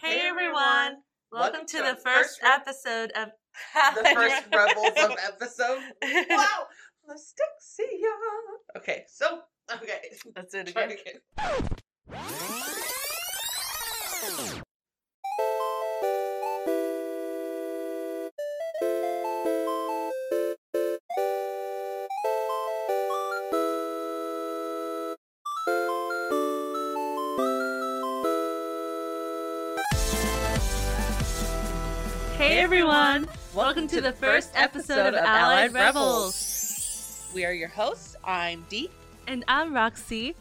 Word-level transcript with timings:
Hey 0.00 0.20
everyone! 0.28 0.98
Welcome 1.32 1.66
to 1.66 1.78
the 1.78 1.96
first 1.96 2.38
episode 2.44 3.10
of 3.16 3.30
the 3.96 4.10
first 4.14 4.44
Rebels 4.54 4.92
of 4.96 5.16
episode. 5.26 5.80
Wow, 6.30 6.68
Lastixia. 7.10 8.14
Okay, 8.76 9.06
so 9.08 9.40
okay, 9.74 9.98
Let's 10.36 10.52
do 10.52 10.60
it 10.60 10.68
again. 10.68 10.98
Everyone! 33.58 33.66
Welcome 33.66 33.88
to 33.88 34.00
the 34.00 34.12
first 34.12 34.50
episode 34.54 35.14
of 35.14 35.24
Allied 35.24 35.72
Rebels. 35.72 37.30
We 37.34 37.44
are 37.44 37.52
your 37.52 37.68
hosts. 37.68 38.16
I'm 38.24 38.64
Dee. 38.68 38.88
And 39.26 39.44
I'm 39.48 39.74
Roxy. 39.74 40.34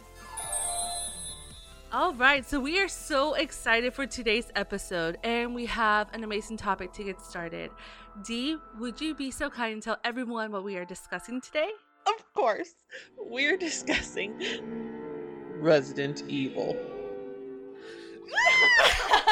All 1.91 2.13
right, 2.13 2.47
so 2.47 2.59
we 2.59 2.79
are 2.79 2.87
so 2.87 3.33
excited 3.33 3.93
for 3.93 4.05
today's 4.05 4.51
episode, 4.55 5.17
and 5.23 5.55
we 5.55 5.65
have 5.65 6.13
an 6.13 6.23
amazing 6.23 6.57
topic 6.57 6.93
to 6.93 7.03
get 7.03 7.21
started. 7.21 7.71
Dee, 8.25 8.57
would 8.77 8.99
you 8.99 9.15
be 9.15 9.31
so 9.31 9.49
kind 9.49 9.73
and 9.73 9.81
tell 9.81 9.97
everyone 10.03 10.51
what 10.51 10.63
we 10.63 10.77
are 10.77 10.85
discussing 10.85 11.41
today? 11.41 11.69
Of 12.05 12.33
course, 12.33 12.75
we're 13.17 13.57
discussing 13.57 14.37
Resident 15.59 16.23
Evil. 16.27 16.75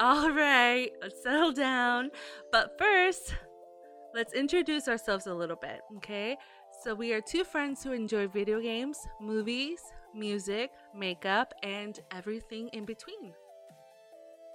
All 0.00 0.30
right, 0.30 0.90
let's 1.02 1.22
settle 1.22 1.52
down. 1.52 2.10
But 2.50 2.78
first, 2.78 3.34
let's 4.14 4.32
introduce 4.32 4.88
ourselves 4.88 5.26
a 5.26 5.34
little 5.34 5.58
bit, 5.60 5.82
okay? 5.98 6.38
So, 6.82 6.94
we 6.94 7.12
are 7.12 7.20
two 7.20 7.44
friends 7.44 7.84
who 7.84 7.92
enjoy 7.92 8.26
video 8.28 8.62
games, 8.62 8.96
movies, 9.20 9.80
music, 10.14 10.70
makeup, 10.96 11.52
and 11.62 12.00
everything 12.12 12.70
in 12.72 12.86
between. 12.86 13.34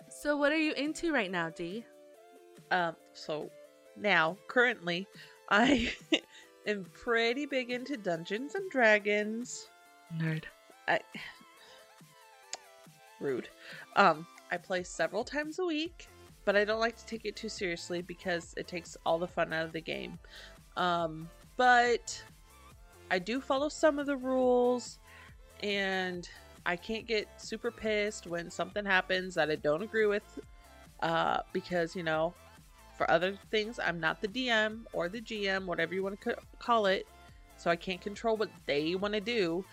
So, 0.09 0.35
what 0.35 0.51
are 0.51 0.57
you 0.57 0.73
into 0.73 1.13
right 1.13 1.29
now, 1.29 1.51
Dee? 1.51 1.85
Um, 2.71 2.95
so 3.13 3.51
now, 3.95 4.38
currently, 4.47 5.05
I 5.51 5.93
am 6.67 6.88
pretty 6.91 7.45
big 7.45 7.69
into 7.69 7.97
Dungeons 7.97 8.55
and 8.55 8.67
Dragons. 8.71 9.67
Nerd. 10.17 10.45
I 10.88 11.01
rude. 13.19 13.49
Um, 13.95 14.25
I 14.56 14.58
play 14.58 14.84
several 14.84 15.25
times 15.25 15.59
a 15.59 15.66
week, 15.66 16.08
but 16.45 16.56
I 16.56 16.64
don't 16.64 16.80
like 16.80 16.95
to 16.95 17.06
take 17.06 17.25
it 17.25 17.36
too 17.36 17.50
seriously 17.50 18.02
because 18.02 18.53
it 18.56 18.70
takes 18.70 18.95
all 19.06 19.20
the 19.20 19.28
fun 19.28 19.52
out 19.52 19.66
of 19.66 19.73
the 19.73 19.81
game. 19.81 20.17
Um, 20.78 21.30
but 21.58 22.23
I 23.12 23.20
do 23.20 23.42
follow 23.42 23.67
some 23.67 24.00
of 24.00 24.06
the 24.06 24.16
rules, 24.16 25.00
and 25.62 26.30
I 26.66 26.78
can't 26.78 27.06
get 27.06 27.28
super 27.36 27.70
pissed 27.70 28.28
when 28.28 28.50
something 28.50 28.86
happens 28.86 29.36
that 29.36 29.52
I 29.52 29.58
don't 29.58 29.84
agree 29.84 30.06
with, 30.06 30.39
uh, 31.02 31.40
because 31.52 31.94
you 31.94 32.03
know, 32.03 32.34
for 32.97 33.12
other 33.12 33.38
things, 33.52 33.78
I'm 33.78 34.00
not 34.00 34.22
the 34.22 34.30
DM 34.30 34.86
or 34.94 35.09
the 35.09 35.19
GM, 35.19 35.66
whatever 35.66 35.94
you 35.94 36.02
want 36.02 36.22
to 36.22 36.38
call 36.59 36.86
it, 36.86 37.06
so 37.58 37.69
I 37.69 37.75
can't 37.75 38.00
control 38.00 38.38
what 38.38 38.52
they 38.67 38.95
want 38.95 39.16
to 39.16 39.22
do 39.22 39.66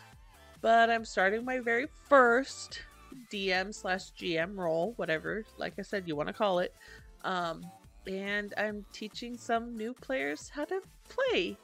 but 0.62 0.88
I'm 0.88 1.04
starting 1.04 1.44
my 1.44 1.58
very 1.58 1.88
first 2.08 2.82
DM 3.32 3.74
slash 3.74 4.12
GM 4.12 4.56
role, 4.56 4.94
whatever, 4.96 5.44
like 5.58 5.74
I 5.78 5.82
said, 5.82 6.06
you 6.06 6.16
want 6.16 6.28
to 6.28 6.32
call 6.32 6.58
it. 6.58 6.74
Um, 7.24 7.64
and 8.06 8.52
I'm 8.56 8.84
teaching 8.92 9.36
some 9.36 9.76
new 9.76 9.94
players 9.94 10.48
how 10.48 10.64
to 10.64 10.80
play. 11.08 11.56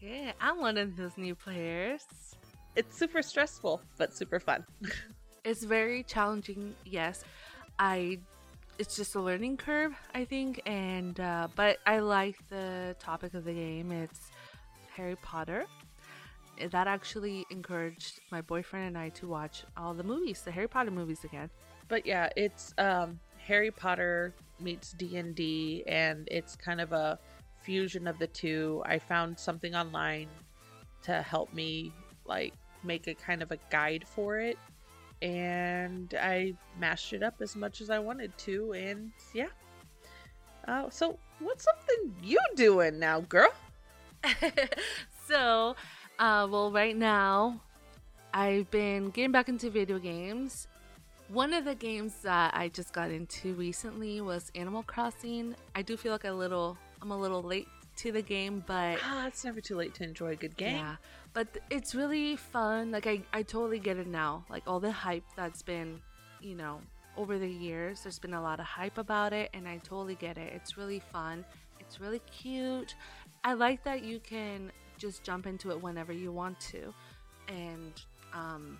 Yeah, 0.00 0.32
I'm 0.40 0.60
one 0.60 0.76
of 0.78 0.96
those 0.96 1.16
new 1.16 1.34
players. 1.34 2.02
It's 2.74 2.96
super 2.96 3.22
stressful, 3.22 3.80
but 3.96 4.14
super 4.14 4.40
fun. 4.40 4.64
It's 5.44 5.62
very 5.62 6.02
challenging, 6.02 6.74
yes. 6.84 7.22
I 7.78 8.18
it's 8.78 8.96
just 8.96 9.14
a 9.14 9.20
learning 9.20 9.58
curve, 9.58 9.94
I 10.12 10.24
think, 10.24 10.60
and 10.66 11.18
uh, 11.20 11.48
but 11.54 11.78
I 11.86 12.00
like 12.00 12.36
the 12.48 12.96
topic 12.98 13.34
of 13.34 13.44
the 13.44 13.52
game. 13.52 13.92
It's 13.92 14.32
Harry 14.96 15.16
Potter. 15.22 15.66
That 16.70 16.86
actually 16.86 17.46
encouraged 17.50 18.20
my 18.30 18.40
boyfriend 18.40 18.86
and 18.86 18.98
I 18.98 19.10
to 19.10 19.28
watch 19.28 19.64
all 19.76 19.94
the 19.94 20.02
movies, 20.02 20.42
the 20.42 20.50
Harry 20.50 20.68
Potter 20.68 20.90
movies 20.90 21.24
again. 21.24 21.50
But 21.88 22.06
yeah, 22.06 22.28
it's 22.36 22.74
um, 22.78 23.20
Harry 23.38 23.70
Potter 23.70 24.34
meets 24.60 24.92
D 24.92 25.16
and 25.16 25.34
D, 25.34 25.84
and 25.86 26.26
it's 26.30 26.56
kind 26.56 26.80
of 26.80 26.92
a 26.92 27.18
fusion 27.60 28.06
of 28.06 28.18
the 28.18 28.26
two. 28.26 28.82
I 28.86 28.98
found 28.98 29.38
something 29.38 29.74
online 29.74 30.28
to 31.02 31.22
help 31.22 31.52
me 31.52 31.92
like 32.24 32.54
make 32.82 33.06
a 33.06 33.14
kind 33.14 33.42
of 33.42 33.52
a 33.52 33.58
guide 33.70 34.04
for 34.06 34.38
it, 34.38 34.58
and 35.22 36.14
I 36.20 36.54
mashed 36.78 37.12
it 37.12 37.22
up 37.22 37.36
as 37.40 37.54
much 37.54 37.80
as 37.80 37.90
I 37.90 37.98
wanted 37.98 38.36
to, 38.38 38.72
and 38.72 39.12
yeah. 39.32 39.48
Uh, 40.66 40.90
so 40.90 41.18
what's 41.38 41.64
something 41.64 42.14
you 42.22 42.38
doing 42.56 42.98
now, 42.98 43.20
girl? 43.20 43.52
so, 45.28 45.76
uh, 46.18 46.46
well, 46.50 46.70
right 46.70 46.96
now, 46.96 47.60
I've 48.32 48.70
been 48.70 49.10
getting 49.10 49.32
back 49.32 49.48
into 49.48 49.70
video 49.70 49.98
games. 49.98 50.68
One 51.28 51.52
of 51.52 51.64
the 51.64 51.74
games 51.74 52.14
that 52.22 52.54
I 52.54 52.68
just 52.68 52.92
got 52.92 53.10
into 53.10 53.54
recently 53.54 54.20
was 54.20 54.50
Animal 54.54 54.82
Crossing. 54.84 55.54
I 55.74 55.82
do 55.82 55.96
feel 55.96 56.12
like 56.12 56.24
a 56.24 56.32
little, 56.32 56.78
I'm 57.02 57.10
a 57.10 57.18
little 57.18 57.42
late 57.42 57.66
to 57.96 58.12
the 58.12 58.22
game, 58.22 58.62
but 58.66 58.98
Ah, 59.02 59.26
it's 59.26 59.44
never 59.44 59.60
too 59.60 59.76
late 59.76 59.94
to 59.94 60.04
enjoy 60.04 60.32
a 60.32 60.36
good 60.36 60.56
game. 60.56 60.76
yeah, 60.76 60.96
but 61.32 61.48
it's 61.70 61.94
really 61.94 62.36
fun. 62.36 62.90
Like 62.92 63.06
I, 63.06 63.22
I 63.32 63.42
totally 63.42 63.78
get 63.78 63.96
it 63.96 64.06
now. 64.06 64.44
Like 64.48 64.62
all 64.66 64.78
the 64.80 64.92
hype 64.92 65.24
that's 65.34 65.62
been, 65.62 66.00
you 66.40 66.54
know, 66.54 66.80
over 67.16 67.38
the 67.38 67.48
years, 67.48 68.02
there's 68.02 68.18
been 68.18 68.34
a 68.34 68.42
lot 68.42 68.60
of 68.60 68.66
hype 68.66 68.98
about 68.98 69.32
it, 69.32 69.50
and 69.54 69.66
I 69.66 69.78
totally 69.78 70.14
get 70.14 70.36
it. 70.36 70.52
It's 70.54 70.76
really 70.76 71.00
fun. 71.12 71.44
It's 71.80 71.98
really 72.00 72.20
cute. 72.30 72.94
I 73.42 73.54
like 73.54 73.82
that 73.84 74.02
you 74.04 74.20
can 74.20 74.70
just 74.98 75.22
jump 75.22 75.46
into 75.46 75.70
it 75.70 75.82
whenever 75.82 76.12
you 76.12 76.32
want 76.32 76.58
to, 76.60 76.92
and 77.48 77.92
um, 78.32 78.78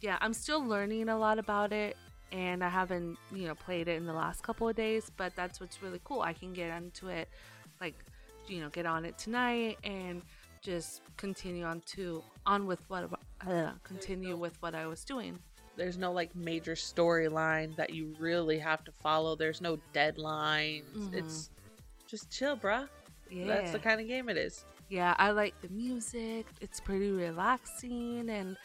yeah, 0.00 0.18
I'm 0.20 0.34
still 0.34 0.64
learning 0.64 1.08
a 1.08 1.18
lot 1.18 1.38
about 1.38 1.72
it. 1.72 1.96
And 2.32 2.64
I 2.64 2.68
haven't, 2.68 3.16
you 3.32 3.46
know, 3.46 3.54
played 3.54 3.86
it 3.86 3.96
in 3.96 4.06
the 4.06 4.12
last 4.12 4.42
couple 4.42 4.68
of 4.68 4.74
days, 4.74 5.08
but 5.16 5.36
that's 5.36 5.60
what's 5.60 5.80
really 5.84 6.00
cool. 6.02 6.20
I 6.20 6.32
can 6.32 6.52
get 6.52 6.68
into 6.76 7.06
it, 7.06 7.28
like, 7.80 7.94
you 8.48 8.60
know, 8.60 8.70
get 8.70 8.86
on 8.86 9.04
it 9.04 9.16
tonight 9.18 9.78
and 9.84 10.20
just 10.60 11.02
continue 11.16 11.64
on 11.64 11.80
to 11.94 12.24
on 12.44 12.66
with 12.66 12.80
what 12.88 13.08
uh, 13.46 13.70
continue 13.84 14.36
with 14.36 14.60
what 14.62 14.74
I 14.74 14.86
was 14.88 15.04
doing. 15.04 15.38
There's 15.76 15.96
no 15.96 16.10
like 16.10 16.34
major 16.34 16.74
storyline 16.74 17.76
that 17.76 17.90
you 17.90 18.16
really 18.18 18.58
have 18.58 18.82
to 18.84 18.90
follow. 18.90 19.36
There's 19.36 19.60
no 19.60 19.78
deadlines. 19.92 20.82
Mhm. 20.96 21.14
It's 21.14 21.50
just 22.08 22.32
chill, 22.32 22.56
bruh. 22.56 22.88
Yeah, 23.30 23.46
That's 23.46 23.70
the 23.70 23.78
kind 23.78 24.00
of 24.00 24.08
game 24.08 24.28
it 24.28 24.36
is. 24.36 24.64
Yeah. 24.94 25.14
I 25.18 25.30
like 25.30 25.60
the 25.60 25.68
music. 25.68 26.46
It's 26.60 26.80
pretty 26.80 27.10
relaxing, 27.10 28.30
and 28.30 28.56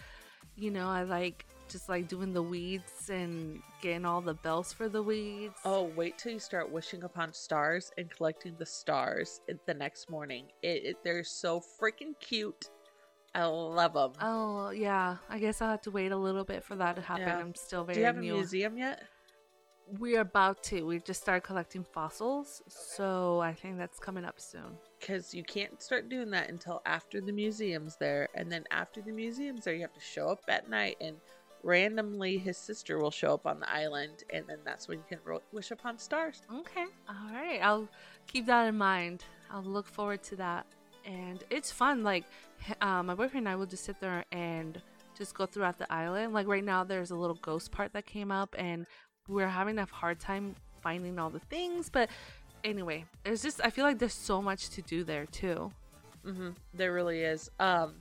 you 0.55 0.71
know, 0.71 0.87
I 0.87 1.03
like 1.03 1.45
just 1.69 1.87
like 1.87 2.07
doing 2.07 2.33
the 2.33 2.41
weeds 2.41 3.09
and 3.09 3.61
getting 3.81 4.05
all 4.05 4.21
the 4.21 4.33
bells 4.33 4.73
for 4.73 4.89
the 4.89 5.01
weeds. 5.01 5.55
Oh, 5.63 5.91
wait 5.95 6.17
till 6.17 6.33
you 6.33 6.39
start 6.39 6.69
wishing 6.71 7.03
upon 7.03 7.33
stars 7.33 7.91
and 7.97 8.09
collecting 8.09 8.55
the 8.57 8.65
stars 8.65 9.41
the 9.65 9.73
next 9.73 10.09
morning. 10.09 10.47
It, 10.61 10.83
it 10.85 10.97
they're 11.03 11.23
so 11.23 11.61
freaking 11.81 12.13
cute. 12.19 12.69
I 13.35 13.45
love 13.45 13.93
them. 13.93 14.13
Oh 14.21 14.71
yeah, 14.71 15.17
I 15.29 15.39
guess 15.39 15.61
I'll 15.61 15.71
have 15.71 15.81
to 15.83 15.91
wait 15.91 16.11
a 16.11 16.17
little 16.17 16.43
bit 16.43 16.63
for 16.63 16.75
that 16.75 16.95
to 16.95 17.01
happen. 17.01 17.27
Yeah. 17.27 17.39
I'm 17.39 17.55
still 17.55 17.83
very 17.83 17.95
Do 17.95 17.99
you 18.01 18.05
have 18.07 18.17
a 18.17 18.21
museum 18.21 18.77
yet? 18.77 19.03
We're 19.97 20.21
about 20.21 20.63
to. 20.65 20.85
We 20.85 20.99
just 20.99 21.21
started 21.21 21.41
collecting 21.41 21.83
fossils, 21.83 22.61
so 22.67 23.39
I 23.39 23.53
think 23.53 23.77
that's 23.77 23.99
coming 23.99 24.25
up 24.25 24.39
soon. 24.39 24.77
Because 24.99 25.33
you 25.33 25.43
can't 25.43 25.81
start 25.81 26.09
doing 26.09 26.29
that 26.31 26.49
until 26.49 26.81
after 26.85 27.21
the 27.21 27.31
museum's 27.31 27.95
there, 27.95 28.27
and 28.35 28.51
then 28.51 28.65
after 28.71 29.01
the 29.01 29.11
museum's 29.11 29.63
there, 29.65 29.73
you 29.73 29.81
have 29.81 29.93
to 29.93 29.99
show 29.99 30.29
up 30.29 30.41
at 30.49 30.69
night, 30.69 30.97
and 30.99 31.17
randomly 31.63 32.37
his 32.37 32.57
sister 32.57 32.99
will 32.99 33.11
show 33.11 33.33
up 33.33 33.45
on 33.45 33.59
the 33.59 33.71
island, 33.71 34.23
and 34.31 34.45
then 34.47 34.59
that's 34.65 34.87
when 34.87 34.97
you 34.97 35.05
can 35.07 35.19
ro- 35.23 35.41
wish 35.51 35.71
upon 35.71 35.97
stars. 35.97 36.41
Okay. 36.53 36.85
All 37.07 37.33
right. 37.33 37.59
I'll 37.61 37.87
keep 38.27 38.45
that 38.47 38.67
in 38.67 38.77
mind. 38.77 39.23
I'll 39.51 39.63
look 39.63 39.87
forward 39.87 40.21
to 40.23 40.35
that. 40.37 40.65
And 41.05 41.43
it's 41.49 41.71
fun. 41.71 42.03
Like, 42.03 42.25
uh, 42.81 43.01
my 43.01 43.15
boyfriend 43.15 43.47
and 43.47 43.49
I 43.49 43.55
will 43.55 43.65
just 43.65 43.85
sit 43.85 43.99
there 43.99 44.25
and 44.31 44.81
just 45.17 45.33
go 45.33 45.45
throughout 45.45 45.77
the 45.77 45.91
island. 45.91 46.33
Like, 46.33 46.47
right 46.47 46.63
now, 46.63 46.83
there's 46.83 47.11
a 47.11 47.15
little 47.15 47.37
ghost 47.41 47.71
part 47.71 47.93
that 47.93 48.05
came 48.05 48.31
up, 48.31 48.55
and 48.57 48.85
we're 49.27 49.47
having 49.47 49.79
a 49.79 49.85
hard 49.85 50.19
time 50.19 50.55
finding 50.81 51.19
all 51.19 51.29
the 51.29 51.39
things. 51.39 51.89
But 51.89 52.09
anyway, 52.63 53.05
there's 53.23 53.41
just, 53.41 53.61
I 53.63 53.69
feel 53.69 53.85
like 53.85 53.99
there's 53.99 54.13
so 54.13 54.41
much 54.41 54.69
to 54.71 54.81
do 54.81 55.03
there, 55.03 55.25
too. 55.25 55.71
hmm 56.23 56.49
There 56.73 56.93
really 56.93 57.21
is. 57.21 57.49
Um, 57.59 57.95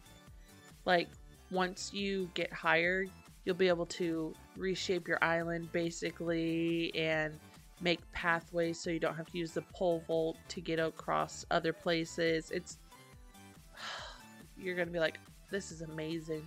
like 0.84 1.08
once 1.50 1.92
you 1.92 2.30
get 2.34 2.52
higher, 2.52 3.06
you'll 3.44 3.54
be 3.56 3.68
able 3.68 3.86
to 3.86 4.34
reshape 4.56 5.06
your 5.08 5.22
island 5.22 5.70
basically 5.72 6.94
and 6.94 7.38
make 7.80 8.00
pathways 8.12 8.78
so 8.80 8.90
you 8.90 8.98
don't 8.98 9.14
have 9.14 9.30
to 9.30 9.38
use 9.38 9.52
the 9.52 9.62
pole 9.74 10.02
vault 10.06 10.36
to 10.48 10.60
get 10.60 10.78
across 10.78 11.46
other 11.50 11.72
places. 11.72 12.50
It's 12.50 12.78
you're 14.56 14.74
gonna 14.74 14.90
be 14.90 14.98
like, 14.98 15.18
this 15.50 15.70
is 15.70 15.82
amazing. 15.82 16.44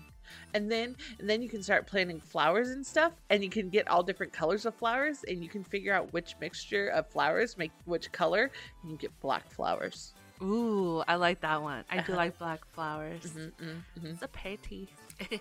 And 0.54 0.72
then 0.72 0.96
and 1.20 1.30
then 1.30 1.42
you 1.42 1.50
can 1.50 1.64
start 1.64 1.88
planting 1.88 2.20
flowers 2.20 2.70
and 2.70 2.86
stuff 2.86 3.14
and 3.30 3.44
you 3.44 3.50
can 3.50 3.70
get 3.70 3.88
all 3.88 4.04
different 4.04 4.34
colors 4.34 4.66
of 4.66 4.76
flowers 4.76 5.24
and 5.28 5.42
you 5.44 5.50
can 5.50 5.64
figure 5.64 5.94
out 5.94 6.12
which 6.14 6.36
mixture 6.42 6.88
of 6.90 7.08
flowers 7.08 7.58
make 7.58 7.72
which 7.86 8.12
color 8.12 8.52
and 8.82 8.92
you 8.92 8.98
get 8.98 9.18
black 9.22 9.50
flowers. 9.50 10.14
Ooh, 10.42 11.04
I 11.08 11.16
like 11.16 11.42
that 11.42 11.62
one. 11.62 11.84
I 11.90 11.98
do 11.98 12.00
Uh-huh. 12.02 12.16
like 12.16 12.38
black 12.40 12.66
flowers. 12.74 13.22
Mm-hmm, 13.24 13.64
mm-hmm. 13.70 14.08
It's 14.08 14.22
a 14.24 14.28
pretty. 14.28 14.90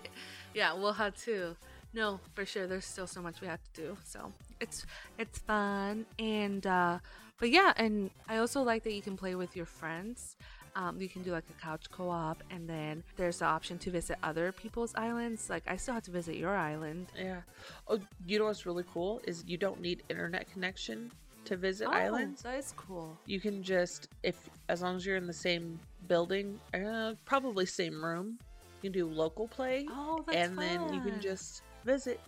yeah, 0.53 0.73
we'll 0.73 0.93
have 0.93 1.15
to. 1.25 1.55
No, 1.93 2.19
for 2.35 2.45
sure. 2.45 2.67
There's 2.67 2.85
still 2.85 3.07
so 3.07 3.21
much 3.21 3.41
we 3.41 3.47
have 3.47 3.59
to 3.73 3.81
do. 3.81 3.97
So 4.05 4.31
it's 4.59 4.85
it's 5.17 5.39
fun 5.39 6.05
and 6.19 6.65
uh 6.67 6.99
but 7.39 7.49
yeah, 7.49 7.73
and 7.75 8.11
I 8.29 8.37
also 8.37 8.61
like 8.61 8.83
that 8.83 8.93
you 8.93 9.01
can 9.01 9.17
play 9.17 9.33
with 9.33 9.55
your 9.55 9.65
friends. 9.65 10.37
Um, 10.75 11.01
you 11.01 11.09
can 11.09 11.21
do 11.21 11.31
like 11.31 11.43
a 11.49 11.61
couch 11.61 11.85
co-op, 11.91 12.41
and 12.49 12.69
then 12.69 13.03
there's 13.17 13.39
the 13.39 13.45
option 13.45 13.77
to 13.79 13.91
visit 13.91 14.17
other 14.23 14.51
people's 14.51 14.93
islands. 14.95 15.49
Like 15.49 15.63
I 15.67 15.75
still 15.75 15.93
have 15.93 16.03
to 16.03 16.11
visit 16.11 16.37
your 16.37 16.55
island. 16.55 17.07
Yeah. 17.17 17.41
Oh, 17.87 17.99
you 18.25 18.39
know 18.39 18.45
what's 18.45 18.65
really 18.65 18.85
cool 18.93 19.19
is 19.27 19.43
you 19.47 19.57
don't 19.57 19.81
need 19.81 20.03
internet 20.09 20.49
connection 20.51 21.11
to 21.45 21.57
visit 21.57 21.87
Oh, 21.89 21.91
islands. 21.91 22.41
that 22.43 22.57
is 22.57 22.71
cool. 22.77 23.17
You 23.25 23.41
can 23.41 23.63
just 23.63 24.07
if 24.23 24.35
as 24.69 24.81
long 24.81 24.95
as 24.95 25.05
you're 25.05 25.17
in 25.17 25.27
the 25.27 25.33
same 25.33 25.79
building, 26.07 26.59
uh, 26.73 27.13
probably 27.25 27.65
same 27.65 28.03
room, 28.03 28.37
you 28.81 28.89
can 28.89 28.97
do 28.97 29.07
local 29.07 29.47
play, 29.47 29.85
Oh, 29.91 30.23
that's 30.25 30.47
and 30.47 30.57
then 30.57 30.93
you 30.93 31.01
can 31.01 31.19
just 31.19 31.61
visit, 31.83 32.21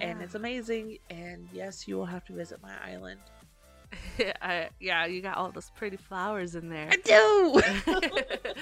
and 0.00 0.22
it's 0.22 0.34
amazing. 0.34 0.98
And 1.10 1.48
yes, 1.52 1.88
you 1.88 1.96
will 1.96 2.06
have 2.06 2.24
to 2.26 2.34
visit 2.34 2.62
my 2.62 2.74
island. 2.86 3.20
I, 4.42 4.68
yeah, 4.80 5.06
you 5.06 5.22
got 5.22 5.36
all 5.36 5.50
those 5.50 5.70
pretty 5.76 5.96
flowers 5.96 6.54
in 6.54 6.68
there. 6.68 6.88
I 6.90 6.96
do. 6.96 7.62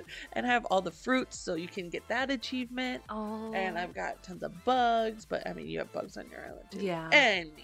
and 0.32 0.46
I 0.46 0.48
have 0.48 0.64
all 0.66 0.82
the 0.82 0.90
fruits, 0.90 1.38
so 1.38 1.54
you 1.54 1.68
can 1.68 1.88
get 1.88 2.06
that 2.08 2.30
achievement. 2.30 3.02
oh, 3.08 3.52
And 3.54 3.78
I've 3.78 3.94
got 3.94 4.22
tons 4.22 4.42
of 4.42 4.52
bugs, 4.64 5.24
but 5.24 5.46
I 5.46 5.52
mean, 5.52 5.66
you 5.68 5.78
have 5.78 5.92
bugs 5.92 6.16
on 6.16 6.28
your 6.30 6.44
island 6.44 6.66
too. 6.70 6.80
Yeah. 6.80 7.08
Anyway. 7.12 7.54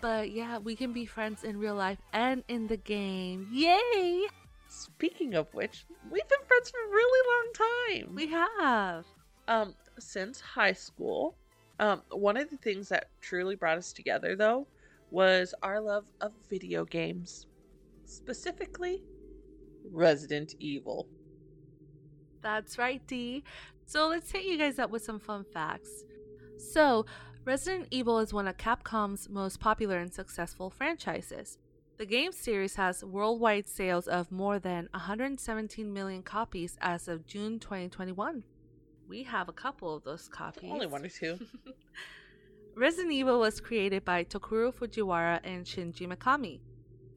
But 0.00 0.30
yeah, 0.30 0.58
we 0.58 0.76
can 0.76 0.92
be 0.92 1.04
friends 1.06 1.44
in 1.44 1.58
real 1.58 1.74
life 1.74 1.98
and 2.12 2.42
in 2.48 2.66
the 2.66 2.76
game. 2.76 3.48
Yay! 3.52 4.26
Speaking 4.68 5.34
of 5.34 5.52
which, 5.54 5.86
we've 6.10 6.28
been 6.28 6.46
friends 6.46 6.70
for 6.70 6.78
a 6.78 6.90
really 6.90 7.28
long 7.28 8.06
time. 8.06 8.14
We 8.14 8.26
have. 8.28 9.04
um 9.48 9.74
since 9.98 10.40
high 10.40 10.72
school. 10.74 11.34
Um 11.80 12.02
one 12.10 12.36
of 12.36 12.50
the 12.50 12.56
things 12.58 12.88
that 12.90 13.08
truly 13.20 13.56
brought 13.56 13.78
us 13.78 13.92
together 13.92 14.36
though 14.36 14.66
was 15.10 15.54
our 15.62 15.80
love 15.80 16.04
of 16.20 16.32
video 16.48 16.84
games. 16.84 17.46
Specifically 18.04 19.02
Resident 19.90 20.54
Evil. 20.60 21.08
That's 22.42 22.78
right, 22.78 23.04
Dee. 23.06 23.44
So 23.86 24.08
let's 24.08 24.30
hit 24.30 24.44
you 24.44 24.58
guys 24.58 24.78
up 24.78 24.90
with 24.90 25.02
some 25.02 25.18
fun 25.18 25.44
facts. 25.44 26.04
So, 26.58 27.06
Resident 27.44 27.88
Evil 27.90 28.18
is 28.18 28.34
one 28.34 28.48
of 28.48 28.56
Capcom's 28.58 29.28
most 29.28 29.60
popular 29.60 29.98
and 29.98 30.12
successful 30.12 30.70
franchises. 30.70 31.58
The 31.96 32.06
game 32.06 32.32
series 32.32 32.74
has 32.76 33.02
worldwide 33.02 33.66
sales 33.66 34.06
of 34.06 34.30
more 34.30 34.58
than 34.58 34.88
117 34.92 35.92
million 35.92 36.22
copies 36.22 36.76
as 36.80 37.08
of 37.08 37.26
June 37.26 37.58
2021. 37.58 38.44
We 39.08 39.22
have 39.22 39.48
a 39.48 39.52
couple 39.52 39.96
of 39.96 40.04
those 40.04 40.28
copies. 40.28 40.70
Only 40.70 40.86
one 40.86 41.04
or 41.04 41.08
two. 41.08 41.38
Resident 42.78 43.12
Evil 43.12 43.40
was 43.40 43.60
created 43.60 44.04
by 44.04 44.22
Tokuro 44.22 44.72
Fujiwara 44.72 45.40
and 45.42 45.66
Shinji 45.66 46.06
Mikami. 46.06 46.60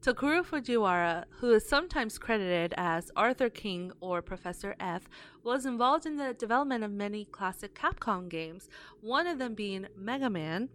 Tokuro 0.00 0.44
Fujiwara, 0.44 1.22
who 1.38 1.52
is 1.52 1.68
sometimes 1.68 2.18
credited 2.18 2.74
as 2.76 3.12
Arthur 3.14 3.48
King 3.48 3.92
or 4.00 4.22
Professor 4.22 4.74
F, 4.80 5.08
was 5.44 5.64
involved 5.64 6.04
in 6.04 6.16
the 6.16 6.34
development 6.34 6.82
of 6.82 6.90
many 6.90 7.26
classic 7.26 7.76
Capcom 7.76 8.28
games, 8.28 8.68
one 9.02 9.28
of 9.28 9.38
them 9.38 9.54
being 9.54 9.86
Mega 9.96 10.28
Man, 10.28 10.68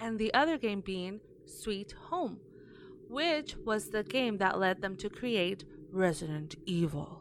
and 0.00 0.18
the 0.18 0.32
other 0.32 0.56
game 0.56 0.80
being 0.80 1.20
Sweet 1.44 1.92
Home, 2.08 2.40
which 3.10 3.54
was 3.66 3.90
the 3.90 4.02
game 4.02 4.38
that 4.38 4.58
led 4.58 4.80
them 4.80 4.96
to 4.96 5.10
create 5.10 5.66
Resident 5.90 6.54
Evil. 6.64 7.20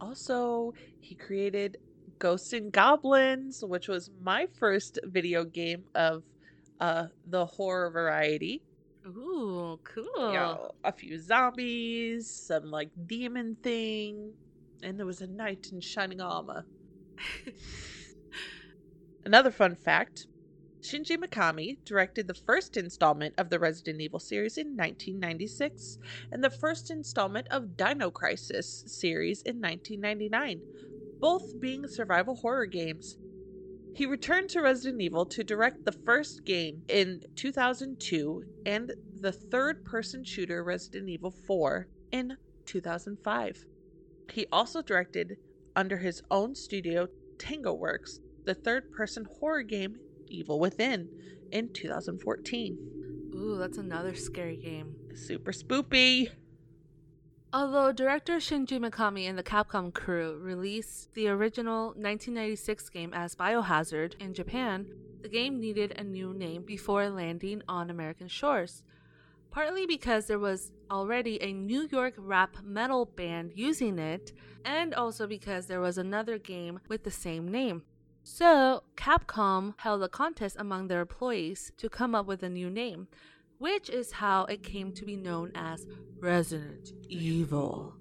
Also, 0.00 0.74
he 0.98 1.14
created 1.14 1.78
Ghosts 2.20 2.52
and 2.52 2.70
Goblins, 2.70 3.64
which 3.64 3.88
was 3.88 4.10
my 4.22 4.46
first 4.58 5.00
video 5.04 5.44
game 5.44 5.84
of 5.96 6.22
uh 6.78 7.06
the 7.26 7.44
horror 7.46 7.90
variety. 7.90 8.62
Ooh, 9.06 9.80
cool. 9.82 10.04
you 10.28 10.34
know, 10.34 10.70
a 10.84 10.92
few 10.92 11.18
zombies, 11.18 12.30
some 12.30 12.70
like 12.70 12.90
demon 13.06 13.56
thing, 13.62 14.32
and 14.82 14.98
there 14.98 15.06
was 15.06 15.22
a 15.22 15.26
knight 15.26 15.68
in 15.72 15.80
shining 15.80 16.20
armor. 16.20 16.64
Another 19.24 19.50
fun 19.50 19.74
fact 19.74 20.26
Shinji 20.82 21.16
Mikami 21.18 21.76
directed 21.84 22.26
the 22.26 22.34
first 22.34 22.76
installment 22.76 23.34
of 23.36 23.50
the 23.50 23.58
Resident 23.58 24.00
Evil 24.00 24.18
series 24.18 24.56
in 24.56 24.68
1996 24.68 25.98
and 26.32 26.42
the 26.42 26.48
first 26.50 26.90
installment 26.90 27.46
of 27.50 27.76
Dino 27.76 28.10
Crisis 28.10 28.84
series 28.86 29.42
in 29.42 29.60
1999, 29.60 30.60
both 31.20 31.60
being 31.60 31.86
survival 31.86 32.34
horror 32.34 32.66
games. 32.66 33.18
He 33.94 34.06
returned 34.06 34.48
to 34.50 34.62
Resident 34.62 35.02
Evil 35.02 35.26
to 35.26 35.44
direct 35.44 35.84
the 35.84 35.92
first 35.92 36.44
game 36.44 36.82
in 36.88 37.22
2002 37.36 38.44
and 38.64 38.92
the 39.20 39.32
third 39.32 39.84
person 39.84 40.24
shooter 40.24 40.64
Resident 40.64 41.08
Evil 41.08 41.30
4 41.46 41.86
in 42.12 42.36
2005. 42.66 43.64
He 44.32 44.46
also 44.52 44.80
directed, 44.80 45.36
under 45.76 45.96
his 45.96 46.22
own 46.30 46.54
studio, 46.54 47.08
Tango 47.38 47.74
Works, 47.74 48.20
the 48.44 48.54
third 48.54 48.90
person 48.92 49.26
horror 49.38 49.62
game 49.62 49.96
Evil 50.28 50.60
Within 50.60 51.08
in 51.50 51.72
2014. 51.72 52.78
Ooh, 53.34 53.58
that's 53.58 53.78
another 53.78 54.14
scary 54.14 54.56
game. 54.56 54.94
Super 55.14 55.52
spoopy. 55.52 56.30
Although 57.52 57.90
director 57.90 58.36
Shinji 58.36 58.78
Mikami 58.78 59.28
and 59.28 59.36
the 59.36 59.42
Capcom 59.42 59.92
crew 59.92 60.38
released 60.40 61.12
the 61.14 61.26
original 61.26 61.86
1996 61.86 62.88
game 62.90 63.12
as 63.12 63.34
Biohazard 63.34 64.14
in 64.20 64.32
Japan, 64.34 64.86
the 65.20 65.28
game 65.28 65.58
needed 65.58 65.90
a 65.98 66.04
new 66.04 66.32
name 66.32 66.62
before 66.62 67.10
landing 67.10 67.60
on 67.68 67.90
American 67.90 68.28
shores. 68.28 68.84
Partly 69.50 69.84
because 69.84 70.26
there 70.26 70.38
was 70.38 70.70
already 70.92 71.42
a 71.42 71.52
New 71.52 71.88
York 71.90 72.14
rap 72.16 72.58
metal 72.62 73.04
band 73.04 73.50
using 73.56 73.98
it, 73.98 74.32
and 74.64 74.94
also 74.94 75.26
because 75.26 75.66
there 75.66 75.80
was 75.80 75.98
another 75.98 76.38
game 76.38 76.78
with 76.86 77.02
the 77.02 77.10
same 77.10 77.50
name. 77.50 77.82
So, 78.22 78.84
Capcom 78.96 79.74
held 79.78 80.04
a 80.04 80.08
contest 80.08 80.54
among 80.56 80.86
their 80.86 81.00
employees 81.00 81.72
to 81.78 81.88
come 81.88 82.14
up 82.14 82.26
with 82.26 82.44
a 82.44 82.48
new 82.48 82.70
name, 82.70 83.08
which 83.60 83.90
is 83.90 84.10
how 84.10 84.46
it 84.46 84.62
came 84.62 84.90
to 84.92 85.04
be 85.04 85.16
known 85.16 85.52
as 85.54 85.86
Resident 86.20 86.92
Evil. 87.08 87.94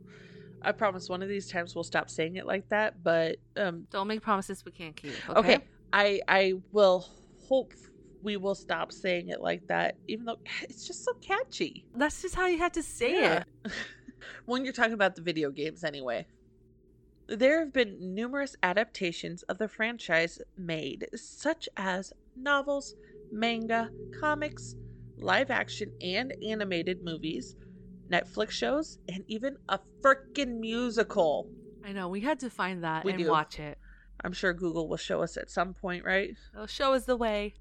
I 0.61 0.71
promise 0.71 1.07
one 1.09 1.21
of 1.21 1.29
these 1.29 1.47
times 1.47 1.75
we'll 1.75 1.83
stop 1.83 2.09
saying 2.09 2.37
it 2.37 2.45
like 2.47 2.67
that, 2.69 3.03
but 3.03 3.37
um 3.55 3.87
Don't 3.91 4.07
make 4.07 4.21
promises 4.21 4.63
we 4.65 4.71
can't 4.71 4.95
keep. 4.95 5.13
okay, 5.29 5.37
Okay. 5.55 5.59
I 5.93 6.21
I 6.27 6.53
will 6.71 7.05
hope 7.47 7.73
we 8.21 8.35
will 8.37 8.55
stop 8.55 8.91
saying 8.91 9.29
it 9.29 9.41
like 9.41 9.63
that 9.67 9.95
even 10.07 10.25
though 10.25 10.37
it's 10.69 10.87
just 10.87 11.03
so 11.05 11.11
catchy. 11.21 11.85
That's 11.93 12.21
just 12.21 12.35
how 12.35 12.47
you 12.47 12.57
had 12.57 12.73
to 12.73 12.83
say 12.83 13.19
Yeah. 13.21 13.43
it. 13.65 13.71
when 14.45 14.63
you're 14.63 14.73
talking 14.73 14.93
about 14.93 15.15
the 15.15 15.21
video 15.21 15.51
games 15.51 15.83
anyway. 15.83 16.25
There 17.27 17.59
have 17.59 17.71
been 17.73 18.15
numerous 18.15 18.55
adaptations 18.63 19.43
of 19.43 19.59
the 19.59 19.67
franchise 19.67 20.39
made, 20.57 21.05
such 21.15 21.69
as 21.77 22.11
novels, 22.35 22.95
manga, 23.31 23.91
comics, 24.19 24.75
live 25.19 25.51
action 25.51 25.91
and 26.01 26.33
animated 26.47 27.03
movies, 27.03 27.55
Netflix 28.11 28.51
shows, 28.51 28.97
and 29.07 29.23
even 29.27 29.57
a 29.69 29.79
freaking 30.01 30.59
musical. 30.59 31.49
I 31.83 31.91
know. 31.91 32.07
We 32.09 32.21
had 32.21 32.39
to 32.39 32.49
find 32.49 32.83
that 32.83 33.05
We 33.05 33.13
and 33.13 33.23
do. 33.23 33.29
watch 33.29 33.59
it. 33.59 33.77
I'm 34.23 34.33
sure 34.33 34.53
Google 34.53 34.87
will 34.87 34.97
show 34.97 35.21
us 35.23 35.37
at 35.37 35.49
some 35.49 35.73
point, 35.73 36.03
right? 36.03 36.35
They'll 36.53 36.67
show 36.67 36.93
us 36.93 37.05
the 37.05 37.15
way. 37.15 37.53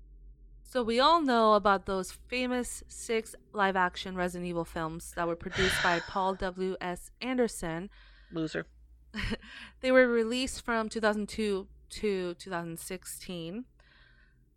So 0.63 0.83
we 0.83 1.01
all 1.01 1.23
know 1.23 1.55
about 1.55 1.87
those 1.87 2.13
famous 2.13 2.83
six 2.89 3.35
live 3.53 3.77
action 3.77 4.17
Resident 4.17 4.49
Evil 4.49 4.65
films 4.65 5.13
that 5.17 5.27
were 5.27 5.37
produced 5.37 5.83
by 5.83 6.01
Paul 6.09 6.35
W. 6.35 6.77
S. 6.81 7.11
Anderson. 7.21 7.89
Loser. 8.33 8.67
they 9.81 9.91
were 9.91 10.07
released 10.07 10.65
from 10.65 10.89
2002 10.89 11.69
to 11.91 12.35
2016. 12.35 13.65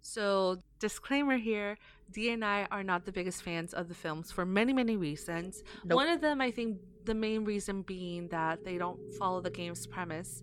So, 0.01 0.63
disclaimer 0.79 1.37
here 1.37 1.77
D 2.11 2.31
and 2.31 2.43
I 2.43 2.67
are 2.71 2.83
not 2.83 3.05
the 3.05 3.11
biggest 3.11 3.43
fans 3.43 3.73
of 3.73 3.87
the 3.87 3.93
films 3.95 4.31
for 4.31 4.45
many, 4.45 4.73
many 4.73 4.97
reasons. 4.97 5.63
Nope. 5.83 5.95
One 5.95 6.07
of 6.09 6.21
them, 6.21 6.41
I 6.41 6.51
think, 6.51 6.79
the 7.05 7.13
main 7.13 7.45
reason 7.45 7.81
being 7.81 8.27
that 8.29 8.63
they 8.63 8.77
don't 8.77 8.99
follow 9.15 9.41
the 9.41 9.49
game's 9.49 9.87
premise. 9.87 10.41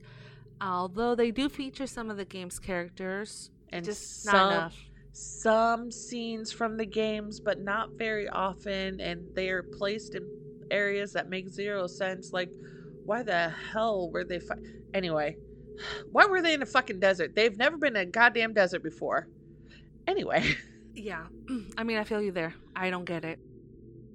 Although 0.60 1.14
they 1.14 1.30
do 1.30 1.48
feature 1.48 1.86
some 1.86 2.10
of 2.10 2.16
the 2.16 2.24
game's 2.24 2.58
characters, 2.58 3.50
and 3.70 3.84
Just 3.84 4.22
some 4.24 4.32
not 4.34 4.52
enough. 4.52 4.76
some 5.12 5.90
scenes 5.92 6.50
from 6.50 6.76
the 6.76 6.86
games, 6.86 7.38
but 7.38 7.60
not 7.60 7.90
very 7.96 8.28
often, 8.28 9.00
and 9.00 9.24
they 9.34 9.50
are 9.50 9.62
placed 9.62 10.14
in 10.14 10.26
areas 10.70 11.12
that 11.12 11.28
make 11.28 11.48
zero 11.48 11.86
sense. 11.86 12.32
Like, 12.32 12.50
why 13.04 13.22
the 13.22 13.50
hell 13.72 14.10
were 14.10 14.24
they? 14.24 14.40
Fi- 14.40 14.56
anyway, 14.94 15.36
why 16.10 16.26
were 16.26 16.42
they 16.42 16.54
in 16.54 16.62
a 16.62 16.66
fucking 16.66 16.98
desert? 16.98 17.34
They've 17.36 17.56
never 17.56 17.76
been 17.76 17.94
in 17.96 18.02
a 18.08 18.10
goddamn 18.10 18.52
desert 18.52 18.82
before. 18.82 19.28
Anyway, 20.08 20.56
Yeah. 20.98 21.26
I 21.78 21.84
mean, 21.84 21.96
I 21.98 22.04
feel 22.04 22.20
you 22.20 22.32
there. 22.32 22.54
I 22.74 22.90
don't 22.90 23.04
get 23.04 23.24
it. 23.24 23.38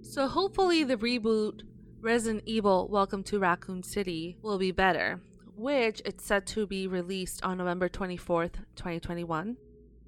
So 0.02 0.28
hopefully 0.28 0.84
the 0.84 0.98
reboot 0.98 1.62
Resident 2.02 2.44
Evil 2.46 2.88
Welcome 2.90 3.24
to 3.24 3.40
Raccoon 3.40 3.84
City 3.84 4.38
will 4.42 4.58
be 4.58 4.72
better, 4.72 5.22
which 5.56 6.02
it's 6.06 6.25
set 6.25 6.46
to 6.48 6.68
be 6.68 6.88
released 6.88 7.44
on 7.44 7.58
November 7.58 7.88
24th, 7.88 8.56
2021. 8.75 9.56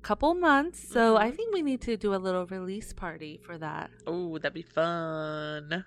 Couple 0.02 0.36
months, 0.36 0.88
so 0.88 1.16
I 1.18 1.32
Mhm. 1.32 1.36
think 1.36 1.54
we 1.54 1.62
need 1.64 1.82
to 1.82 1.98
do 1.98 2.14
a 2.14 2.18
little 2.18 2.46
release 2.46 2.94
party 2.94 3.40
for 3.44 3.58
that. 3.58 3.90
oh, 4.06 4.38
that'd 4.38 4.54
be 4.54 4.62
fun. 4.62 5.84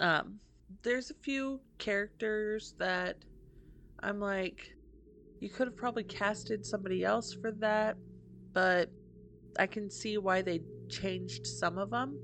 Um, 0.00 0.40
there's 0.82 1.10
a 1.10 1.14
few 1.14 1.60
characters 1.78 2.74
that 2.78 3.16
I'm 4.00 4.18
like, 4.20 4.74
you 5.40 5.48
could 5.48 5.68
have 5.68 5.76
probably 5.76 6.04
casted 6.04 6.66
somebody 6.66 7.02
else 7.04 7.32
for 7.32 7.52
that, 7.52 7.96
but 8.52 8.90
I 9.58 9.66
can 9.66 9.90
see 9.90 10.18
why 10.18 10.42
they 10.42 10.60
changed 10.88 11.46
some 11.46 11.78
of 11.78 11.90
them. 11.90 12.18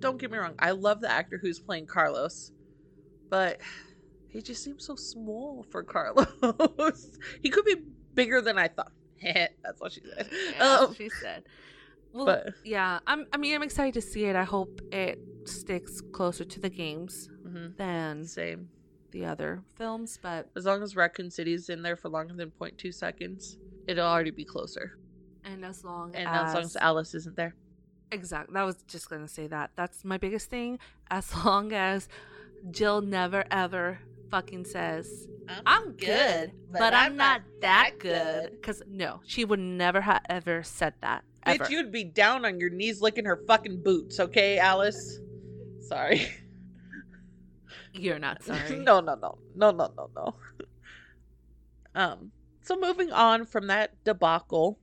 Don't 0.00 0.18
get 0.18 0.30
me 0.30 0.38
wrong, 0.38 0.54
I 0.58 0.72
love 0.72 1.00
the 1.00 1.10
actor 1.10 1.38
who's 1.40 1.60
playing 1.60 1.86
Carlos, 1.86 2.50
but 3.30 3.60
he 4.28 4.42
just 4.42 4.64
seems 4.64 4.84
so 4.86 4.96
small 4.96 5.64
for 5.70 5.82
Carlos. 5.94 6.26
he 7.42 7.50
could 7.50 7.64
be 7.64 7.76
bigger 8.14 8.40
than 8.40 8.58
I 8.58 8.68
thought. 8.68 8.92
That's 9.22 9.80
what 9.80 9.92
she 9.92 10.00
said. 10.16 10.28
Yeah, 10.56 10.76
Um, 10.80 10.94
she 10.94 11.08
said. 11.08 11.44
Well, 12.12 12.26
but 12.26 12.54
yeah, 12.64 12.98
I'm. 13.06 13.24
I 13.32 13.36
mean, 13.38 13.54
I'm 13.54 13.62
excited 13.62 13.94
to 13.94 14.02
see 14.02 14.24
it. 14.26 14.36
I 14.36 14.44
hope 14.44 14.82
it 14.92 15.18
sticks 15.44 16.02
closer 16.12 16.44
to 16.44 16.60
the 16.60 16.68
games 16.68 17.30
mhm, 17.46 17.74
than 17.78 18.24
same. 18.26 18.68
the 19.12 19.24
other 19.24 19.62
films, 19.76 20.18
but 20.22 20.50
As 20.56 20.66
long 20.66 20.82
as 20.82 20.94
Raccoon 20.94 21.30
City's 21.30 21.68
in 21.70 21.80
there 21.82 21.96
for 21.96 22.10
longer 22.10 22.34
than 22.34 22.50
0.2 22.60 22.92
seconds, 22.92 23.56
it'll 23.86 24.06
already 24.06 24.30
be 24.30 24.44
closer. 24.44 24.98
And 25.44 25.64
as 25.64 25.84
long 25.84 26.14
And 26.14 26.28
as 26.28 26.48
as 26.48 26.54
long 26.54 26.62
as 26.64 26.76
Alice 26.76 27.14
isn't 27.14 27.36
there. 27.36 27.54
Exactly. 28.10 28.52
That 28.54 28.64
was 28.64 28.76
just 28.86 29.08
gonna 29.08 29.28
say 29.28 29.46
that. 29.46 29.70
That's 29.76 30.04
my 30.04 30.18
biggest 30.18 30.50
thing. 30.50 30.78
As 31.10 31.34
long 31.44 31.72
as 31.72 32.08
Jill 32.70 33.00
never 33.00 33.44
ever 33.50 33.98
fucking 34.30 34.64
says, 34.64 35.28
"I'm 35.66 35.92
good, 35.92 36.52
but, 36.70 36.94
I'm, 36.94 37.16
not 37.16 37.42
that 37.60 37.92
good," 37.98 38.52
because 38.52 38.82
no, 38.88 39.20
she 39.26 39.44
would 39.44 39.60
never 39.60 40.00
have 40.00 40.22
ever 40.28 40.62
said 40.62 40.94
that. 41.00 41.24
Ever. 41.44 41.64
Bitch, 41.64 41.70
you'd 41.70 41.92
be 41.92 42.04
down 42.04 42.44
on 42.44 42.60
your 42.60 42.70
knees 42.70 43.00
licking 43.00 43.24
her 43.24 43.42
fucking 43.46 43.82
boots, 43.82 44.20
okay, 44.20 44.58
Alice? 44.58 45.18
Sorry. 45.80 46.28
You're 47.92 48.18
not 48.18 48.42
sorry. 48.42 48.76
no, 48.76 49.00
no, 49.00 49.14
no. 49.16 49.38
No, 49.54 49.70
no, 49.70 49.92
no, 49.96 50.10
no. 50.14 50.34
um, 51.94 52.30
so 52.62 52.76
moving 52.76 53.10
on 53.10 53.44
from 53.44 53.66
that 53.66 53.92
debacle, 54.04 54.78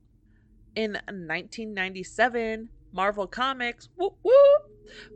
in 0.74 0.92
1997, 1.08 2.68
Marvel 2.92 3.26
Comics 3.26 3.88
whoop, 3.96 4.14
whoop, 4.22 4.62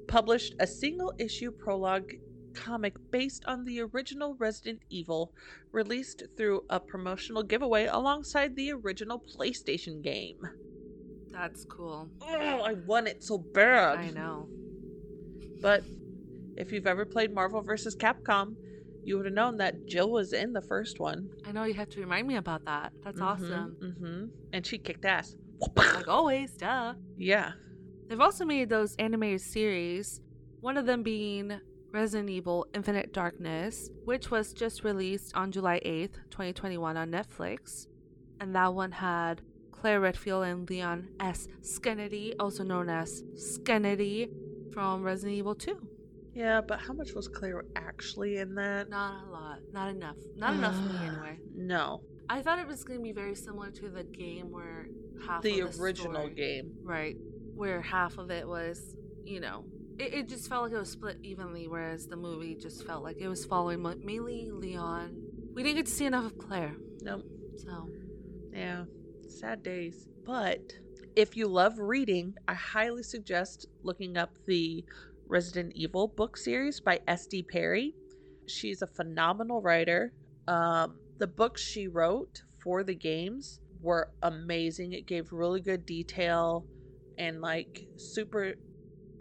published 0.07 0.55
a 0.59 0.67
single 0.67 1.13
issue 1.19 1.51
prologue 1.51 2.13
comic 2.55 2.95
based 3.11 3.45
on 3.47 3.65
the 3.65 3.81
original 3.81 4.37
Resident 4.39 4.81
Evil, 4.89 5.33
released 5.73 6.23
through 6.37 6.63
a 6.71 6.79
promotional 6.79 7.43
giveaway 7.43 7.87
alongside 7.87 8.55
the 8.55 8.71
original 8.73 9.23
PlayStation 9.37 10.03
game. 10.03 10.37
That's 11.33 11.65
cool. 11.65 12.09
Oh, 12.23 12.61
I 12.65 12.75
want 12.75 13.09
it 13.09 13.25
so 13.25 13.39
bad. 13.39 13.99
I 13.99 14.11
know. 14.11 14.49
But 15.61 15.83
if 16.57 16.71
you've 16.71 16.87
ever 16.87 17.05
played 17.05 17.35
Marvel 17.35 17.61
vs. 17.61 17.97
Capcom, 17.97 18.55
you 19.05 19.17
would 19.17 19.27
have 19.27 19.35
known 19.35 19.57
that 19.57 19.87
Jill 19.87 20.11
was 20.11 20.33
in 20.33 20.53
the 20.53 20.63
first 20.63 21.01
one. 21.01 21.31
I 21.45 21.53
know 21.53 21.65
you 21.65 21.75
have 21.75 21.91
to 21.91 22.01
remind 22.01 22.29
me 22.29 22.37
about 22.37 22.65
that. 22.67 22.93
That's 23.05 23.21
awesome. 23.21 23.77
hmm 23.81 24.25
And 24.53 24.65
she 24.65 24.79
kicked 24.79 25.05
ass. 25.05 25.35
Like 25.77 26.09
always, 26.09 26.53
duh. 26.53 26.95
Yeah. 27.17 27.53
They've 28.09 28.21
also 28.21 28.45
made 28.45 28.69
those 28.69 28.95
animated 28.97 29.41
series, 29.41 30.21
one 30.61 30.77
of 30.77 30.87
them 30.87 31.03
being 31.03 31.61
Resident 31.93 32.29
Evil 32.29 32.67
Infinite 32.75 33.13
Darkness, 33.13 33.91
which 34.05 34.31
was 34.31 34.53
just 34.53 34.85
released 34.85 35.35
on 35.37 35.53
July 35.53 35.81
8th, 35.87 36.15
2021 36.31 36.97
on 36.97 37.11
Netflix. 37.11 37.87
And 38.41 38.55
that 38.55 38.75
one 38.75 38.93
had 38.93 39.43
Claire 39.71 40.01
Redfield 40.01 40.45
and 40.45 40.69
Leon 40.69 41.09
S. 41.21 41.49
Kennedy, 41.83 42.35
also 42.41 42.65
known 42.65 42.89
as 42.89 43.23
Skennedy 43.37 44.29
from 44.73 45.03
Resident 45.03 45.39
Evil 45.39 45.55
2. 45.55 45.79
Yeah, 46.35 46.61
but 46.61 46.81
how 46.81 46.93
much 46.93 47.13
was 47.13 47.29
Claire 47.29 47.65
actually 47.77 48.39
in 48.39 48.57
that? 48.57 48.91
Not 48.91 49.25
a 49.27 49.31
lot, 49.31 49.59
not 49.73 49.91
enough. 49.91 50.17
Not 50.37 50.55
enough 50.55 50.75
for 50.75 50.93
me 50.93 50.99
uh, 50.99 51.13
anyway. 51.13 51.39
No. 51.55 52.03
I 52.29 52.43
thought 52.43 52.59
it 52.59 52.67
was 52.67 52.85
going 52.85 52.99
to 53.01 53.03
be 53.03 53.13
very 53.13 53.35
similar 53.35 53.71
to 53.71 53.89
the 53.89 54.03
game 54.05 54.51
where 54.51 54.87
half 55.27 55.43
The 55.43 55.61
of 55.61 55.75
the 55.77 55.83
original 55.83 56.13
story- 56.13 56.35
game. 56.35 56.73
Right. 56.83 57.17
Where 57.55 57.81
half 57.83 58.19
of 58.19 58.31
it 58.31 58.47
was, 58.49 58.97
you 59.25 59.41
know, 59.41 59.65
it, 59.99 60.15
it 60.15 60.29
just 60.29 60.49
felt 60.49 60.65
like 60.65 60.73
it 60.73 60.79
was 60.79 60.91
split 60.91 61.19
evenly, 61.23 61.69
whereas 61.69 62.07
the 62.07 62.17
movie 62.17 62.55
just 62.57 62.85
felt 62.87 63.05
like 63.05 63.19
it 63.19 63.29
was 63.29 63.45
following 63.45 63.83
mainly 64.05 64.51
Leon. 64.51 65.15
We 65.55 65.63
didn't 65.63 65.77
get 65.77 65.87
to 65.87 65.93
see 65.93 66.07
enough 66.07 66.25
of 66.27 66.39
Claire, 66.39 66.75
Nope. 67.03 67.23
so 67.57 67.89
Yeah. 68.53 68.85
Sad 69.29 69.63
days. 69.63 70.09
But 70.25 70.73
if 71.17 71.37
you 71.37 71.47
love 71.47 71.79
reading, 71.79 72.35
I 72.49 72.55
highly 72.55 73.03
suggest 73.05 73.67
looking 73.83 74.17
up 74.17 74.31
the 74.47 74.85
Resident 75.29 75.73
Evil 75.77 76.09
book 76.09 76.37
series 76.37 76.81
by 76.81 77.01
S.D. 77.07 77.45
Perry. 77.45 77.95
She's 78.47 78.83
a 78.83 78.87
phenomenal 78.87 79.61
writer. 79.63 80.13
Um, 80.49 80.97
the 81.19 81.27
books 81.27 81.63
she 81.63 81.89
wrote 81.89 82.43
for 82.63 82.83
the 82.83 82.95
games 82.95 83.61
were 83.81 84.09
amazing. 84.23 84.93
It 84.93 85.07
gave 85.07 85.33
really 85.33 85.61
good 85.61 85.87
detail 85.87 86.67
and 87.17 87.41
like 87.41 87.87
super 87.97 88.55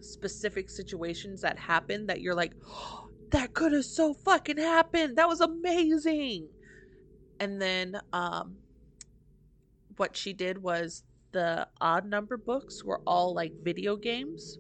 specific 0.02 0.70
situations 0.70 1.42
that 1.42 1.60
happened 1.60 2.10
that 2.10 2.22
you're 2.22 2.36
like, 2.36 2.56
oh, 2.70 3.00
that 3.32 3.54
could 3.54 3.74
have 3.74 3.86
so 3.86 4.14
fucking 4.14 4.58
happened. 4.58 5.18
That 5.18 5.28
was 5.28 5.42
amazing. 5.42 6.50
And 7.40 7.62
then 7.62 8.00
um 8.14 8.60
what 9.98 10.16
she 10.16 10.34
did 10.34 10.62
was 10.62 11.04
the 11.32 11.68
odd 11.82 12.06
number 12.06 12.38
books 12.38 12.84
were 12.84 13.02
all 13.06 13.34
like 13.34 13.54
video 13.62 13.96
games 13.96 14.60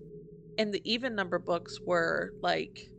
and 0.57 0.73
the 0.73 0.81
even 0.91 1.15
number 1.15 1.39
books 1.39 1.79
were 1.85 2.33
like 2.41 2.91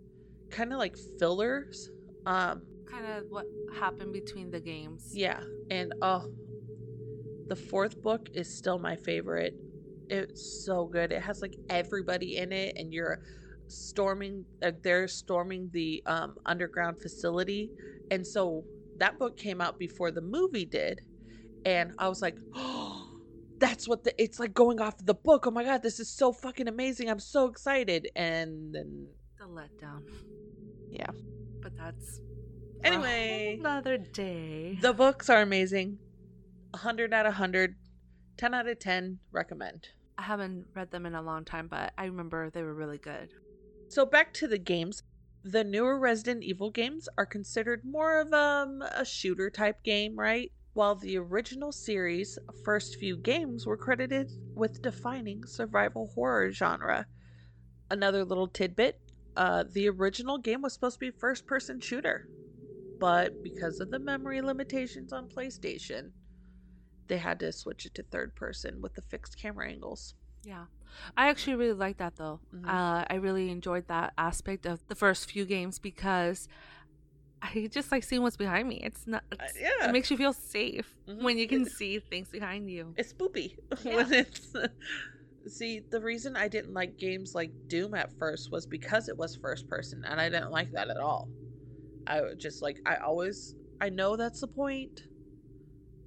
kind 0.51 0.73
of 0.73 0.79
like 0.79 0.97
fillers 1.19 1.91
um 2.27 2.63
kind 2.95 3.07
of 3.07 3.25
what 3.31 3.47
happened 3.79 4.13
between 4.13 4.51
the 4.51 4.61
games. 4.61 5.11
yeah 5.13 5.41
and 5.71 5.93
oh 6.03 6.31
the 7.49 7.57
fourth 7.57 8.01
book 8.03 8.29
is 8.35 8.53
still 8.53 8.79
my 8.79 8.97
favorite 8.97 9.55
it's 10.09 10.65
so 10.65 10.87
good 10.87 11.13
it 11.13 11.23
has 11.23 11.43
like 11.43 11.57
everybody 11.71 12.37
in 12.37 12.53
it 12.53 12.75
and 12.77 12.93
you're 12.93 13.21
storming 13.69 14.45
uh, 14.63 14.71
they're 14.83 15.09
storming 15.09 15.69
the 15.73 16.03
um 16.07 16.35
underground 16.47 17.01
facility 17.01 17.71
and 18.11 18.27
so 18.27 18.65
that 18.99 19.19
book 19.19 19.37
came 19.37 19.61
out 19.61 19.79
before 19.79 20.11
the 20.11 20.21
movie 20.21 20.67
did 20.67 21.01
and 21.65 21.93
i 21.99 22.09
was 22.09 22.21
like 22.23 22.37
oh 22.55 23.01
that's 23.59 23.89
what 23.89 24.05
the 24.05 24.23
it's 24.23 24.39
like 24.39 24.53
going 24.53 24.81
off 24.81 24.95
the 25.07 25.15
book 25.15 25.47
oh 25.47 25.51
my 25.51 25.65
god 25.65 25.83
this 25.83 25.99
is 26.01 26.09
so 26.11 26.33
fucking 26.33 26.69
amazing 26.69 27.09
i'm 27.09 27.21
so 27.21 27.47
excited 27.47 28.09
and 28.17 28.75
then 28.75 29.07
The 29.39 29.47
letdown. 29.47 30.03
Yeah. 30.91 31.11
But 31.63 31.77
that's 31.77 32.21
Anyway. 32.85 33.57
another 33.61 33.99
day. 33.99 34.79
the 34.81 34.93
books 34.93 35.31
are 35.31 35.43
amazing 35.43 35.99
100 36.71 37.15
out 37.15 37.27
of 37.27 37.33
100 37.33 37.77
10 38.37 38.55
out 38.55 38.67
of 38.67 38.79
10 38.79 39.19
recommend 39.33 39.89
I 40.17 40.23
haven't 40.23 40.67
read 40.75 40.91
them 40.91 41.07
in 41.07 41.15
a 41.15 41.23
long 41.23 41.45
time, 41.45 41.69
but 41.69 41.93
I 41.99 42.05
remember 42.05 42.51
they 42.51 42.63
were 42.63 42.75
really 42.75 42.99
good. 42.99 43.31
So 43.89 44.07
back 44.07 44.33
to 44.35 44.49
the 44.49 44.59
games. 44.59 45.03
The 45.43 45.65
newer 45.65 45.99
Resident 45.99 46.43
Evil 46.43 46.71
games 46.71 47.09
are 47.19 47.27
considered 47.27 47.85
more 47.85 48.21
of 48.21 48.33
um, 48.33 48.83
a 48.95 49.05
shooter 49.05 49.51
type 49.51 49.83
game, 49.83 50.19
right? 50.19 50.51
While 50.73 50.95
the 50.95 51.19
original 51.19 51.71
series' 51.71 52.39
first 52.65 52.97
few 52.97 53.17
games 53.17 53.67
were 53.67 53.77
credited 53.77 54.33
with 54.55 54.81
defining 54.81 55.45
survival 55.45 56.11
horror 56.15 56.51
genre. 56.51 57.07
Another 57.91 58.25
little 58.25 58.49
tidbit: 58.49 58.99
uh, 59.37 59.65
the 59.71 59.89
original 59.91 60.39
game 60.39 60.63
was 60.63 60.73
supposed 60.73 60.95
to 60.95 61.01
be 61.01 61.11
first 61.11 61.47
person 61.47 61.79
shooter, 61.79 62.29
but 63.05 63.43
because 63.43 63.81
of 63.81 63.91
the 63.91 63.99
memory 63.99 64.41
limitations 64.41 65.13
on 65.13 65.29
PlayStation, 65.29 66.13
they 67.07 67.19
had 67.19 67.39
to 67.41 67.53
switch 67.53 67.85
it 67.85 67.95
to 67.97 68.03
third 68.03 68.35
person 68.35 68.81
with 68.81 68.95
the 68.95 69.03
fixed 69.03 69.37
camera 69.39 69.69
angles. 69.69 70.15
Yeah. 70.43 70.65
I 71.15 71.29
actually 71.29 71.57
really 71.57 71.75
like 71.75 71.99
that 71.99 72.17
though. 72.17 72.41
Mhm. 72.55 72.67
Uh, 72.67 73.05
I 73.11 73.17
really 73.17 73.51
enjoyed 73.51 73.89
that 73.89 74.15
aspect 74.17 74.65
of 74.65 74.87
the 74.87 74.95
first 74.95 75.31
few 75.31 75.45
games 75.45 75.79
because 75.79 76.49
I 77.43 77.69
just 77.71 77.93
like 77.93 78.05
seeing 78.05 78.23
what's 78.23 78.39
behind 78.39 78.71
me. 78.71 78.77
It's 78.83 79.07
not. 79.07 79.23
Uh, 79.31 79.45
yeah. 79.61 79.87
It 79.91 79.93
makes 79.93 80.11
you 80.11 80.17
feel 80.17 80.33
safe 80.33 80.97
Mhm. 81.07 81.23
when 81.25 81.37
you 81.37 81.47
can 81.47 81.67
see 81.67 81.99
things 81.99 82.31
behind 82.31 82.71
you. 82.71 82.95
It's 82.97 83.13
spoopy 83.13 83.57
Yeah. 83.85 83.97
when 83.97 84.13
it's. 84.15 84.51
See, 85.47 85.83
the 85.91 86.01
reason 86.01 86.37
I 86.37 86.49
didn't 86.49 86.73
like 86.73 86.97
games 86.97 87.35
like 87.35 87.53
Doom 87.69 87.93
at 87.93 88.17
first 88.19 88.51
was 88.51 88.65
because 88.65 89.11
it 89.11 89.19
was 89.19 89.37
first 89.37 89.69
person, 89.69 90.03
and 90.07 90.19
I 90.19 90.31
didn't 90.31 90.53
like 90.53 90.71
that 90.73 90.89
at 90.89 90.97
all. 90.97 91.29
I 92.07 92.21
just 92.39 92.63
like 92.63 92.81
I 92.87 92.97
always 92.97 93.55
I 93.81 93.89
know 93.91 94.17
that's 94.17 94.41
the 94.41 94.49
point. 94.49 95.03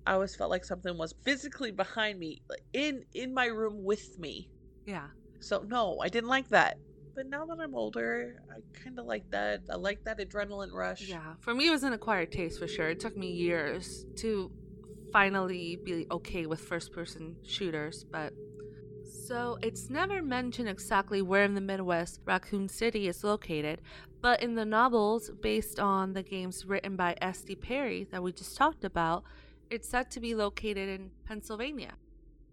I 0.05 0.13
always 0.13 0.35
felt 0.35 0.49
like 0.49 0.63
something 0.63 0.97
was 0.97 1.13
physically 1.25 1.71
behind 1.71 2.17
me, 2.19 2.41
in 2.73 3.03
in 3.13 3.33
my 3.33 3.47
room 3.47 3.83
with 3.83 4.17
me. 4.17 4.49
Yeah. 4.85 5.07
So 5.39 5.63
no, 5.67 5.99
I 6.01 6.09
didn't 6.09 6.29
like 6.29 6.49
that. 6.49 6.77
But 7.15 7.27
now 7.27 7.45
that 7.45 7.57
I'm 7.59 7.73
older, 7.73 8.35
I 8.49 8.59
kind 8.79 8.99
of 8.99 9.05
like 9.05 9.29
that. 9.31 9.61
I 9.71 9.75
like 9.75 10.03
that 10.05 10.19
adrenaline 10.19 10.71
rush. 10.71 11.01
Yeah. 11.01 11.33
For 11.39 11.53
me, 11.53 11.67
it 11.67 11.71
was 11.71 11.83
an 11.83 11.93
acquired 11.93 12.31
taste 12.31 12.59
for 12.59 12.67
sure. 12.67 12.89
It 12.89 12.99
took 12.99 13.17
me 13.17 13.31
years 13.31 14.05
to 14.17 14.51
finally 15.11 15.79
be 15.83 16.05
okay 16.11 16.45
with 16.45 16.61
first 16.61 16.91
person 16.93 17.35
shooters, 17.43 18.05
but. 18.11 18.33
So, 19.25 19.57
it's 19.61 19.89
never 19.89 20.21
mentioned 20.21 20.69
exactly 20.69 21.21
where 21.21 21.43
in 21.43 21.53
the 21.53 21.61
Midwest 21.61 22.21
Raccoon 22.25 22.69
City 22.69 23.07
is 23.07 23.23
located, 23.23 23.81
but 24.21 24.41
in 24.41 24.55
the 24.55 24.65
novels 24.65 25.29
based 25.41 25.79
on 25.79 26.13
the 26.13 26.23
games 26.23 26.65
written 26.65 26.95
by 26.95 27.15
S.D. 27.21 27.55
Perry 27.55 28.07
that 28.11 28.21
we 28.23 28.31
just 28.31 28.57
talked 28.57 28.83
about, 28.83 29.23
it's 29.69 29.87
said 29.89 30.09
to 30.11 30.19
be 30.19 30.33
located 30.35 30.89
in 30.89 31.11
Pennsylvania, 31.25 31.93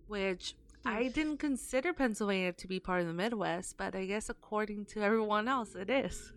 which 0.07 0.55
I 0.85 1.09
didn't 1.09 1.39
consider 1.39 1.93
Pennsylvania 1.93 2.53
to 2.53 2.67
be 2.67 2.79
part 2.81 3.01
of 3.01 3.07
the 3.07 3.15
Midwest, 3.15 3.77
but 3.77 3.95
I 3.95 4.05
guess 4.05 4.29
according 4.29 4.85
to 4.87 5.03
everyone 5.03 5.49
else, 5.49 5.75
it 5.75 5.89
is. 5.89 6.33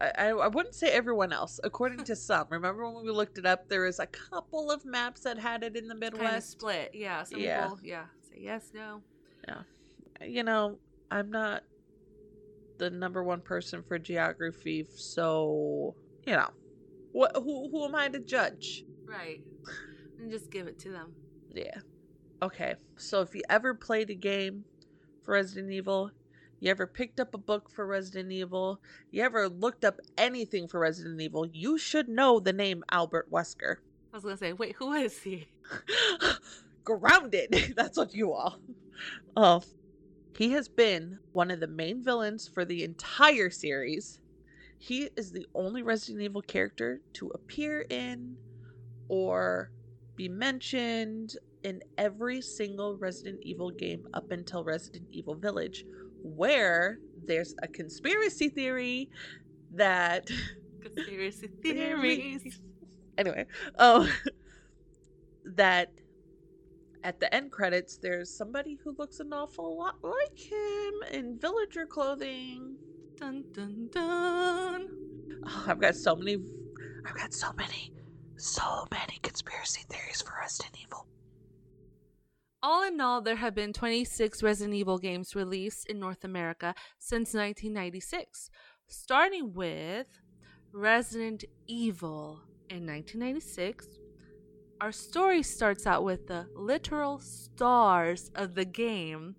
I, 0.00 0.10
I, 0.18 0.28
I 0.30 0.48
wouldn't 0.48 0.74
say 0.74 0.90
everyone 0.90 1.32
else. 1.32 1.60
According 1.62 2.02
to 2.04 2.16
some, 2.16 2.46
remember 2.50 2.90
when 2.90 3.04
we 3.04 3.12
looked 3.12 3.38
it 3.38 3.46
up? 3.46 3.68
There 3.68 3.82
was 3.82 4.00
a 4.00 4.06
couple 4.06 4.72
of 4.72 4.84
maps 4.84 5.20
that 5.20 5.38
had 5.38 5.62
it 5.62 5.76
in 5.76 5.86
the 5.86 5.94
Midwest. 5.94 6.24
Kind 6.24 6.36
of 6.36 6.42
split, 6.42 6.90
yeah. 6.94 7.22
Some 7.22 7.38
Yeah. 7.38 7.62
people, 7.62 7.78
yeah, 7.84 8.04
say 8.28 8.38
yes, 8.40 8.72
no. 8.74 9.02
Yeah. 9.46 9.62
You 10.26 10.42
know, 10.42 10.78
I'm 11.12 11.30
not 11.30 11.62
the 12.78 12.90
number 12.90 13.22
one 13.22 13.40
person 13.40 13.82
for 13.82 13.98
geography, 13.98 14.86
so 14.94 15.94
you 16.26 16.34
know, 16.34 16.50
what? 17.12 17.32
Who 17.36 17.68
who 17.70 17.84
am 17.84 17.94
I 17.94 18.08
to 18.08 18.20
judge? 18.20 18.84
Right. 19.04 19.42
And 20.18 20.30
just 20.30 20.50
give 20.50 20.66
it 20.66 20.78
to 20.80 20.90
them. 20.90 21.12
Yeah. 21.52 21.78
Okay. 22.42 22.74
So 22.96 23.20
if 23.20 23.34
you 23.34 23.42
ever 23.48 23.74
played 23.74 24.10
a 24.10 24.14
game 24.14 24.64
for 25.22 25.32
Resident 25.34 25.72
Evil, 25.72 26.10
you 26.60 26.70
ever 26.70 26.86
picked 26.86 27.20
up 27.20 27.34
a 27.34 27.38
book 27.38 27.70
for 27.70 27.86
Resident 27.86 28.32
Evil, 28.32 28.80
you 29.10 29.22
ever 29.22 29.48
looked 29.48 29.84
up 29.84 30.00
anything 30.16 30.66
for 30.66 30.80
Resident 30.80 31.20
Evil, 31.20 31.46
you 31.46 31.78
should 31.78 32.08
know 32.08 32.40
the 32.40 32.52
name 32.52 32.82
Albert 32.90 33.30
Wesker. 33.30 33.76
I 34.12 34.16
was 34.16 34.24
gonna 34.24 34.36
say, 34.36 34.52
wait, 34.52 34.76
who 34.76 34.92
is 34.92 35.20
he? 35.22 35.48
Grounded. 36.84 37.72
That's 37.76 37.96
what 37.96 38.14
you 38.14 38.32
are. 38.32 38.56
Oh. 39.36 39.42
Um, 39.42 39.62
He 40.36 40.50
has 40.50 40.68
been 40.68 41.18
one 41.32 41.50
of 41.50 41.60
the 41.60 41.68
main 41.68 42.02
villains 42.02 42.48
for 42.48 42.64
the 42.64 42.82
entire 42.82 43.50
series. 43.50 44.20
He 44.78 45.08
is 45.16 45.30
the 45.30 45.46
only 45.54 45.82
Resident 45.82 46.22
Evil 46.22 46.42
character 46.42 47.00
to 47.14 47.28
appear 47.28 47.86
in 47.88 48.36
or 49.08 49.70
be 50.16 50.28
mentioned 50.28 51.36
in 51.62 51.80
every 51.98 52.40
single 52.40 52.96
Resident 52.98 53.38
Evil 53.42 53.70
game 53.70 54.06
up 54.12 54.30
until 54.32 54.64
Resident 54.64 55.06
Evil 55.12 55.34
Village, 55.34 55.84
where 56.22 56.98
there's 57.26 57.54
a 57.62 57.68
conspiracy 57.68 58.48
theory 58.48 59.08
that 59.72 60.28
Conspiracy 60.82 61.48
theories. 61.62 62.60
anyway, 63.18 63.46
oh, 63.78 64.08
that 65.44 65.90
at 67.04 67.20
the 67.20 67.32
end 67.32 67.52
credits, 67.52 67.98
there's 67.98 68.34
somebody 68.34 68.78
who 68.82 68.96
looks 68.98 69.20
an 69.20 69.32
awful 69.32 69.76
lot 69.78 69.96
like 70.02 70.38
him 70.38 70.94
in 71.12 71.38
villager 71.38 71.84
clothing. 71.84 72.76
Dun 73.16 73.44
dun 73.52 73.88
dun. 73.92 74.88
Oh, 75.46 75.64
I've 75.68 75.80
got 75.80 75.94
so 75.94 76.16
many. 76.16 76.38
I've 77.06 77.14
got 77.14 77.34
so 77.34 77.52
many, 77.58 77.92
so 78.36 78.86
many 78.90 79.18
conspiracy 79.22 79.82
theories 79.90 80.22
for 80.22 80.32
Resident 80.40 80.78
Evil. 80.82 81.06
All 82.62 82.82
in 82.82 82.98
all, 82.98 83.20
there 83.20 83.36
have 83.36 83.54
been 83.54 83.74
26 83.74 84.42
Resident 84.42 84.74
Evil 84.74 84.96
games 84.96 85.36
released 85.36 85.86
in 85.90 86.00
North 86.00 86.24
America 86.24 86.74
since 86.98 87.34
1996, 87.34 88.48
starting 88.88 89.52
with 89.52 90.06
Resident 90.72 91.44
Evil 91.66 92.40
in 92.70 92.86
1996. 92.86 93.86
Our 94.84 94.92
story 94.92 95.42
starts 95.42 95.86
out 95.86 96.04
with 96.04 96.26
the 96.26 96.46
literal 96.54 97.18
stars 97.18 98.30
of 98.34 98.54
the 98.54 98.66
game 98.66 99.34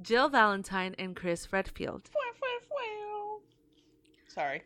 Jill 0.00 0.28
Valentine 0.28 0.94
and 1.00 1.16
Chris 1.16 1.52
Redfield. 1.52 2.08
Sorry. 4.28 4.62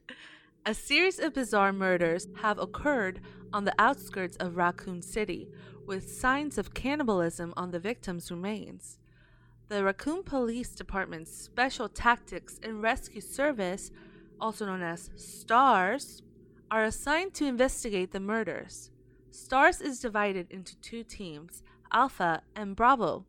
a 0.64 0.72
series 0.72 1.18
of 1.18 1.34
bizarre 1.34 1.74
murders 1.74 2.26
have 2.40 2.58
occurred 2.58 3.20
on 3.52 3.66
the 3.66 3.74
outskirts 3.78 4.38
of 4.38 4.56
Raccoon 4.56 5.02
City, 5.02 5.50
with 5.84 6.10
signs 6.10 6.56
of 6.56 6.72
cannibalism 6.72 7.52
on 7.54 7.70
the 7.70 7.78
victims' 7.78 8.30
remains. 8.30 8.98
The 9.68 9.84
Raccoon 9.84 10.22
Police 10.22 10.70
Department's 10.70 11.36
Special 11.36 11.90
Tactics 11.90 12.58
and 12.62 12.80
Rescue 12.80 13.20
Service, 13.20 13.90
also 14.40 14.64
known 14.64 14.80
as 14.80 15.10
STARS, 15.16 16.22
are 16.70 16.84
assigned 16.84 17.34
to 17.34 17.44
investigate 17.44 18.12
the 18.12 18.20
murders. 18.20 18.90
STARS 19.30 19.80
is 19.80 20.00
divided 20.00 20.50
into 20.50 20.76
two 20.80 21.04
teams, 21.04 21.62
Alpha 21.92 22.42
and 22.56 22.74
Bravo. 22.74 23.26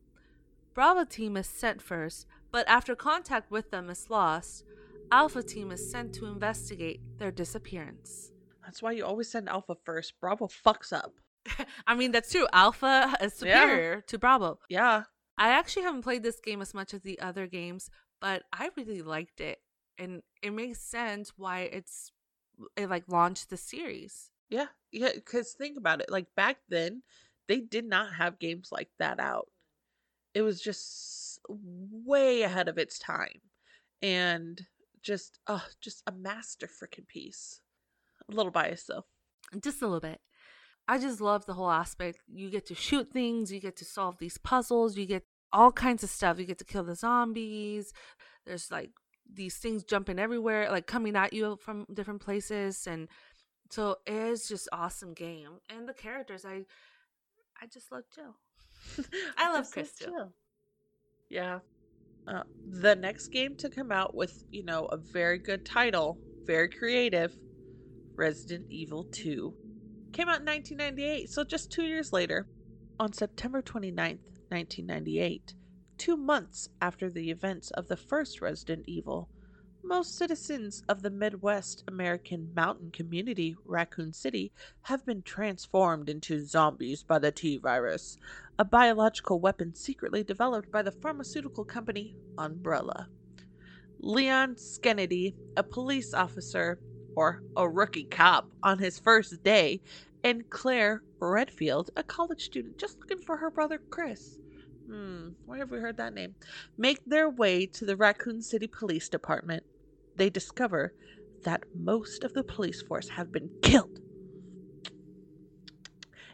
Bravo 0.73 1.03
team 1.03 1.37
is 1.37 1.47
sent 1.47 1.81
first, 1.81 2.25
but 2.51 2.67
after 2.67 2.95
contact 2.95 3.51
with 3.51 3.69
them 3.69 3.89
is 3.89 4.09
lost, 4.09 4.63
Alpha 5.11 5.43
team 5.43 5.71
is 5.71 5.91
sent 5.91 6.13
to 6.15 6.25
investigate 6.25 7.01
their 7.17 7.31
disappearance. 7.31 8.31
That's 8.63 8.81
why 8.81 8.93
you 8.93 9.05
always 9.05 9.29
send 9.29 9.47
Alpha 9.47 9.75
first. 9.83 10.19
Bravo 10.19 10.47
fucks 10.47 10.91
up. 10.91 11.13
I 11.87 11.95
mean, 11.95 12.11
that's 12.11 12.31
true. 12.31 12.47
Alpha 12.51 13.15
is 13.21 13.33
superior 13.33 14.01
to 14.07 14.17
Bravo. 14.17 14.59
Yeah. 14.69 15.03
I 15.37 15.49
actually 15.49 15.83
haven't 15.83 16.03
played 16.03 16.23
this 16.23 16.39
game 16.39 16.61
as 16.61 16.73
much 16.73 16.93
as 16.93 17.01
the 17.01 17.19
other 17.19 17.45
games, 17.45 17.89
but 18.19 18.43
I 18.51 18.69
really 18.75 19.01
liked 19.01 19.39
it. 19.39 19.59
And 19.99 20.23
it 20.41 20.51
makes 20.51 20.79
sense 20.79 21.33
why 21.35 21.61
it's 21.61 22.11
it 22.75 22.89
like 22.89 23.03
launched 23.07 23.49
the 23.49 23.57
series. 23.57 24.30
Yeah. 24.51 24.67
Yeah. 24.91 25.09
Because 25.15 25.53
think 25.53 25.77
about 25.77 26.01
it. 26.01 26.11
Like 26.11 26.27
back 26.35 26.57
then, 26.69 27.01
they 27.47 27.59
did 27.59 27.85
not 27.85 28.13
have 28.13 28.37
games 28.37 28.69
like 28.71 28.89
that 28.99 29.19
out. 29.19 29.47
It 30.35 30.43
was 30.43 30.61
just 30.61 31.39
way 31.47 32.43
ahead 32.43 32.67
of 32.67 32.77
its 32.77 32.99
time. 32.99 33.41
And 34.03 34.61
just, 35.01 35.39
oh, 35.47 35.65
just 35.81 36.03
a 36.05 36.11
master 36.11 36.67
freaking 36.67 37.07
piece. 37.07 37.61
A 38.29 38.35
little 38.35 38.51
biased 38.51 38.87
though. 38.87 39.05
Just 39.59 39.81
a 39.81 39.85
little 39.85 39.99
bit. 39.99 40.19
I 40.87 40.99
just 40.99 41.21
love 41.21 41.45
the 41.45 41.53
whole 41.53 41.71
aspect. 41.71 42.19
You 42.27 42.49
get 42.49 42.67
to 42.67 42.75
shoot 42.75 43.11
things, 43.11 43.51
you 43.51 43.59
get 43.59 43.77
to 43.77 43.85
solve 43.85 44.17
these 44.19 44.37
puzzles, 44.37 44.97
you 44.97 45.05
get 45.05 45.23
all 45.53 45.71
kinds 45.71 46.03
of 46.03 46.09
stuff. 46.09 46.39
You 46.39 46.45
get 46.45 46.57
to 46.59 46.65
kill 46.65 46.83
the 46.83 46.95
zombies. 46.95 47.93
There's 48.45 48.71
like 48.71 48.91
these 49.31 49.57
things 49.57 49.83
jumping 49.83 50.19
everywhere, 50.19 50.69
like 50.69 50.87
coming 50.87 51.15
at 51.15 51.33
you 51.33 51.57
from 51.61 51.85
different 51.93 52.21
places 52.21 52.87
and 52.87 53.07
so 53.71 53.97
it 54.05 54.13
is 54.13 54.47
just 54.47 54.67
awesome 54.71 55.13
game. 55.13 55.59
And 55.69 55.87
the 55.87 55.93
characters 55.93 56.45
I 56.45 56.65
I 57.61 57.67
just 57.67 57.91
love 57.91 58.03
Jill. 58.13 58.35
I 59.37 59.53
love 59.53 59.69
Chris 59.71 59.93
too. 59.93 60.29
Yeah. 61.29 61.59
Uh, 62.27 62.43
the 62.69 62.95
next 62.95 63.29
game 63.29 63.55
to 63.55 63.69
come 63.69 63.91
out 63.91 64.13
with, 64.13 64.43
you 64.51 64.63
know, 64.63 64.85
a 64.85 64.97
very 64.97 65.39
good 65.39 65.65
title, 65.65 66.19
very 66.43 66.69
creative, 66.69 67.35
Resident 68.15 68.65
Evil 68.69 69.05
2, 69.05 69.53
came 70.11 70.29
out 70.29 70.41
in 70.41 70.45
1998, 70.45 71.29
so 71.29 71.43
just 71.43 71.71
two 71.71 71.83
years 71.83 72.13
later. 72.13 72.47
On 72.99 73.11
September 73.11 73.61
29th, 73.61 74.19
1998, 74.49 75.55
two 75.97 76.17
months 76.17 76.69
after 76.81 77.09
the 77.09 77.31
events 77.31 77.71
of 77.71 77.87
the 77.87 77.97
first 77.97 78.41
Resident 78.41 78.83
Evil, 78.87 79.29
most 79.83 80.17
citizens 80.17 80.83
of 80.87 81.01
the 81.01 81.09
Midwest 81.09 81.83
American 81.87 82.51
mountain 82.55 82.91
community, 82.91 83.55
Raccoon 83.65 84.13
City, 84.13 84.51
have 84.83 85.05
been 85.05 85.21
transformed 85.21 86.09
into 86.09 86.45
zombies 86.45 87.03
by 87.03 87.19
the 87.19 87.31
T 87.31 87.57
virus, 87.57 88.17
a 88.59 88.65
biological 88.65 89.39
weapon 89.39 89.73
secretly 89.75 90.23
developed 90.23 90.71
by 90.71 90.81
the 90.81 90.91
pharmaceutical 90.91 91.65
company 91.65 92.15
Umbrella. 92.37 93.07
Leon 93.99 94.57
Skennedy, 94.57 95.35
a 95.57 95.63
police 95.63 96.13
officer, 96.13 96.79
or 97.15 97.43
a 97.55 97.67
rookie 97.67 98.05
cop, 98.05 98.49
on 98.63 98.79
his 98.79 98.99
first 98.99 99.43
day, 99.43 99.81
and 100.23 100.49
Claire 100.49 101.03
Redfield, 101.19 101.91
a 101.95 102.03
college 102.03 102.45
student 102.45 102.77
just 102.77 102.99
looking 102.99 103.19
for 103.19 103.37
her 103.37 103.51
brother 103.51 103.79
Chris. 103.89 104.37
Hmm, 104.87 105.29
where 105.45 105.59
have 105.59 105.71
we 105.71 105.79
heard 105.79 105.97
that 105.97 106.13
name? 106.13 106.35
Make 106.77 107.05
their 107.05 107.29
way 107.29 107.65
to 107.67 107.85
the 107.85 107.95
Raccoon 107.95 108.41
City 108.41 108.67
Police 108.67 109.07
Department. 109.07 109.63
They 110.21 110.29
discover 110.29 110.93
that 111.45 111.63
most 111.73 112.23
of 112.23 112.33
the 112.33 112.43
police 112.43 112.79
force 112.79 113.09
have 113.09 113.31
been 113.31 113.49
killed. 113.63 113.97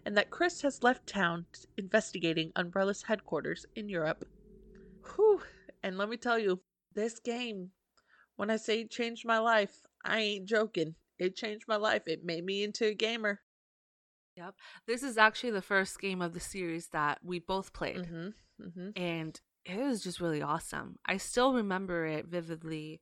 And 0.05 0.17
that 0.17 0.29
Chris 0.29 0.61
has 0.63 0.83
left 0.83 1.07
town 1.07 1.45
investigating 1.77 2.51
Umbrella's 2.57 3.03
headquarters 3.03 3.65
in 3.77 3.87
Europe. 3.87 4.25
Whew. 5.15 5.39
And 5.83 5.97
let 5.97 6.09
me 6.09 6.17
tell 6.17 6.37
you, 6.37 6.59
this 6.95 7.19
game, 7.19 7.69
when 8.35 8.49
I 8.49 8.57
say 8.57 8.81
it 8.81 8.91
changed 8.91 9.25
my 9.25 9.39
life, 9.39 9.85
I 10.03 10.19
ain't 10.19 10.49
joking. 10.49 10.95
It 11.17 11.37
changed 11.37 11.63
my 11.69 11.77
life. 11.77 12.01
It 12.07 12.25
made 12.25 12.43
me 12.43 12.65
into 12.65 12.87
a 12.87 12.93
gamer. 12.93 13.39
Yep. 14.35 14.55
This 14.85 15.01
is 15.01 15.17
actually 15.17 15.51
the 15.51 15.61
first 15.61 16.01
game 16.01 16.21
of 16.21 16.33
the 16.33 16.41
series 16.41 16.89
that 16.89 17.19
we 17.23 17.39
both 17.39 17.71
played. 17.71 17.99
Mm-hmm. 17.99 18.67
Mm-hmm. 18.67 19.01
And 19.01 19.39
it 19.63 19.77
was 19.77 20.03
just 20.03 20.19
really 20.19 20.41
awesome. 20.41 20.99
I 21.05 21.15
still 21.15 21.53
remember 21.53 22.05
it 22.05 22.25
vividly. 22.25 22.99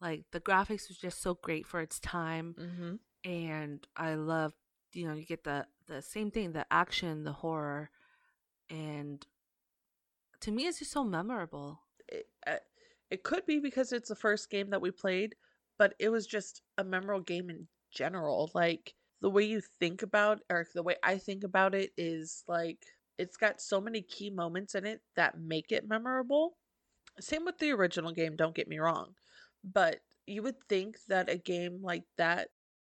Like 0.00 0.24
the 0.32 0.40
graphics 0.40 0.88
was 0.88 0.98
just 0.98 1.22
so 1.22 1.34
great 1.34 1.66
for 1.66 1.80
its 1.80 1.98
time. 1.98 2.54
Mm-hmm. 2.58 3.30
And 3.30 3.86
I 3.96 4.14
love, 4.14 4.52
you 4.92 5.06
know, 5.08 5.14
you 5.14 5.24
get 5.24 5.44
the 5.44 5.66
the 5.86 6.02
same 6.02 6.30
thing, 6.30 6.52
the 6.52 6.66
action, 6.70 7.24
the 7.24 7.32
horror, 7.32 7.90
and 8.70 9.24
to 10.40 10.50
me 10.50 10.66
it's 10.66 10.78
just 10.78 10.92
so 10.92 11.04
memorable. 11.04 11.80
It, 12.08 12.26
uh, 12.46 12.56
it 13.10 13.22
could 13.22 13.46
be 13.46 13.58
because 13.58 13.92
it's 13.92 14.08
the 14.08 14.16
first 14.16 14.50
game 14.50 14.70
that 14.70 14.80
we 14.80 14.90
played, 14.90 15.34
but 15.78 15.94
it 15.98 16.08
was 16.08 16.26
just 16.26 16.62
a 16.78 16.84
memorable 16.84 17.22
game 17.22 17.50
in 17.50 17.66
general. 17.90 18.50
Like 18.54 18.94
the 19.20 19.30
way 19.30 19.44
you 19.44 19.60
think 19.80 20.02
about 20.02 20.40
or 20.50 20.66
the 20.74 20.82
way 20.82 20.96
I 21.02 21.18
think 21.18 21.44
about 21.44 21.74
it 21.74 21.90
is 21.96 22.44
like 22.46 22.84
it's 23.18 23.36
got 23.36 23.60
so 23.60 23.80
many 23.80 24.02
key 24.02 24.30
moments 24.30 24.74
in 24.74 24.84
it 24.84 25.00
that 25.14 25.38
make 25.40 25.72
it 25.72 25.88
memorable. 25.88 26.56
Same 27.18 27.44
with 27.44 27.58
the 27.58 27.72
original 27.72 28.12
game, 28.12 28.36
don't 28.36 28.54
get 28.54 28.68
me 28.68 28.78
wrong. 28.78 29.14
But 29.72 30.00
you 30.26 30.42
would 30.42 30.56
think 30.68 30.96
that 31.08 31.28
a 31.28 31.36
game 31.36 31.80
like 31.82 32.04
that, 32.16 32.48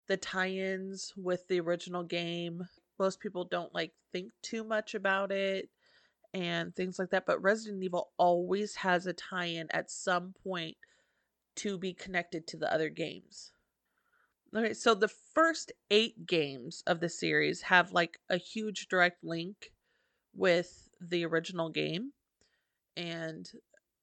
the 0.09 0.16
tie-ins 0.16 1.12
with 1.16 1.46
the 1.48 1.61
original 1.61 2.02
game, 2.02 2.66
most 2.98 3.20
people 3.20 3.44
don't 3.44 3.74
like 3.74 3.92
think 4.12 4.33
too 4.42 4.64
much 4.64 4.94
about 4.94 5.33
it 5.33 5.68
and 6.35 6.74
things 6.74 6.98
like 6.98 7.11
that, 7.11 7.24
but 7.26 7.42
Resident 7.42 7.83
Evil 7.83 8.11
always 8.18 8.74
has 8.76 9.07
a 9.07 9.12
tie-in 9.12 9.68
at 9.70 9.90
some 9.90 10.35
point 10.44 10.76
to 11.57 11.79
be 11.79 11.94
connected 11.94 12.46
to 12.46 12.57
the 12.57 12.72
other 12.72 12.90
games. 12.90 13.52
Okay, 14.55 14.74
so 14.74 14.94
the 14.94 15.09
first 15.35 15.72
eight 15.90 16.26
games 16.26 16.83
of 16.87 17.00
the 17.00 17.09
series 17.09 17.62
have 17.62 17.92
like 17.92 18.18
a 18.29 18.37
huge 18.37 18.88
direct 18.88 19.24
link 19.24 19.72
with 20.35 20.88
the 21.00 21.24
original 21.24 21.70
game. 21.70 22.12
And 22.96 23.50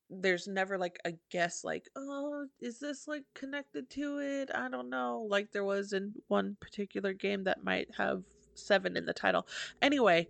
there's 0.09 0.47
never 0.47 0.77
like 0.77 0.99
a 1.05 1.13
guess, 1.31 1.63
like, 1.63 1.89
oh, 1.95 2.47
is 2.59 2.79
this 2.79 3.07
like 3.07 3.23
connected 3.33 3.89
to 3.91 4.19
it? 4.19 4.49
I 4.53 4.69
don't 4.69 4.89
know. 4.89 5.25
Like 5.29 5.51
there 5.51 5.63
was 5.63 5.93
in 5.93 6.13
one 6.27 6.57
particular 6.59 7.13
game 7.13 7.43
that 7.45 7.63
might 7.63 7.89
have 7.97 8.23
seven 8.55 8.95
in 8.97 9.05
the 9.05 9.13
title. 9.13 9.47
Anyway, 9.81 10.27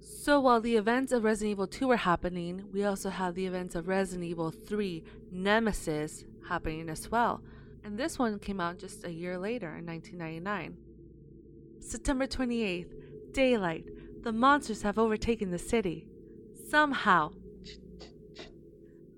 So 0.00 0.38
while 0.40 0.60
the 0.60 0.76
events 0.76 1.12
of 1.12 1.24
Resident 1.24 1.52
Evil 1.52 1.66
2 1.66 1.88
were 1.88 1.96
happening, 1.96 2.64
we 2.72 2.84
also 2.84 3.10
have 3.10 3.34
the 3.34 3.46
events 3.46 3.74
of 3.74 3.88
Resident 3.88 4.24
Evil 4.24 4.50
3 4.50 5.02
Nemesis 5.32 6.24
happening 6.48 6.88
as 6.90 7.10
well. 7.10 7.42
And 7.82 7.98
this 7.98 8.18
one 8.18 8.38
came 8.38 8.60
out 8.60 8.78
just 8.78 9.04
a 9.04 9.12
year 9.12 9.38
later 9.38 9.74
in 9.76 9.86
1999. 9.86 10.76
September 11.80 12.26
28th, 12.26 13.32
daylight. 13.32 13.86
The 14.22 14.32
monsters 14.32 14.82
have 14.82 14.98
overtaken 14.98 15.50
the 15.50 15.58
city. 15.58 16.06
Somehow, 16.68 17.32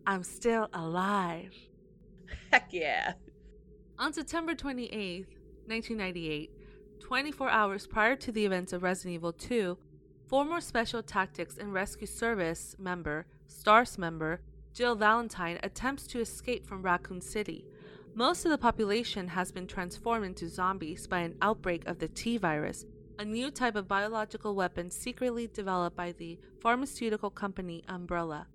I'm 0.06 0.22
still 0.22 0.68
alive. 0.72 1.52
heck 2.52 2.72
yeah. 2.72 3.14
On 3.98 4.12
September 4.12 4.54
28th, 4.54 5.26
1998, 5.66 6.50
24 7.00 7.50
hours 7.50 7.86
prior 7.88 8.14
to 8.14 8.30
the 8.30 8.44
events 8.44 8.72
of 8.72 8.84
Resident 8.84 9.14
Evil 9.14 9.32
2, 9.32 9.76
former 10.28 10.60
Special 10.60 11.02
Tactics 11.02 11.58
and 11.58 11.72
Rescue 11.72 12.06
Service 12.06 12.76
member, 12.78 13.26
STARS 13.48 13.98
member, 13.98 14.40
Jill 14.72 14.94
Valentine 14.94 15.58
attempts 15.64 16.06
to 16.08 16.20
escape 16.20 16.66
from 16.66 16.82
Raccoon 16.82 17.20
City. 17.20 17.64
Most 18.14 18.44
of 18.44 18.50
the 18.50 18.58
population 18.58 19.26
has 19.28 19.50
been 19.50 19.66
transformed 19.66 20.24
into 20.24 20.48
zombies 20.48 21.06
by 21.06 21.20
an 21.20 21.36
outbreak 21.42 21.84
of 21.86 21.98
the 21.98 22.08
T 22.08 22.36
virus, 22.38 22.84
a 23.18 23.24
new 23.24 23.50
type 23.50 23.74
of 23.74 23.88
biological 23.88 24.54
weapon 24.54 24.90
secretly 24.90 25.48
developed 25.48 25.96
by 25.96 26.12
the 26.12 26.38
pharmaceutical 26.60 27.30
company 27.30 27.82
Umbrella. 27.88 28.46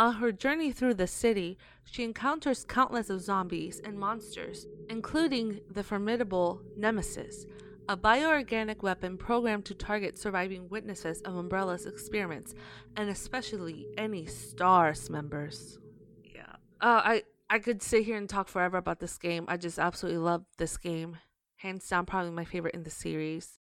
On 0.00 0.14
her 0.14 0.32
journey 0.32 0.72
through 0.72 0.94
the 0.94 1.06
city, 1.06 1.58
she 1.84 2.04
encounters 2.04 2.64
countless 2.64 3.10
of 3.10 3.20
zombies 3.20 3.82
and 3.84 3.98
monsters, 3.98 4.66
including 4.88 5.60
the 5.70 5.84
formidable 5.84 6.62
Nemesis, 6.74 7.44
a 7.86 7.98
bioorganic 7.98 8.82
weapon 8.82 9.18
programmed 9.18 9.66
to 9.66 9.74
target 9.74 10.16
surviving 10.16 10.70
witnesses 10.70 11.20
of 11.26 11.36
Umbrella's 11.36 11.84
experiments, 11.84 12.54
and 12.96 13.10
especially 13.10 13.88
any 13.98 14.24
STARS 14.24 15.10
members. 15.10 15.78
Yeah. 16.24 16.54
Uh, 16.80 17.02
I, 17.04 17.22
I 17.50 17.58
could 17.58 17.82
sit 17.82 18.06
here 18.06 18.16
and 18.16 18.26
talk 18.26 18.48
forever 18.48 18.78
about 18.78 19.00
this 19.00 19.18
game. 19.18 19.44
I 19.48 19.58
just 19.58 19.78
absolutely 19.78 20.22
love 20.22 20.46
this 20.56 20.78
game. 20.78 21.18
Hands 21.56 21.86
down, 21.86 22.06
probably 22.06 22.30
my 22.30 22.46
favorite 22.46 22.74
in 22.74 22.84
the 22.84 22.90
series. 22.90 23.58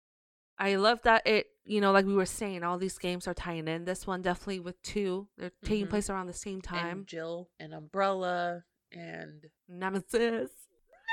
I 0.59 0.75
love 0.75 1.01
that 1.05 1.25
it, 1.29 1.47
you 1.64 1.81
know, 1.81 1.92
like 1.92 2.05
we 2.07 2.14
were 2.14 2.27
saying, 2.27 2.62
all 2.62 2.79
these 2.79 2.98
games 2.98 3.27
are 3.27 3.35
tying 3.35 3.68
in. 3.68 3.85
This 3.85 4.07
one 4.07 4.22
definitely 4.22 4.61
with 4.61 4.81
two. 4.83 5.29
They're 5.38 5.50
taking 5.64 5.87
Mhm. 5.87 5.90
place 5.90 6.11
around 6.11 6.27
the 6.27 6.33
same 6.35 6.61
time. 6.61 6.98
And 6.98 7.07
Jill 7.07 7.48
and 7.59 7.72
Umbrella 7.74 8.64
and 8.92 9.50
Nemesis. 9.68 10.50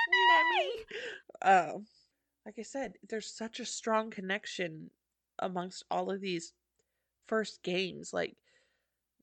Nemi. 0.09 0.85
um 1.41 1.85
like 2.45 2.55
I 2.57 2.63
said, 2.63 2.97
there's 3.07 3.27
such 3.31 3.59
a 3.59 3.65
strong 3.65 4.09
connection 4.09 4.89
amongst 5.39 5.83
all 5.91 6.09
of 6.11 6.21
these 6.21 6.53
first 7.27 7.61
games. 7.63 8.13
Like 8.13 8.35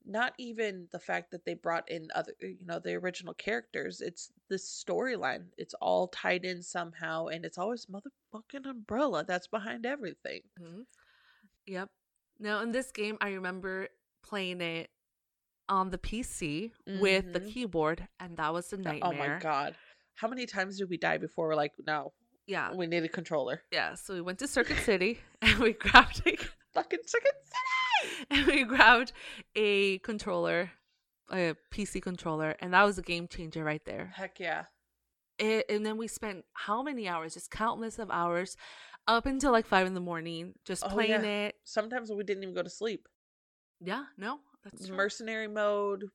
not 0.05 0.33
even 0.37 0.87
the 0.91 0.99
fact 0.99 1.29
that 1.31 1.43
they 1.45 1.53
brought 1.53 1.89
in 1.91 2.07
other 2.15 2.33
you 2.41 2.65
know, 2.65 2.79
the 2.79 2.93
original 2.95 3.33
characters. 3.33 4.01
It's 4.01 4.31
the 4.47 4.55
storyline. 4.55 5.51
It's 5.57 5.73
all 5.75 6.07
tied 6.07 6.45
in 6.45 6.63
somehow 6.63 7.27
and 7.27 7.45
it's 7.45 7.57
always 7.57 7.85
motherfucking 7.87 8.65
umbrella 8.65 9.25
that's 9.25 9.47
behind 9.47 9.85
everything. 9.85 10.41
Mhm. 10.59 10.85
Yep. 11.67 11.89
Now, 12.39 12.61
in 12.61 12.71
this 12.71 12.91
game, 12.91 13.17
I 13.21 13.29
remember 13.31 13.87
playing 14.23 14.61
it 14.61 14.89
on 15.67 15.89
the 15.91 15.97
PC 15.97 16.71
with 16.99 17.33
the 17.33 17.39
Mhm. 17.41 17.53
keyboard, 17.53 18.07
and 18.19 18.37
that 18.37 18.53
was 18.53 18.71
a 18.73 18.77
nightmare. 18.77 19.01
Oh 19.03 19.11
my 19.35 19.39
god. 19.39 19.75
How 20.15 20.27
many 20.27 20.45
times 20.45 20.77
did 20.77 20.89
we 20.89 20.97
die 20.97 21.17
before 21.17 21.47
we're 21.47 21.55
like, 21.55 21.73
no, 21.85 22.13
Yeah. 22.47 22.73
we 22.73 22.87
need 22.87 23.03
a 23.03 23.09
controller? 23.09 23.61
Yeah. 23.71 23.93
So 23.95 24.13
we 24.15 24.21
went 24.21 24.39
to 24.39 24.47
Circuit 24.47 24.77
City 24.85 25.21
and 25.41 25.59
we 25.59 25.73
grabbed 25.73 26.21
a, 26.27 26.37
Fucking 26.73 26.99
Circuit 27.05 27.35
City! 27.43 28.25
and 28.31 28.47
we 28.47 28.63
grabbed 28.63 29.11
a 29.55 29.99
controller, 29.99 30.71
a 31.31 31.55
PC 31.71 32.01
controller, 32.01 32.55
and 32.59 32.73
that 32.73 32.83
was 32.83 32.97
a 32.97 33.01
game 33.03 33.27
changer 33.27 33.63
right 33.63 33.83
there. 33.85 34.07
Heck 34.15 34.39
yeah. 34.39 34.65
It, 35.37 35.65
and 35.69 35.85
then 35.85 35.97
we 35.97 36.07
spent 36.07 36.45
how 36.53 36.83
many 36.83 37.07
hours? 37.07 37.33
Just 37.35 37.49
countless 37.49 37.97
of 37.97 38.11
hours, 38.11 38.57
up 39.15 39.25
until 39.25 39.51
like 39.51 39.65
five 39.65 39.87
in 39.87 39.93
the 39.93 39.99
morning, 39.99 40.53
just 40.65 40.83
Oh, 40.85 40.89
playing 40.89 41.23
yeah. 41.23 41.45
it. 41.47 41.55
Sometimes 41.63 42.11
we 42.11 42.23
didn't 42.23 42.43
even 42.43 42.55
go 42.55 42.63
to 42.63 42.69
sleep. 42.69 43.07
Yeah. 43.81 44.05
No, 44.17 44.39
that's 44.63 44.87
true. 44.87 44.95
mercenary 44.95 45.47
mode 45.47 46.05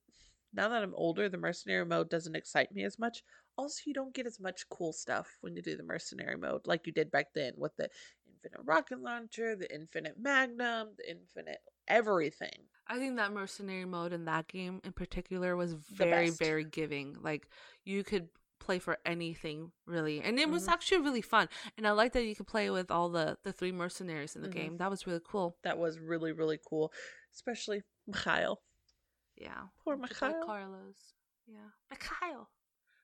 now 0.53 0.69
that 0.69 0.83
i'm 0.83 0.93
older 0.95 1.27
the 1.27 1.37
mercenary 1.37 1.85
mode 1.85 2.09
doesn't 2.09 2.35
excite 2.35 2.71
me 2.71 2.85
as 2.85 2.97
much 2.97 3.23
also 3.57 3.81
you 3.85 3.93
don't 3.93 4.13
get 4.13 4.25
as 4.25 4.39
much 4.39 4.69
cool 4.69 4.93
stuff 4.93 5.27
when 5.41 5.53
you 5.55 5.61
do 5.61 5.75
the 5.75 5.83
mercenary 5.83 6.37
mode 6.37 6.61
like 6.65 6.85
you 6.87 6.93
did 6.93 7.11
back 7.11 7.25
then 7.33 7.51
with 7.57 7.75
the 7.75 7.89
infinite 8.25 8.61
rocket 8.65 9.01
launcher 9.01 9.55
the 9.55 9.73
infinite 9.73 10.15
magnum 10.17 10.89
the 10.97 11.09
infinite 11.11 11.57
everything 11.89 12.61
I 12.87 12.99
think 12.99 13.17
that 13.17 13.33
mercenary 13.33 13.83
mode 13.85 14.13
in 14.13 14.25
that 14.25 14.47
game 14.47 14.79
in 14.83 14.91
particular 14.93 15.55
was 15.57 15.73
very, 15.73 16.29
very 16.29 16.63
giving. 16.63 17.17
Like 17.19 17.49
you 17.83 18.03
could 18.03 18.29
play 18.59 18.79
for 18.79 18.97
anything 19.05 19.71
really, 19.85 20.21
and 20.21 20.39
it 20.39 20.49
was 20.49 20.67
Mhm. 20.67 20.71
actually 20.73 21.01
really 21.01 21.21
fun. 21.21 21.49
And 21.77 21.85
I 21.87 21.91
like 21.91 22.13
that 22.13 22.23
you 22.23 22.35
could 22.35 22.47
play 22.47 22.69
with 22.69 22.89
all 22.89 23.09
the 23.09 23.37
the 23.43 23.51
three 23.53 23.71
mercenaries 23.71 24.35
in 24.35 24.41
the 24.41 24.49
Mhm. 24.49 24.53
game. 24.53 24.77
That 24.77 24.89
was 24.89 25.05
really 25.07 25.21
cool. 25.23 25.57
that 25.63 25.77
was 25.77 25.99
really 25.99 26.31
really 26.31 26.59
cool 26.67 26.91
especially 27.33 27.83
mikhail 28.07 28.61
Yeah, 29.35 29.67
Poor 29.83 29.97
Just 29.97 30.21
like 30.21 30.31
Mikhail. 30.31 30.45
Carlos. 30.45 31.13
Yeah, 31.45 31.69
Mikhail. 31.89 32.49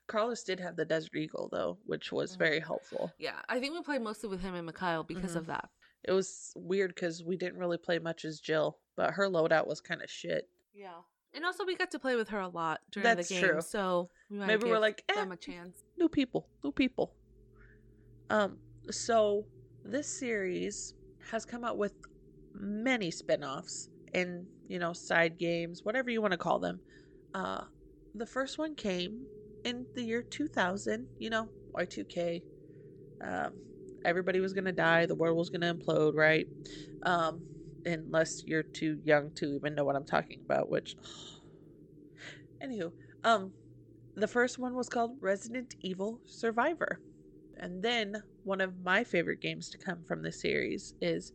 carlos 0.07 0.43
did 0.43 0.59
have 0.59 0.75
the 0.77 0.85
desert 0.85 1.15
eagle 1.15 1.49
though 1.51 1.77
which 1.85 2.11
was 2.11 2.35
Mhm. 2.35 2.39
very 2.39 2.59
helpful 2.59 3.11
Yeah, 3.17 3.41
I 3.49 3.59
think 3.59 3.73
we 3.75 3.81
played 3.83 4.01
mostly 4.01 4.29
with 4.29 4.41
him 4.41 4.55
and 4.55 4.65
Mikhail 4.65 5.03
because 5.03 5.35
of 5.35 5.45
that. 5.47 5.69
it 6.03 6.11
was 6.13 6.53
weird 6.55 6.95
because 6.95 7.23
we 7.23 7.35
didn't 7.37 7.59
really 7.59 7.77
play 7.77 7.99
much 7.99 8.23
as 8.25 8.39
jill 8.39 8.79
but 8.95 9.11
her 9.11 9.27
loadout 9.27 9.67
was 9.67 9.81
kind 9.81 10.01
of 10.01 10.09
shit 10.09 10.49
Yeah, 10.73 11.01
and 11.33 11.45
also 11.45 11.65
we 11.65 11.75
got 11.75 11.91
to 11.91 11.99
play 11.99 12.15
with 12.15 12.29
her 12.29 12.39
a 12.39 12.47
lot 12.47 12.79
during 12.91 13.03
That's 13.03 13.29
the 13.29 13.35
game. 13.35 13.43
true. 13.43 13.61
So 13.61 14.09
we 14.29 14.37
might 14.37 14.47
Maybe 14.47 14.65
we're 14.65 14.79
like, 14.79 15.03
eh, 15.09 15.15
them 15.15 15.31
a 15.31 15.37
chance. 15.37 15.83
new 15.97 16.09
people, 16.09 16.47
new 16.63 16.71
people. 16.71 17.13
Um, 18.29 18.57
so 18.89 19.45
this 19.83 20.07
series 20.07 20.93
has 21.31 21.45
come 21.45 21.63
out 21.63 21.77
with 21.77 21.93
many 22.53 23.11
spin-offs 23.11 23.89
and, 24.13 24.45
you 24.67 24.79
know, 24.79 24.93
side 24.93 25.37
games, 25.37 25.81
whatever 25.83 26.09
you 26.09 26.21
want 26.21 26.31
to 26.31 26.37
call 26.37 26.59
them. 26.59 26.79
Uh, 27.33 27.61
the 28.15 28.25
first 28.25 28.57
one 28.57 28.75
came 28.75 29.25
in 29.63 29.85
the 29.95 30.03
year 30.03 30.21
2000, 30.21 31.07
you 31.17 31.29
know, 31.29 31.47
Y2K. 31.73 32.41
Um, 33.23 33.53
everybody 34.03 34.39
was 34.39 34.53
gonna 34.53 34.71
die. 34.71 35.05
The 35.05 35.15
world 35.15 35.37
was 35.37 35.49
gonna 35.49 35.73
implode, 35.73 36.15
right? 36.15 36.47
Um, 37.03 37.41
unless 37.85 38.43
you're 38.45 38.63
too 38.63 38.99
young 39.03 39.31
to 39.35 39.55
even 39.55 39.75
know 39.75 39.83
what 39.83 39.95
I'm 39.95 40.05
talking 40.05 40.41
about. 40.45 40.69
Which, 40.69 40.95
anywho, 42.63 42.91
um, 43.23 43.51
the 44.15 44.27
first 44.27 44.59
one 44.59 44.75
was 44.75 44.89
called 44.89 45.17
Resident 45.21 45.75
Evil 45.81 46.19
Survivor, 46.25 46.99
and 47.57 47.83
then 47.83 48.23
one 48.43 48.61
of 48.61 48.83
my 48.83 49.03
favorite 49.03 49.41
games 49.41 49.69
to 49.69 49.77
come 49.77 50.03
from 50.07 50.21
the 50.21 50.31
series 50.31 50.93
is 51.01 51.33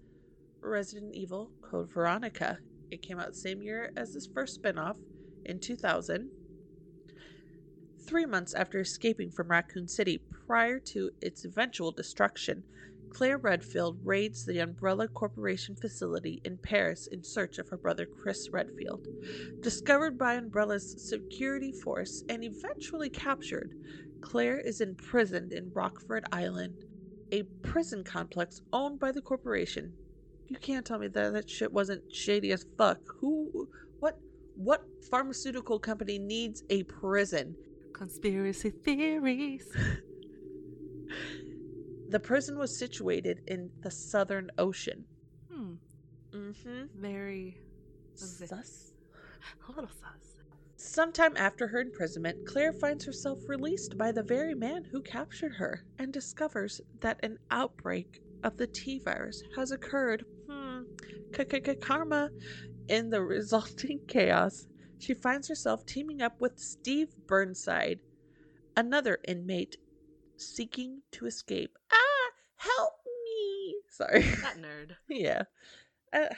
Resident 0.60 1.14
Evil 1.14 1.50
Code 1.62 1.90
Veronica. 1.92 2.58
It 2.90 3.02
came 3.02 3.18
out 3.18 3.34
same 3.34 3.62
year 3.62 3.92
as 3.96 4.14
this 4.14 4.26
first 4.26 4.62
spinoff 4.62 4.96
in 5.44 5.60
2000. 5.60 6.30
Three 8.06 8.26
months 8.26 8.54
after 8.54 8.80
escaping 8.80 9.30
from 9.30 9.48
Raccoon 9.48 9.88
City 9.88 10.20
prior 10.46 10.78
to 10.80 11.10
its 11.20 11.44
eventual 11.44 11.90
destruction, 11.90 12.62
Claire 13.10 13.38
Redfield 13.38 13.98
raids 14.04 14.44
the 14.44 14.58
Umbrella 14.58 15.08
Corporation 15.08 15.74
facility 15.74 16.40
in 16.44 16.58
Paris 16.58 17.06
in 17.08 17.22
search 17.22 17.58
of 17.58 17.68
her 17.68 17.76
brother 17.76 18.06
Chris 18.06 18.48
Redfield. 18.50 19.06
Discovered 19.60 20.18
by 20.18 20.36
Umbrella's 20.36 21.08
security 21.08 21.72
force 21.72 22.24
and 22.28 22.44
eventually 22.44 23.08
captured, 23.08 23.74
Claire 24.20 24.60
is 24.60 24.80
imprisoned 24.80 25.52
in 25.52 25.70
Rockfort 25.70 26.24
Island, 26.32 26.84
a 27.32 27.42
prison 27.62 28.04
complex 28.04 28.60
owned 28.72 28.98
by 28.98 29.12
the 29.12 29.22
corporation. 29.22 29.92
You 30.48 30.58
can't 30.58 30.86
tell 30.86 30.98
me 30.98 31.08
that 31.08 31.32
that 31.32 31.50
shit 31.50 31.72
wasn't 31.72 32.14
shady 32.14 32.52
as 32.52 32.66
fuck. 32.76 32.98
Who, 33.20 33.68
what, 33.98 34.18
what 34.54 34.84
pharmaceutical 35.10 35.78
company 35.78 36.18
needs 36.18 36.62
a 36.70 36.82
prison? 36.84 37.56
Conspiracy 37.92 38.70
theories. 38.70 39.66
The 42.08 42.20
prison 42.20 42.58
was 42.58 42.78
situated 42.78 43.40
in 43.46 43.70
the 43.82 43.90
Southern 43.90 44.50
Ocean. 44.58 45.04
Hmm. 45.50 45.74
Mm-hmm. 46.32 46.82
Very 46.94 47.60
Sus. 48.14 48.92
A 49.68 49.72
little 49.72 49.90
sus. 49.90 50.36
Sometime 50.76 51.36
after 51.36 51.66
her 51.68 51.80
imprisonment, 51.80 52.46
Claire 52.46 52.72
finds 52.72 53.04
herself 53.04 53.40
released 53.48 53.96
by 53.96 54.12
the 54.12 54.22
very 54.22 54.54
man 54.54 54.84
who 54.84 55.02
captured 55.02 55.54
her 55.54 55.84
and 55.98 56.12
discovers 56.12 56.80
that 57.00 57.18
an 57.22 57.38
outbreak 57.50 58.20
of 58.42 58.56
the 58.56 58.66
T 58.66 59.00
virus 59.04 59.42
has 59.56 59.70
occurred. 59.70 60.24
Hmm. 60.48 60.82
Karma. 61.80 62.30
In 62.88 63.10
the 63.10 63.22
resulting 63.36 64.00
chaos, 64.06 64.66
she 64.98 65.14
finds 65.14 65.48
herself 65.48 65.84
teaming 65.84 66.22
up 66.22 66.40
with 66.40 66.58
Steve 66.58 67.08
Burnside, 67.26 68.00
another 68.76 69.18
inmate 69.26 69.76
seeking 70.36 71.02
to 71.12 71.26
escape. 71.26 71.78
Ah, 71.92 72.30
help 72.56 72.92
me! 73.24 73.74
Sorry. 73.90 74.20
That 74.22 74.58
nerd. 74.58 74.92
yeah. 75.08 75.42
Uh, 76.12 76.34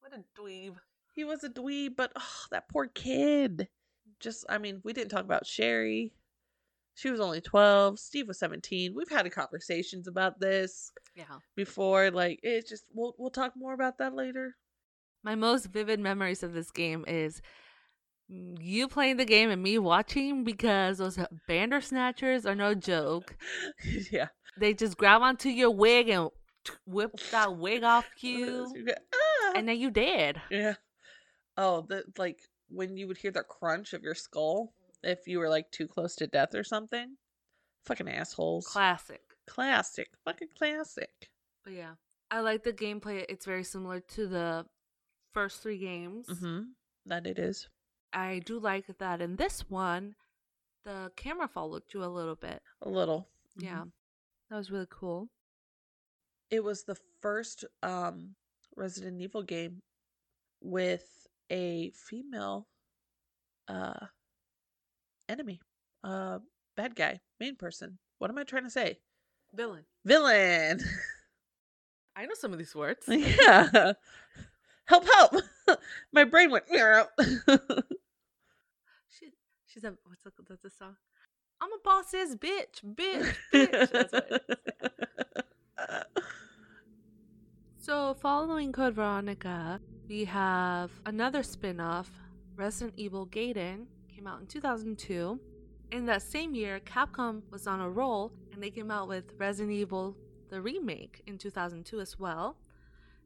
What 0.00 0.12
a 0.14 0.40
dweeb. 0.40 0.76
he 1.14 1.24
was 1.24 1.44
a 1.44 1.48
dweeb, 1.48 1.96
but 1.96 2.12
oh, 2.16 2.44
that 2.50 2.68
poor 2.68 2.86
kid. 2.88 3.68
Just, 4.20 4.44
I 4.48 4.58
mean, 4.58 4.80
we 4.84 4.92
didn't 4.92 5.10
talk 5.10 5.24
about 5.24 5.46
Sherry. 5.46 6.12
She 6.94 7.10
was 7.10 7.20
only 7.20 7.40
12. 7.40 7.98
Steve 7.98 8.28
was 8.28 8.38
17. 8.38 8.94
We've 8.94 9.08
had 9.08 9.30
conversations 9.32 10.06
about 10.08 10.38
this 10.38 10.92
Yeah. 11.16 11.24
before. 11.56 12.10
Like, 12.10 12.40
it's 12.42 12.68
just, 12.68 12.84
we'll, 12.92 13.14
we'll 13.18 13.30
talk 13.30 13.54
more 13.56 13.72
about 13.72 13.98
that 13.98 14.14
later. 14.14 14.56
My 15.24 15.34
most 15.34 15.66
vivid 15.66 16.00
memories 16.00 16.42
of 16.42 16.52
this 16.52 16.70
game 16.70 17.04
is 17.08 17.40
you 18.60 18.88
playing 18.88 19.16
the 19.16 19.24
game 19.24 19.50
and 19.50 19.62
me 19.62 19.78
watching 19.78 20.44
because 20.44 20.98
those 20.98 21.18
bandersnatchers 21.48 22.46
are 22.46 22.54
no 22.54 22.74
joke. 22.74 23.36
yeah. 24.10 24.28
They 24.58 24.74
just 24.74 24.96
grab 24.96 25.22
onto 25.22 25.48
your 25.48 25.70
wig 25.70 26.08
and 26.08 26.30
whip 26.86 27.12
that 27.30 27.56
wig 27.56 27.82
off 27.82 28.08
you, 28.20 28.72
ah! 29.14 29.52
and 29.56 29.68
then 29.68 29.78
you 29.78 29.90
dead. 29.90 30.40
yeah. 30.50 30.74
Oh, 31.56 31.84
the 31.86 32.04
like 32.16 32.40
when 32.68 32.96
you 32.96 33.06
would 33.08 33.18
hear 33.18 33.30
the 33.30 33.42
crunch 33.42 33.92
of 33.92 34.02
your 34.02 34.14
skull 34.14 34.72
if 35.02 35.26
you 35.26 35.38
were 35.38 35.48
like 35.48 35.70
too 35.70 35.86
close 35.86 36.14
to 36.16 36.26
death 36.26 36.54
or 36.54 36.64
something. 36.64 37.16
Fucking 37.84 38.08
assholes. 38.08 38.66
Classic. 38.66 39.20
classic. 39.46 40.08
Fucking 40.24 40.48
classic. 40.56 41.30
But 41.64 41.74
yeah, 41.74 41.94
I 42.30 42.40
like 42.40 42.62
the 42.62 42.72
gameplay. 42.72 43.24
It's 43.28 43.44
very 43.44 43.64
similar 43.64 44.00
to 44.00 44.26
the 44.26 44.66
first 45.32 45.62
three 45.62 45.78
games. 45.78 46.28
Mm-hmm. 46.28 46.60
That 47.06 47.26
it 47.26 47.38
is. 47.38 47.68
I 48.12 48.40
do 48.44 48.58
like 48.58 48.86
that 48.98 49.20
in 49.20 49.36
this 49.36 49.68
one, 49.70 50.14
the 50.84 51.12
camera 51.16 51.48
followed 51.48 51.84
you 51.92 52.04
a 52.04 52.06
little 52.06 52.34
bit. 52.36 52.62
A 52.82 52.88
little. 52.88 53.28
Mhm. 53.58 53.64
Yeah, 53.64 53.84
that 54.50 54.56
was 54.56 54.70
really 54.70 54.88
cool. 54.90 55.28
It 56.50 56.62
was 56.62 56.84
the 56.84 56.96
first 57.20 57.64
um 57.82 58.34
Resident 58.76 59.20
Evil 59.20 59.42
game 59.42 59.82
with 60.60 61.26
a 61.50 61.90
female 61.90 62.68
uh 63.68 64.06
enemy. 65.28 65.60
Uh 66.04 66.40
bad 66.76 66.94
guy, 66.96 67.20
main 67.40 67.56
person. 67.56 67.98
What 68.18 68.30
am 68.30 68.38
I 68.38 68.44
trying 68.44 68.64
to 68.64 68.70
say? 68.70 68.98
Villain. 69.54 69.84
Villain. 70.04 70.80
I 72.16 72.26
know 72.26 72.34
some 72.34 72.52
of 72.52 72.58
these 72.58 72.74
words. 72.74 73.04
yeah. 73.08 73.92
Help 74.86 75.04
help. 75.14 75.32
My 76.12 76.24
brain 76.24 76.50
went 76.50 76.66
She, 79.72 79.80
she's 79.80 79.84
a 79.84 79.94
what's 80.04 80.22
the, 80.22 80.32
that's 80.48 80.62
the 80.62 80.70
song? 80.70 80.96
I'm 81.60 81.72
a 81.72 81.78
boss 81.82 82.12
ass 82.14 82.34
bitch, 82.34 82.82
bitch, 82.84 83.34
bitch. 83.52 83.90
That's 83.90 84.12
what 84.12 84.26
it 84.30 84.42
is. 84.48 86.24
So, 87.78 88.14
following 88.14 88.72
Code 88.72 88.94
Veronica, 88.94 89.80
we 90.08 90.24
have 90.24 90.90
another 91.06 91.42
spin 91.42 91.80
off, 91.80 92.10
Resident 92.54 92.94
Evil 92.96 93.26
Gaiden, 93.26 93.86
came 94.14 94.26
out 94.26 94.40
in 94.40 94.46
2002. 94.46 95.40
In 95.90 96.06
that 96.06 96.22
same 96.22 96.54
year, 96.54 96.80
Capcom 96.80 97.42
was 97.50 97.66
on 97.66 97.80
a 97.80 97.90
roll 97.90 98.32
and 98.52 98.62
they 98.62 98.70
came 98.70 98.90
out 98.90 99.08
with 99.08 99.32
Resident 99.38 99.72
Evil, 99.72 100.16
the 100.48 100.60
remake, 100.60 101.22
in 101.26 101.38
2002 101.38 102.00
as 102.00 102.18
well. 102.18 102.56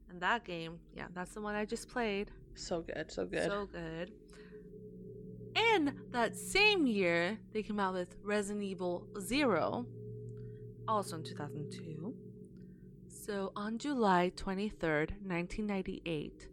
And 0.09 0.19
that 0.21 0.43
game, 0.43 0.79
yeah, 0.95 1.05
that's 1.13 1.33
the 1.33 1.41
one 1.41 1.55
I 1.55 1.65
just 1.65 1.87
played. 1.89 2.31
so 2.55 2.81
good, 2.81 3.11
so 3.11 3.25
good. 3.25 3.45
So 3.45 3.67
good. 3.71 4.11
And 5.77 5.93
that 6.09 6.35
same 6.35 6.87
year, 6.87 7.37
they 7.53 7.61
came 7.61 7.79
out 7.79 7.93
with 7.93 8.15
Resident 8.23 8.63
Evil 8.63 9.05
Zero, 9.19 9.85
also 10.87 11.17
in 11.17 11.23
2002. 11.23 12.15
So 13.07 13.51
on 13.55 13.77
July 13.77 14.31
23rd, 14.35 15.11
1998, 15.21 16.47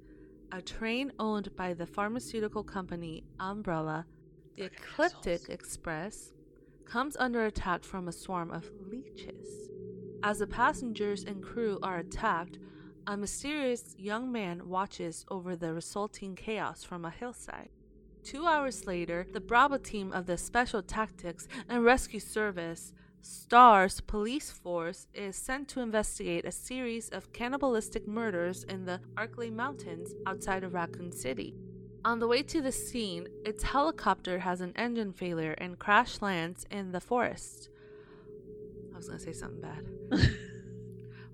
a 0.53 0.61
train 0.61 1.11
owned 1.19 1.57
by 1.57 1.73
the 1.73 1.87
pharmaceutical 1.87 2.63
company 2.63 3.25
Umbrella, 3.41 4.05
the 4.59 4.65
Ecliptic. 4.65 5.49
Express, 5.49 6.35
comes 6.85 7.17
under 7.17 7.47
attack 7.47 7.83
from 7.83 8.09
a 8.09 8.13
swarm 8.13 8.51
of 8.51 8.71
leeches. 8.91 9.71
As 10.23 10.41
the 10.41 10.47
passengers 10.47 11.25
and 11.25 11.43
crew 11.43 11.79
are 11.83 12.01
attacked, 12.01 12.59
a 13.07 13.17
mysterious 13.17 13.95
young 13.97 14.31
man 14.31 14.69
watches 14.69 15.25
over 15.31 15.57
the 15.57 15.73
resulting 15.73 16.37
chaos 16.37 16.85
from 16.85 17.07
a 17.07 17.11
hillside. 17.11 17.71
Two 18.25 18.47
hours 18.47 18.87
later, 18.87 19.27
the 19.35 19.41
Bravo 19.41 19.77
team 19.77 20.11
of 20.11 20.25
the 20.25 20.39
Special 20.39 20.83
Tactics 20.83 21.47
and 21.69 21.85
Rescue 21.85 22.21
Service, 22.21 22.95
STARS 23.21 24.01
police 24.01 24.51
force, 24.51 25.07
is 25.13 25.37
sent 25.37 25.69
to 25.69 25.81
investigate 25.81 26.47
a 26.47 26.51
series 26.51 27.11
of 27.11 27.35
cannibalistic 27.35 28.09
murders 28.09 28.65
in 28.65 28.87
the 28.87 28.99
Arklay 29.15 29.53
Mountains 29.53 30.15
outside 30.27 30.65
of 30.65 30.73
Raccoon 30.73 31.13
City. 31.13 31.55
On 32.03 32.19
the 32.19 32.27
way 32.27 32.43
to 32.45 32.63
the 32.63 32.73
scene, 32.73 33.29
its 33.45 33.63
helicopter 33.63 34.39
has 34.39 34.63
an 34.63 34.73
engine 34.75 35.13
failure 35.13 35.55
and 35.59 35.79
crash 35.79 36.23
lands 36.23 36.65
in 36.71 36.93
the 36.93 37.01
forest. 37.01 37.69
I 38.95 38.97
was 38.97 39.07
gonna 39.07 39.21
say 39.21 39.35
something 39.35 39.61
bad. 39.61 39.87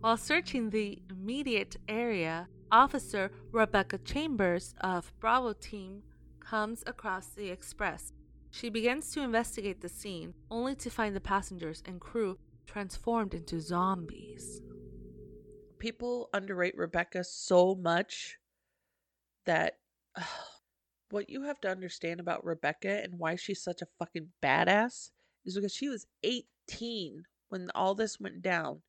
While 0.00 0.16
searching 0.16 0.70
the 0.70 0.98
immediate 1.08 1.76
area, 1.88 2.48
Officer 2.72 3.30
Rebecca 3.52 3.98
Chambers 3.98 4.74
of 4.80 5.12
Bravo 5.20 5.52
Team 5.52 6.02
comes 6.50 6.82
across 6.84 7.28
the 7.28 7.48
express. 7.48 8.12
She 8.50 8.70
begins 8.70 9.12
to 9.12 9.22
investigate 9.22 9.80
the 9.80 9.88
scene, 9.88 10.34
only 10.50 10.74
to 10.76 10.90
find 10.90 11.14
the 11.14 11.20
passengers 11.20 11.80
and 11.86 12.00
crew 12.00 12.38
transformed 12.66 13.34
into 13.34 13.60
zombies. 13.60 14.60
people 15.78 16.28
underrate 16.34 16.76
Rebecca 16.76 17.22
so 17.22 17.76
much 17.76 18.36
that 19.46 19.78
what 21.10 21.30
you 21.30 21.42
have 21.42 21.60
to 21.60 21.70
understand 21.70 22.18
about 22.18 22.44
Rebecca 22.44 23.00
and 23.02 23.18
why 23.18 23.36
she's 23.36 23.62
such 23.62 23.80
a 23.80 23.86
fucking 24.00 24.28
badass 24.42 25.10
is 25.46 25.54
because 25.54 25.72
she 25.72 25.88
was 25.88 26.06
18 26.24 27.22
when 27.48 27.68
all 27.76 27.94
this 27.94 28.18
went 28.18 28.42
down 28.42 28.82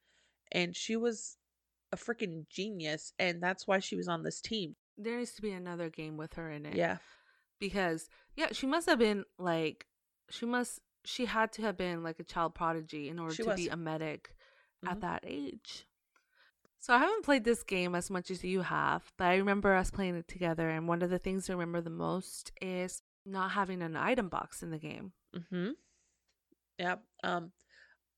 and 0.51 0.75
she 0.75 0.95
was 0.95 1.37
a 1.91 1.95
freaking 1.95 2.45
genius 2.49 3.13
and 3.19 3.41
that's 3.41 3.67
why 3.67 3.77
she 3.77 3.95
was 3.95 4.07
on 4.07 4.23
this 4.23 4.41
team. 4.41 4.75
There 4.97 5.17
needs 5.17 5.33
to 5.33 5.41
be 5.43 5.51
another 5.51 5.89
game 5.89 6.17
with 6.17 6.33
her 6.33 6.49
in 6.49 6.65
it. 6.65 6.75
Yeah. 6.75 6.97
Because, 7.61 8.09
yeah, 8.35 8.47
she 8.51 8.67
must 8.67 8.87
have 8.87 8.99
been 8.99 9.23
like, 9.39 9.85
she 10.29 10.45
must 10.45 10.81
she 11.03 11.25
had 11.25 11.51
to 11.53 11.61
have 11.61 11.77
been 11.77 12.03
like 12.03 12.19
a 12.19 12.23
child 12.23 12.53
prodigy 12.53 13.07
in 13.09 13.17
order 13.17 13.33
She 13.33 13.43
to 13.43 13.55
be 13.55 13.69
a 13.69 13.77
medic 13.77 14.35
Mhm. 14.83 14.91
at 14.91 15.01
that 15.01 15.23
age. 15.25 15.87
So 16.79 16.93
I 16.93 16.97
haven't 16.97 17.23
played 17.23 17.43
this 17.43 17.63
game 17.63 17.95
as 17.95 18.09
much 18.09 18.29
as 18.31 18.43
you 18.43 18.61
have, 18.61 19.11
but 19.17 19.25
I 19.25 19.35
remember 19.37 19.73
us 19.73 19.91
playing 19.91 20.15
it 20.15 20.27
together. 20.27 20.69
And 20.69 20.87
one 20.87 21.01
of 21.03 21.09
the 21.11 21.19
things 21.19 21.49
I 21.49 21.53
remember 21.53 21.81
the 21.81 21.89
most 21.91 22.51
is 22.61 23.01
not 23.25 23.51
having 23.51 23.81
an 23.83 23.95
item 23.95 24.29
box 24.29 24.63
in 24.63 24.71
the 24.71 24.79
game. 24.79 25.13
Mm-hmm. 25.35 25.71
Yep. 26.79 27.03
Um, 27.23 27.51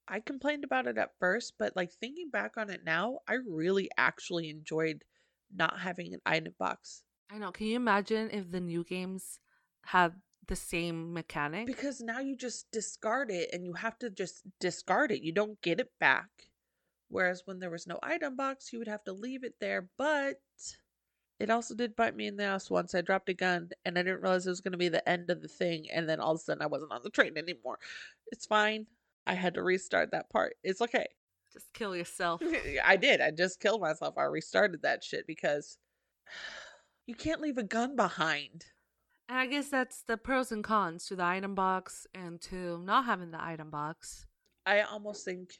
I 0.07 0.19
complained 0.21 0.63
about 0.63 0.87
it 0.87 0.97
at 0.97 1.17
first, 1.19 1.53
but 1.57 1.75
like 1.75 1.91
thinking 1.91 2.29
back 2.29 2.55
on 2.57 2.69
it 2.69 2.83
now, 2.85 3.19
I 3.27 3.35
really 3.35 3.89
actually 3.97 4.49
enjoyed 4.49 5.03
not 5.53 5.79
having 5.79 6.13
an 6.13 6.21
item 6.25 6.55
box 6.57 7.03
I 7.33 7.39
know. 7.39 7.51
Can 7.51 7.67
you 7.67 7.75
imagine 7.75 8.29
if 8.31 8.51
the 8.51 8.59
new 8.59 8.83
games 8.83 9.39
had 9.85 10.13
the 10.47 10.55
same 10.55 11.13
mechanic? 11.13 11.65
because 11.65 11.99
now 11.99 12.19
you 12.19 12.35
just 12.35 12.69
discard 12.71 13.31
it 13.31 13.49
and 13.53 13.65
you 13.65 13.73
have 13.73 13.97
to 13.99 14.09
just 14.09 14.43
discard 14.59 15.11
it. 15.11 15.23
You 15.23 15.31
don't 15.31 15.59
get 15.61 15.79
it 15.79 15.89
back. 15.99 16.29
Whereas 17.09 17.43
when 17.45 17.59
there 17.59 17.69
was 17.71 17.87
no 17.87 17.99
item 18.03 18.35
box, 18.35 18.71
you 18.71 18.79
would 18.79 18.87
have 18.87 19.03
to 19.05 19.13
leave 19.13 19.43
it 19.43 19.55
there. 19.59 19.89
But 19.97 20.41
it 21.39 21.49
also 21.49 21.73
did 21.73 21.95
bite 21.95 22.15
me 22.15 22.27
in 22.27 22.37
the 22.37 22.43
ass 22.43 22.69
once. 22.69 22.93
I 22.93 23.01
dropped 23.01 23.29
a 23.29 23.33
gun 23.33 23.69
and 23.83 23.97
I 23.97 24.03
didn't 24.03 24.21
realize 24.21 24.45
it 24.45 24.51
was 24.51 24.61
going 24.61 24.73
to 24.73 24.77
be 24.77 24.89
the 24.89 25.07
end 25.09 25.31
of 25.31 25.41
the 25.41 25.47
thing. 25.47 25.87
And 25.91 26.07
then 26.07 26.19
all 26.19 26.33
of 26.33 26.39
a 26.39 26.43
sudden 26.43 26.61
I 26.61 26.67
wasn't 26.67 26.91
on 26.91 27.01
the 27.03 27.09
train 27.09 27.37
anymore. 27.37 27.79
It's 28.31 28.45
fine. 28.45 28.85
I 29.25 29.33
had 29.33 29.55
to 29.55 29.63
restart 29.63 30.11
that 30.11 30.29
part. 30.29 30.55
It's 30.63 30.81
okay. 30.81 31.07
Just 31.51 31.73
kill 31.73 31.95
yourself. 31.95 32.41
I 32.85 32.95
did. 32.95 33.21
I 33.21 33.31
just 33.31 33.59
killed 33.59 33.81
myself. 33.81 34.17
I 34.17 34.23
restarted 34.23 34.83
that 34.83 35.03
shit 35.03 35.25
because 35.25 35.77
you 37.05 37.15
can't 37.15 37.41
leave 37.41 37.57
a 37.57 37.63
gun 37.63 37.95
behind. 37.95 38.65
And 39.29 39.37
I 39.39 39.45
guess 39.45 39.69
that's 39.69 40.01
the 40.01 40.17
pros 40.17 40.51
and 40.51 40.63
cons 40.63 41.05
to 41.07 41.15
the 41.15 41.23
item 41.23 41.55
box 41.55 42.05
and 42.13 42.41
to 42.41 42.77
not 42.79 43.05
having 43.05 43.31
the 43.31 43.43
item 43.43 43.69
box. 43.69 44.27
I 44.65 44.81
almost 44.81 45.25
think 45.25 45.59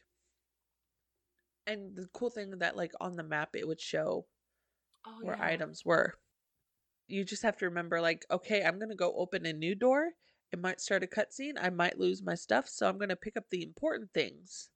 and 1.65 1.95
the 1.95 2.07
cool 2.13 2.29
thing 2.29 2.51
that 2.59 2.75
like 2.75 2.91
on 2.99 3.15
the 3.15 3.23
map 3.23 3.55
it 3.55 3.67
would 3.67 3.79
show 3.81 4.25
Oh, 5.05 5.19
where 5.21 5.41
items 5.41 5.83
were. 5.83 6.13
You 7.07 7.25
just 7.25 7.43
have 7.43 7.57
to 7.57 7.65
remember 7.65 7.99
like, 7.99 8.25
okay, 8.31 8.63
I'm 8.63 8.79
gonna 8.79 8.95
go 8.95 9.13
open 9.15 9.45
a 9.45 9.51
new 9.53 9.75
door. 9.75 10.11
It 10.51 10.59
might 10.59 10.79
start 10.79 11.03
a 11.03 11.07
cutscene. 11.07 11.55
I 11.59 11.69
might 11.69 11.99
lose 11.99 12.21
my 12.23 12.35
stuff, 12.35 12.69
so 12.69 12.87
I'm 12.87 12.97
gonna 12.97 13.15
pick 13.17 13.35
up 13.35 13.49
the 13.49 13.63
important 13.63 14.11
things 14.13 14.69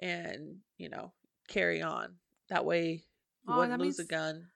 and, 0.00 0.58
you 0.78 0.88
know, 0.88 1.12
carry 1.48 1.80
on. 1.80 2.16
That 2.48 2.64
way 2.64 3.04
you 3.46 3.54
Oh, 3.54 3.58
wouldn't 3.58 3.80
lose 3.80 3.98
a 3.98 4.04
gun. 4.04 4.48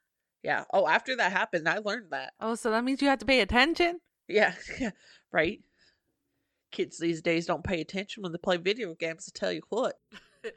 Yeah. 0.44 0.64
Oh, 0.72 0.86
after 0.86 1.16
that 1.16 1.32
happened, 1.32 1.66
I 1.68 1.78
learned 1.78 2.10
that. 2.10 2.34
Oh, 2.38 2.54
so 2.54 2.70
that 2.70 2.84
means 2.84 3.00
you 3.00 3.08
have 3.08 3.18
to 3.20 3.26
pay 3.26 3.40
attention? 3.40 3.98
Yeah, 4.28 4.54
yeah, 4.80 4.90
right. 5.32 5.60
Kids 6.70 6.98
these 6.98 7.22
days 7.22 7.46
don't 7.46 7.64
pay 7.64 7.80
attention 7.80 8.22
when 8.22 8.30
they 8.32 8.38
play 8.38 8.58
video 8.58 8.94
games. 8.94 9.28
I 9.28 9.36
tell 9.36 9.52
you 9.52 9.62
what. 9.70 9.96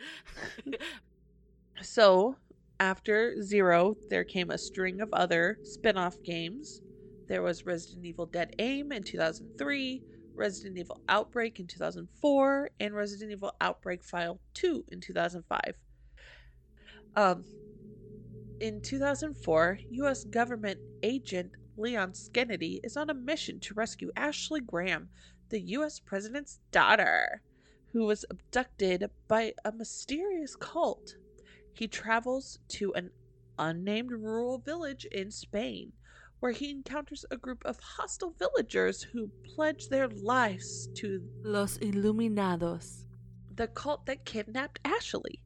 So, 1.82 2.38
after 2.80 3.42
Zero, 3.44 3.98
there 4.10 4.24
came 4.24 4.50
a 4.50 4.58
string 4.58 5.00
of 5.00 5.10
other 5.14 5.60
spin 5.64 5.96
off 5.96 6.18
games. 6.24 6.82
There 7.28 7.44
was 7.44 7.68
Resident 7.68 8.06
Evil 8.06 8.26
Dead 8.26 8.50
Aim 8.58 8.92
in 8.92 9.04
2003, 9.04 10.02
Resident 10.34 10.80
Evil 10.80 11.00
Outbreak 11.08 11.60
in 11.60 11.68
2004, 11.68 12.72
and 12.80 12.96
Resident 12.96 13.32
Evil 13.32 13.52
Outbreak 13.62 14.04
File 14.04 14.40
2 14.56 14.86
in 14.92 15.02
2005. 15.02 15.76
Um, 17.16 17.46
in 18.60 18.82
2004, 18.82 19.80
U.S. 19.92 20.24
government 20.26 20.80
agent 21.04 21.52
Leon 21.78 22.14
Kennedy 22.34 22.80
is 22.84 22.98
on 22.98 23.10
a 23.10 23.14
mission 23.14 23.60
to 23.62 23.74
rescue 23.74 24.12
Ashley 24.16 24.62
Graham, 24.62 25.10
the 25.50 25.62
U.S. 25.62 26.00
president's 26.00 26.60
daughter, 26.72 27.42
who 27.94 28.06
was 28.06 28.26
abducted 28.30 29.10
by 29.28 29.54
a 29.64 29.72
mysterious 29.72 30.56
cult. 30.56 31.16
He 31.74 31.88
travels 31.88 32.60
to 32.70 32.94
an 32.94 33.12
unnamed 33.60 34.12
rural 34.12 34.58
village 34.58 35.06
in 35.06 35.32
Spain, 35.32 35.94
where 36.40 36.52
he 36.52 36.72
encounters 36.72 37.26
a 37.32 37.38
group 37.38 37.64
of 37.66 37.80
hostile 37.80 38.36
villagers 38.38 39.04
who 39.04 39.30
pledge 39.44 39.88
their 39.90 40.08
lives 40.08 40.90
to 40.96 41.22
Los 41.44 41.78
Iluminados. 41.80 43.04
the 43.56 43.68
cult 43.68 44.06
that 44.06 44.24
kidnapped 44.26 44.80
Ashley. 44.86 45.42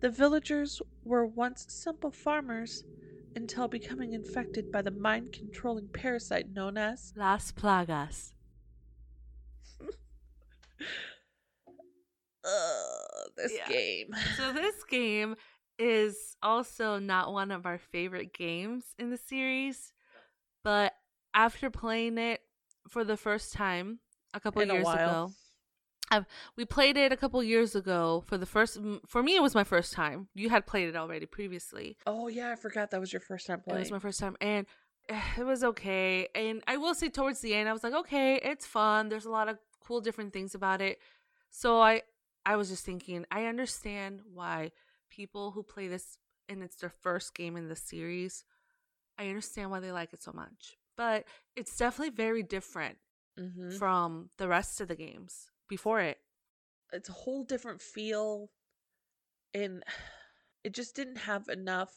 The 0.00 0.10
villagers 0.10 0.80
were 1.04 1.26
once 1.26 1.66
simple 1.68 2.10
farmers 2.10 2.84
until 3.34 3.68
becoming 3.68 4.12
infected 4.12 4.70
by 4.70 4.82
the 4.82 4.90
mind 4.90 5.32
controlling 5.32 5.88
parasite 5.88 6.48
known 6.50 6.76
as. 6.76 7.12
Las 7.16 7.52
Plagas. 7.52 8.32
Ugh, 12.44 13.30
this 13.36 13.56
Yeah. 13.56 13.68
game. 13.68 14.14
So 14.36 14.52
this 14.52 14.84
game 14.84 15.36
is 15.78 16.36
also 16.42 16.98
not 16.98 17.32
one 17.32 17.50
of 17.50 17.66
our 17.66 17.78
favorite 17.78 18.32
games 18.32 18.94
in 18.98 19.10
the 19.10 19.16
series, 19.16 19.92
but 20.64 20.94
after 21.34 21.70
playing 21.70 22.18
it 22.18 22.42
for 22.88 23.04
the 23.04 23.16
first 23.16 23.52
time 23.52 24.00
a 24.34 24.40
couple 24.40 24.62
In 24.62 24.68
years 24.70 24.86
while. 24.86 24.94
ago, 24.94 25.34
we 26.56 26.64
played 26.64 26.96
it 26.96 27.12
a 27.12 27.16
couple 27.16 27.42
years 27.42 27.74
ago 27.74 28.22
for 28.26 28.38
the 28.38 28.46
first. 28.46 28.78
For 29.06 29.22
me, 29.22 29.36
it 29.36 29.42
was 29.42 29.54
my 29.54 29.64
first 29.64 29.92
time. 29.92 30.28
You 30.34 30.50
had 30.50 30.66
played 30.66 30.88
it 30.88 30.96
already 30.96 31.26
previously. 31.26 31.96
Oh, 32.06 32.28
yeah, 32.28 32.50
I 32.50 32.56
forgot 32.56 32.90
that 32.90 33.00
was 33.00 33.12
your 33.12 33.20
first 33.20 33.46
time 33.46 33.60
playing. 33.60 33.78
It 33.78 33.80
was 33.80 33.90
my 33.92 33.98
first 33.98 34.20
time, 34.20 34.36
and 34.40 34.66
it 35.38 35.44
was 35.44 35.64
okay. 35.64 36.28
And 36.34 36.62
I 36.66 36.76
will 36.76 36.94
say, 36.94 37.08
towards 37.08 37.40
the 37.40 37.54
end, 37.54 37.68
I 37.68 37.72
was 37.72 37.84
like, 37.84 37.94
okay, 37.94 38.36
it's 38.36 38.66
fun. 38.66 39.08
There's 39.08 39.26
a 39.26 39.30
lot 39.30 39.48
of 39.48 39.58
cool 39.80 40.00
different 40.00 40.32
things 40.32 40.54
about 40.54 40.80
it. 40.80 40.98
So 41.50 41.80
I, 41.80 42.02
I 42.44 42.56
was 42.56 42.68
just 42.68 42.84
thinking, 42.84 43.24
I 43.30 43.46
understand 43.46 44.20
why 44.32 44.72
people 45.10 45.52
who 45.52 45.62
play 45.62 45.88
this 45.88 46.18
and 46.48 46.62
it's 46.62 46.76
their 46.76 46.90
first 46.90 47.34
game 47.34 47.56
in 47.56 47.68
the 47.68 47.76
series, 47.76 48.44
I 49.18 49.28
understand 49.28 49.70
why 49.70 49.80
they 49.80 49.92
like 49.92 50.12
it 50.12 50.22
so 50.22 50.32
much. 50.32 50.76
But 50.96 51.24
it's 51.56 51.76
definitely 51.76 52.14
very 52.14 52.42
different 52.42 52.98
Mhm. 53.38 53.78
from 53.78 54.30
the 54.36 54.48
rest 54.48 54.80
of 54.80 54.88
the 54.88 54.96
games 54.96 55.50
before 55.68 56.00
it. 56.00 56.18
it's 56.92 57.08
a 57.08 57.12
whole 57.12 57.44
different 57.44 57.80
feel 57.80 58.50
and 59.54 59.82
it 60.64 60.74
just 60.74 60.94
didn't 60.96 61.18
have 61.18 61.48
enough. 61.48 61.92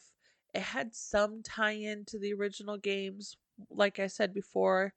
It 0.54 0.62
had 0.62 0.94
some 0.94 1.42
tie-in 1.42 2.04
to 2.06 2.18
the 2.18 2.32
original 2.34 2.76
games 2.76 3.36
like 3.70 3.98
i 4.00 4.06
said 4.06 4.32
before 4.32 4.94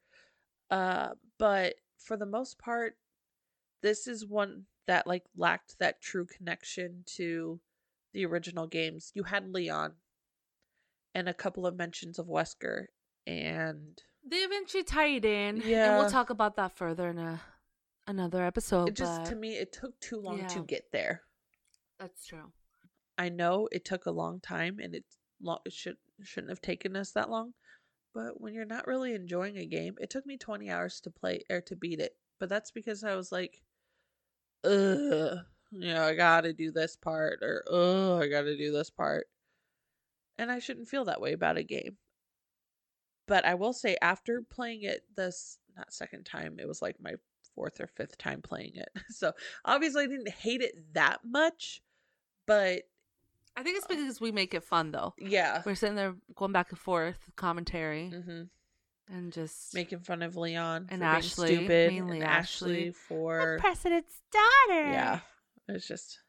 uh 0.72 1.10
but 1.38 1.76
for 1.98 2.16
the 2.18 2.26
most 2.26 2.58
part 2.58 2.96
this 3.82 4.08
is 4.08 4.26
one 4.26 4.66
that 4.88 5.06
like 5.06 5.24
lacked 5.36 5.78
that 5.80 6.02
true 6.02 6.26
connection 6.26 7.04
to 7.06 7.60
the 8.14 8.26
original 8.26 8.66
games. 8.66 9.12
You 9.14 9.24
had 9.24 9.54
leon 9.54 9.94
and 11.14 11.30
a 11.30 11.34
couple 11.34 11.68
of 11.68 11.76
mentions 11.76 12.18
of 12.18 12.28
wesker 12.28 12.86
and 13.28 14.02
They 14.28 14.38
eventually 14.38 14.84
tie 14.84 15.08
it 15.08 15.26
in, 15.26 15.62
and 15.62 15.98
we'll 16.00 16.10
talk 16.10 16.30
about 16.30 16.56
that 16.56 16.76
further 16.76 17.10
in 17.10 17.20
a 17.20 17.42
another 18.08 18.44
episode. 18.44 18.90
it 18.90 18.96
just 18.96 19.24
but 19.24 19.30
to 19.30 19.36
me 19.36 19.56
it 19.56 19.74
took 19.74 20.00
too 20.00 20.20
long 20.20 20.46
to 20.48 20.62
get 20.64 20.86
there 20.92 21.24
that's 22.00 22.26
true. 22.26 22.52
I 23.18 23.30
know 23.30 23.70
it 23.72 23.86
took 23.86 24.06
a 24.06 24.12
long 24.12 24.40
time 24.42 24.80
and 24.82 24.96
it, 24.96 25.06
it 25.66 25.74
should 25.74 25.98
shouldn't 26.24 26.52
have 26.52 26.62
taken 26.62 26.96
us 26.96 27.12
that 27.12 27.30
long. 27.30 27.54
But 28.14 28.40
when 28.40 28.54
you're 28.54 28.66
not 28.66 28.88
really 28.88 29.14
enjoying 29.14 29.58
a 29.58 29.66
game, 29.66 29.96
it 30.00 30.10
took 30.10 30.26
me 30.26 30.38
20 30.38 30.70
hours 30.70 31.02
to 31.02 31.12
play 31.12 31.42
or 31.50 31.62
to 31.62 31.76
beat 31.76 32.00
it. 32.00 32.16
But 32.40 32.50
that's 32.50 32.72
because 32.72 33.04
I 33.04 33.16
was 33.16 33.32
like, 33.32 33.62
ugh, 34.64 35.40
you 35.72 35.94
know, 35.94 36.04
I 36.04 36.16
gotta 36.16 36.54
do 36.54 36.72
this 36.72 36.96
part 36.96 37.40
or 37.42 37.64
oh, 37.70 38.20
I 38.20 38.28
gotta 38.28 38.58
do 38.58 38.72
this 38.72 38.90
part. 38.90 39.28
And 40.38 40.52
I 40.52 40.60
shouldn't 40.60 40.90
feel 40.90 41.06
that 41.06 41.22
way 41.22 41.34
about 41.34 41.58
a 41.58 41.64
game. 41.64 41.98
But 43.28 43.46
I 43.46 43.56
will 43.56 43.74
say, 43.74 43.98
after 44.02 44.42
playing 44.42 44.84
it 44.84 45.04
this 45.16 45.60
not 45.78 45.94
second 45.94 46.26
time, 46.26 46.58
it 46.60 46.68
was 46.68 46.82
like 46.82 46.98
my 47.00 47.16
fourth 47.56 47.80
or 47.80 47.88
fifth 47.88 48.18
time 48.18 48.42
playing 48.42 48.74
it. 48.76 48.90
So 49.10 49.32
obviously, 49.64 50.04
I 50.04 50.08
didn't 50.08 50.30
hate 50.30 50.62
it 50.62 50.94
that 50.94 51.22
much. 51.26 51.82
But 52.46 52.84
I 53.58 53.64
think 53.64 53.78
it's 53.78 53.88
because 53.88 54.20
we 54.22 54.32
make 54.32 54.54
it 54.54 54.64
fun 54.64 54.92
though. 54.92 55.14
yeah, 55.18 55.62
We're 55.66 55.76
sitting 55.76 55.96
there 55.96 56.16
going 56.36 56.52
back 56.52 56.70
and 56.72 56.80
forth 56.80 57.18
commentary 57.36 58.10
hmm 58.10 58.44
and 59.08 59.32
just 59.32 59.74
making 59.76 60.00
fun 60.00 60.24
of 60.24 60.36
Leon 60.36 60.88
And 60.90 61.00
for 61.02 61.06
Ashley, 61.06 61.48
being 61.50 61.60
stupid, 61.62 61.94
mainly 61.94 62.18
and 62.22 62.28
Ashley. 62.28 62.72
Ashley 62.88 62.92
for 62.92 63.58
president's 63.62 64.20
daughter. 64.32 64.90
yeah. 64.92 65.20
It's 65.68 65.88
just 65.88 66.20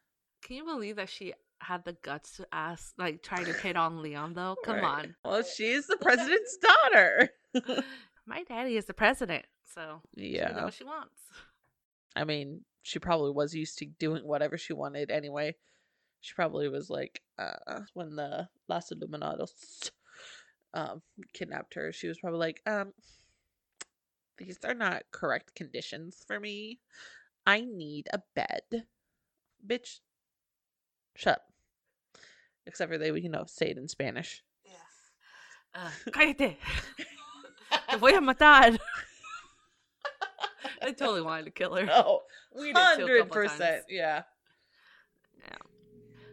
Can 0.42 0.56
you 0.56 0.64
believe 0.66 0.96
that 0.96 1.08
she 1.08 1.32
had 1.60 1.84
the 1.86 1.94
guts 2.02 2.36
to 2.36 2.46
ask, 2.52 2.92
like, 2.98 3.22
try 3.22 3.42
to 3.42 3.52
hit 3.54 3.76
on 3.78 4.02
Leon 4.02 4.34
though? 4.34 4.56
Come 4.62 4.76
right. 4.76 4.84
on. 4.84 5.16
Well, 5.24 5.42
she's 5.42 5.86
the 5.86 5.96
president's 5.96 6.58
daughter. 6.58 7.30
My 8.26 8.42
daddy 8.44 8.76
is 8.76 8.84
the 8.84 8.92
president, 8.94 9.46
so 9.74 10.00
she 10.16 10.32
can 10.32 10.48
do 10.48 10.54
yeah, 10.54 10.64
what 10.64 10.74
she 10.74 10.84
wants. 10.84 11.20
I 12.14 12.24
mean, 12.24 12.62
she 12.82 12.98
probably 12.98 13.32
was 13.32 13.54
used 13.54 13.78
to 13.78 13.86
doing 13.86 14.26
whatever 14.26 14.56
she 14.56 14.72
wanted 14.72 15.10
anyway. 15.10 15.54
She 16.20 16.34
probably 16.34 16.68
was 16.68 16.88
like, 16.88 17.20
uh, 17.38 17.80
when 17.94 18.16
the 18.16 18.48
Las 18.68 18.90
Iluminados 18.90 19.90
um 20.74 21.02
kidnapped 21.32 21.74
her, 21.74 21.92
she 21.92 22.08
was 22.08 22.18
probably 22.18 22.38
like, 22.38 22.62
um, 22.66 22.92
these 24.38 24.58
are 24.64 24.74
not 24.74 25.04
correct 25.12 25.54
conditions 25.54 26.24
for 26.26 26.40
me. 26.40 26.80
I 27.46 27.60
need 27.60 28.08
a 28.12 28.20
bed. 28.34 28.84
Bitch, 29.66 30.00
shut. 31.14 31.42
Except 32.66 32.90
for 32.90 32.98
they, 32.98 33.12
you 33.12 33.28
know, 33.28 33.44
say 33.46 33.70
it 33.70 33.78
in 33.78 33.88
Spanish. 33.88 34.42
Uh, 35.76 35.90
cállate. 36.10 36.56
Te 37.90 37.96
voy 37.98 38.14
a 38.16 38.20
matar. 38.20 38.75
I 40.86 40.92
totally 40.92 41.22
wanted 41.22 41.44
to 41.46 41.50
kill 41.50 41.74
her. 41.74 41.86
Oh, 41.90 42.22
We 42.54 42.72
did 42.72 42.74
too 42.74 42.78
a 42.78 42.84
couple 42.84 43.06
hundred 43.08 43.30
percent. 43.30 43.60
times. 43.60 43.84
Yeah. 43.88 44.22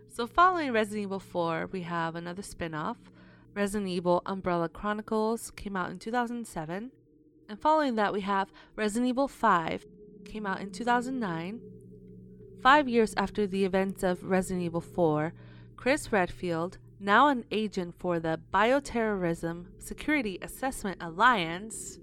So, 0.10 0.28
following 0.28 0.72
Resident 0.72 1.06
Evil 1.06 1.20
4, 1.20 1.70
we 1.72 1.82
have 1.82 2.16
another 2.16 2.43
spin 2.43 2.76
off. 2.76 2.97
Resident 3.56 3.89
Evil 3.89 4.22
Umbrella 4.28 4.70
Chronicles 4.70 5.49
came 5.56 5.76
out 5.76 5.89
in 5.89 5.97
2007. 5.97 6.91
And 7.49 7.60
following 7.60 7.95
that, 7.95 8.14
we 8.14 8.22
have 8.22 8.54
Resident 8.76 9.10
Evil 9.10 9.28
5, 9.28 9.86
came 10.24 10.45
out 10.45 10.62
in 10.62 10.70
2009. 10.70 11.62
Five 12.62 12.88
years 12.88 13.16
after 13.18 13.47
the 13.47 13.66
events 13.66 14.04
of 14.04 14.24
Resident 14.24 14.64
Evil 14.64 14.82
4, 14.82 15.34
Chris 15.78 16.12
Redfield, 16.12 16.78
now 16.99 17.28
an 17.30 17.43
agent 17.49 17.95
for 17.97 18.20
the 18.20 18.39
Bioterrorism 18.54 19.66
Security 19.80 20.38
Assessment 20.43 20.97
Alliance, 21.01 21.97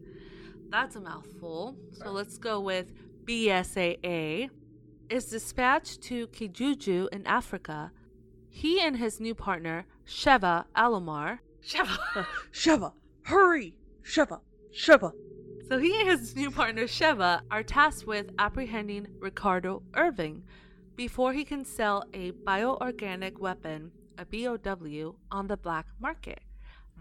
that's 0.70 0.96
a 0.96 1.00
mouthful. 1.00 1.76
So 1.92 2.10
let's 2.10 2.38
go 2.38 2.60
with 2.60 2.92
BSAA, 3.24 4.50
is 5.08 5.26
dispatched 5.26 6.02
to 6.02 6.28
Kijuju 6.28 7.08
in 7.12 7.26
Africa. 7.26 7.92
He 8.48 8.80
and 8.80 8.96
his 8.96 9.20
new 9.20 9.34
partner, 9.34 9.86
Sheva 10.06 10.64
Alomar, 10.76 11.40
Sheva. 11.64 11.98
Sheva, 12.52 12.92
hurry! 13.22 13.74
Sheva, 14.02 14.40
Sheva. 14.72 15.12
so 15.68 15.78
he 15.78 15.98
and 16.00 16.08
his 16.08 16.34
new 16.34 16.50
partner, 16.50 16.84
Sheva, 16.84 17.42
are 17.50 17.62
tasked 17.62 18.06
with 18.06 18.30
apprehending 18.38 19.06
Ricardo 19.18 19.82
Irving 19.94 20.42
before 20.96 21.32
he 21.32 21.44
can 21.44 21.64
sell 21.64 22.04
a 22.12 22.32
bioorganic 22.32 23.38
weapon, 23.38 23.92
a 24.18 24.24
BOW, 24.24 25.16
on 25.30 25.46
the 25.46 25.56
black 25.56 25.86
market. 26.00 26.40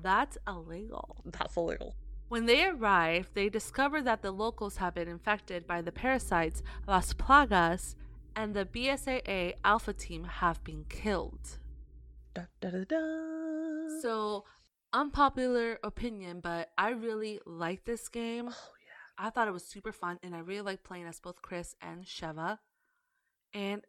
That's 0.01 0.37
illegal. 0.47 1.17
That's 1.25 1.55
illegal. 1.57 1.95
When 2.29 2.45
they 2.45 2.65
arrive, 2.65 3.29
they 3.33 3.49
discover 3.49 4.01
that 4.03 4.21
the 4.21 4.31
locals 4.31 4.77
have 4.77 4.93
been 4.93 5.07
infected 5.07 5.65
by 5.65 5.81
the 5.81 5.91
parasites 5.91 6.61
Las 6.87 7.13
Plagas, 7.13 7.95
and 8.35 8.53
the 8.53 8.65
BSAA 8.65 9.55
Alpha 9.65 9.93
team 9.93 10.23
have 10.23 10.63
been 10.63 10.85
killed. 10.89 11.57
Da, 12.35 12.43
da, 12.61 12.69
da. 12.87 13.99
So, 14.01 14.45
unpopular 14.93 15.79
opinion, 15.83 16.39
but 16.39 16.69
I 16.77 16.91
really 16.91 17.39
like 17.45 17.83
this 17.85 18.07
game. 18.09 18.47
oh 18.49 18.51
yeah. 18.85 19.25
I 19.25 19.31
thought 19.31 19.47
it 19.47 19.51
was 19.53 19.65
super 19.65 19.91
fun, 19.91 20.19
and 20.21 20.35
I 20.35 20.39
really 20.39 20.61
like 20.61 20.83
playing 20.83 21.07
as 21.07 21.19
both 21.19 21.41
Chris 21.41 21.75
and 21.81 22.05
Sheva. 22.05 22.59
And 23.53 23.81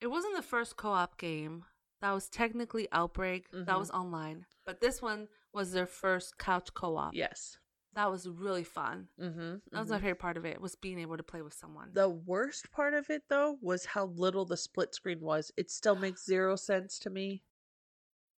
it 0.00 0.08
wasn't 0.08 0.36
the 0.36 0.42
first 0.42 0.76
co 0.76 0.90
op 0.90 1.16
game. 1.18 1.64
That 2.02 2.12
was 2.12 2.28
technically 2.28 2.86
Outbreak. 2.92 3.50
That 3.50 3.66
Mhm. 3.66 3.78
was 3.78 3.90
online. 3.90 4.44
But 4.66 4.80
this 4.80 5.00
one 5.00 5.28
was 5.52 5.72
their 5.72 5.86
first 5.86 6.36
couch 6.36 6.74
co 6.74 6.96
op. 6.96 7.14
Yes. 7.14 7.58
That 7.94 8.10
was 8.10 8.26
really 8.28 8.64
fun. 8.64 9.08
Mm-hmm. 9.20 9.54
That 9.70 9.80
was 9.80 9.90
my 9.90 9.98
favorite 9.98 10.18
part 10.18 10.36
of 10.38 10.46
it 10.46 10.60
was 10.60 10.74
being 10.74 10.98
able 10.98 11.16
to 11.18 11.22
play 11.22 11.42
with 11.42 11.52
someone. 11.52 11.90
The 11.92 12.08
worst 12.08 12.70
part 12.72 12.94
of 12.94 13.10
it, 13.10 13.24
though, 13.28 13.58
was 13.60 13.84
how 13.84 14.06
little 14.06 14.46
the 14.46 14.56
split 14.56 14.94
screen 14.94 15.20
was. 15.20 15.50
It 15.58 15.70
still 15.70 15.94
makes 15.96 16.24
zero 16.32 16.56
sense 16.56 16.98
to 17.00 17.10
me. 17.10 17.42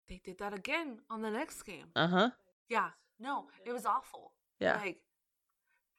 they 0.09 0.21
did 0.25 0.39
that 0.39 0.53
again 0.55 0.99
on 1.09 1.23
the 1.23 1.31
next 1.31 1.63
game. 1.63 1.87
Uh 1.95 2.09
huh. 2.09 2.31
Yeah. 2.69 2.89
No, 3.21 3.47
it 3.65 3.73
was 3.73 3.87
awful. 3.87 4.33
Yeah. 4.59 4.77
Like 4.77 4.99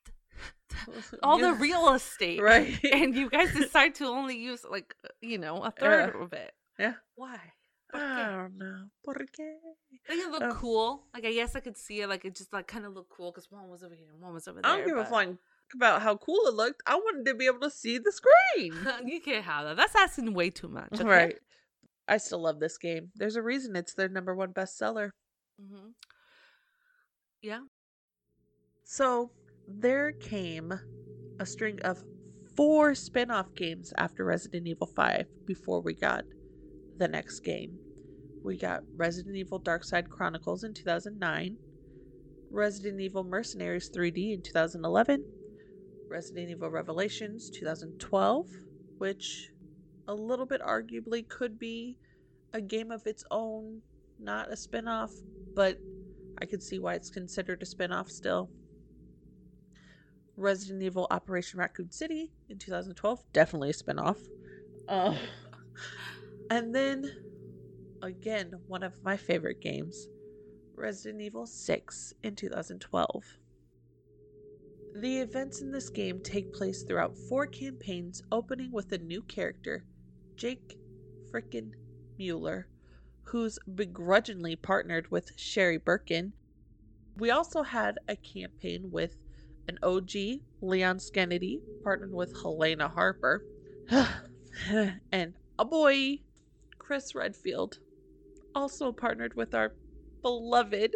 all 1.24 1.40
the 1.40 1.54
real 1.54 1.94
estate. 1.94 2.42
Right. 2.42 2.78
And 2.92 3.16
you 3.16 3.30
guys 3.30 3.54
decide 3.58 3.96
to 3.96 4.06
only 4.08 4.38
use 4.38 4.66
like, 4.70 4.94
you 5.22 5.38
know, 5.38 5.64
a 5.64 5.72
third 5.72 6.14
Yeah. 6.16 6.22
of 6.24 6.34
it. 6.34 6.54
Yeah. 6.78 6.94
Why? 7.16 7.40
I 7.96 8.00
¿Por 8.00 8.26
qué? 8.26 8.32
don't 8.38 8.58
know. 8.58 8.86
¿Por 9.04 9.16
qué? 9.16 9.56
Like 10.10 10.20
it 10.20 10.30
looked 10.32 10.56
cool. 10.58 11.04
Like 11.14 11.26
I 11.26 11.34
guess 11.34 11.56
I 11.56 11.60
could 11.60 11.78
see 11.78 12.02
it. 12.02 12.10
Like 12.10 12.26
it 12.26 12.36
just 12.36 12.52
like 12.54 12.68
kind 12.68 12.86
of 12.86 12.94
looked 12.94 13.10
cool 13.12 13.32
because 13.32 13.50
one 13.52 13.70
was 13.70 13.84
over 13.84 13.96
here 13.96 14.08
and 14.14 14.22
one 14.22 14.34
was 14.34 14.48
over 14.48 14.62
there. 14.62 14.72
I 14.72 14.78
don't 14.78 14.88
give 14.88 14.98
a 14.98 15.02
but- 15.02 15.10
flying 15.10 15.38
about 15.74 16.02
how 16.04 16.16
cool 16.18 16.42
it 16.48 16.54
looked. 16.54 16.82
I 16.86 16.96
wanted 16.96 17.26
to 17.26 17.34
be 17.36 17.48
able 17.48 17.60
to 17.62 17.72
see 17.72 17.98
the 17.98 18.12
screen. 18.12 18.74
you 19.06 19.20
can't 19.20 19.44
have 19.44 19.66
that. 19.66 19.78
That's 19.78 19.96
asking 19.96 20.34
way 20.34 20.50
too 20.52 20.68
much. 20.68 20.94
okay? 20.94 21.04
Right. 21.04 21.36
I 22.08 22.18
still 22.18 22.40
love 22.44 22.60
this 22.60 22.78
game. 22.78 23.10
There's 23.16 23.36
a 23.36 23.42
reason 23.42 23.76
it's 23.76 23.96
their 23.96 24.08
number 24.10 24.36
one 24.36 24.54
bestseller. 24.54 25.10
hmm 25.60 25.90
Yeah. 27.42 27.62
So 28.84 29.32
there 29.68 30.12
came 30.12 30.72
a 31.40 31.46
string 31.48 31.80
of 31.82 32.04
four 32.56 32.94
spin 32.94 33.32
off 33.32 33.54
games 33.56 33.92
after 33.98 34.24
Resident 34.24 34.68
Evil 34.68 34.86
5 34.88 35.26
before 35.48 35.82
we 35.82 35.96
got 35.96 36.24
the 36.98 37.08
next 37.08 37.40
game. 37.40 37.80
We 38.46 38.58
got 38.58 38.84
Resident 38.96 39.36
Evil 39.36 39.58
Dark 39.58 39.84
Side 39.84 40.08
Chronicles 40.08 40.64
in 40.64 40.76
2009, 40.76 41.58
Resident 42.52 43.02
Evil 43.02 43.24
Mercenaries 43.24 43.90
3D 43.90 44.36
in 44.36 44.44
2011, 44.44 45.26
Resident 46.08 46.52
Evil 46.52 46.70
Revelations 46.70 47.50
2012, 47.50 48.46
which 49.00 49.50
a 50.08 50.14
little 50.14 50.46
bit 50.46 50.62
arguably 50.62 51.28
could 51.28 51.58
be 51.58 51.98
a 52.54 52.62
game 52.62 52.92
of 52.92 53.08
its 53.08 53.24
own, 53.32 53.82
not 54.20 54.52
a 54.52 54.56
spin 54.56 54.88
off, 54.88 55.12
but 55.56 55.80
I 56.40 56.46
could 56.46 56.62
see 56.62 56.78
why 56.78 56.94
it's 56.94 57.10
considered 57.10 57.64
a 57.64 57.66
spin 57.66 57.92
off 57.92 58.12
still. 58.12 58.52
Resident 60.38 60.84
Evil 60.84 61.08
Operation 61.10 61.58
Raccoon 61.58 61.90
City 61.92 62.32
in 62.50 62.60
2012, 62.60 63.24
definitely 63.34 63.72
a 63.72 63.74
spin-off. 63.74 64.20
Uh, 64.88 65.16
and 66.52 66.76
then 66.76 67.25
again, 68.02 68.54
one 68.68 68.84
of 68.84 69.04
my 69.04 69.18
favorite 69.18 69.62
games, 69.62 70.08
Resident 70.76 71.22
Evil 71.22 71.46
6 71.46 72.14
in 72.24 72.36
2012. 72.36 73.24
The 74.96 75.18
events 75.20 75.62
in 75.62 75.72
this 75.72 75.90
game 75.90 76.22
take 76.22 76.54
place 76.54 76.84
throughout 76.84 77.18
four 77.18 77.48
campaigns, 77.48 78.24
opening 78.32 78.72
with 78.72 78.92
a 78.92 78.98
new 78.98 79.22
character, 79.24 79.84
Jake 80.36 80.78
frickin' 81.30 81.74
Muller, 82.18 82.68
who's 83.24 83.60
begrudgingly 83.74 84.56
partnered 84.56 85.12
with 85.12 85.32
Sherry 85.36 85.78
Birkin. 85.78 86.34
We 87.18 87.30
also 87.32 87.64
had 87.64 88.00
a 88.08 88.16
campaign 88.16 88.92
with 88.92 89.18
an 89.68 89.80
OG, 89.84 90.12
Leon 90.62 90.98
S. 90.98 91.10
Kennedy, 91.10 91.62
partnered 91.84 92.14
with 92.14 92.34
Helena 92.42 92.88
Harper, 92.88 93.44
and 95.12 95.34
a 95.60 95.66
boy, 95.66 96.20
Chris 96.78 97.16
Redfield, 97.16 97.80
also 98.56 98.92
partnered 98.92 99.36
with 99.36 99.54
our 99.54 99.74
beloved 100.22 100.96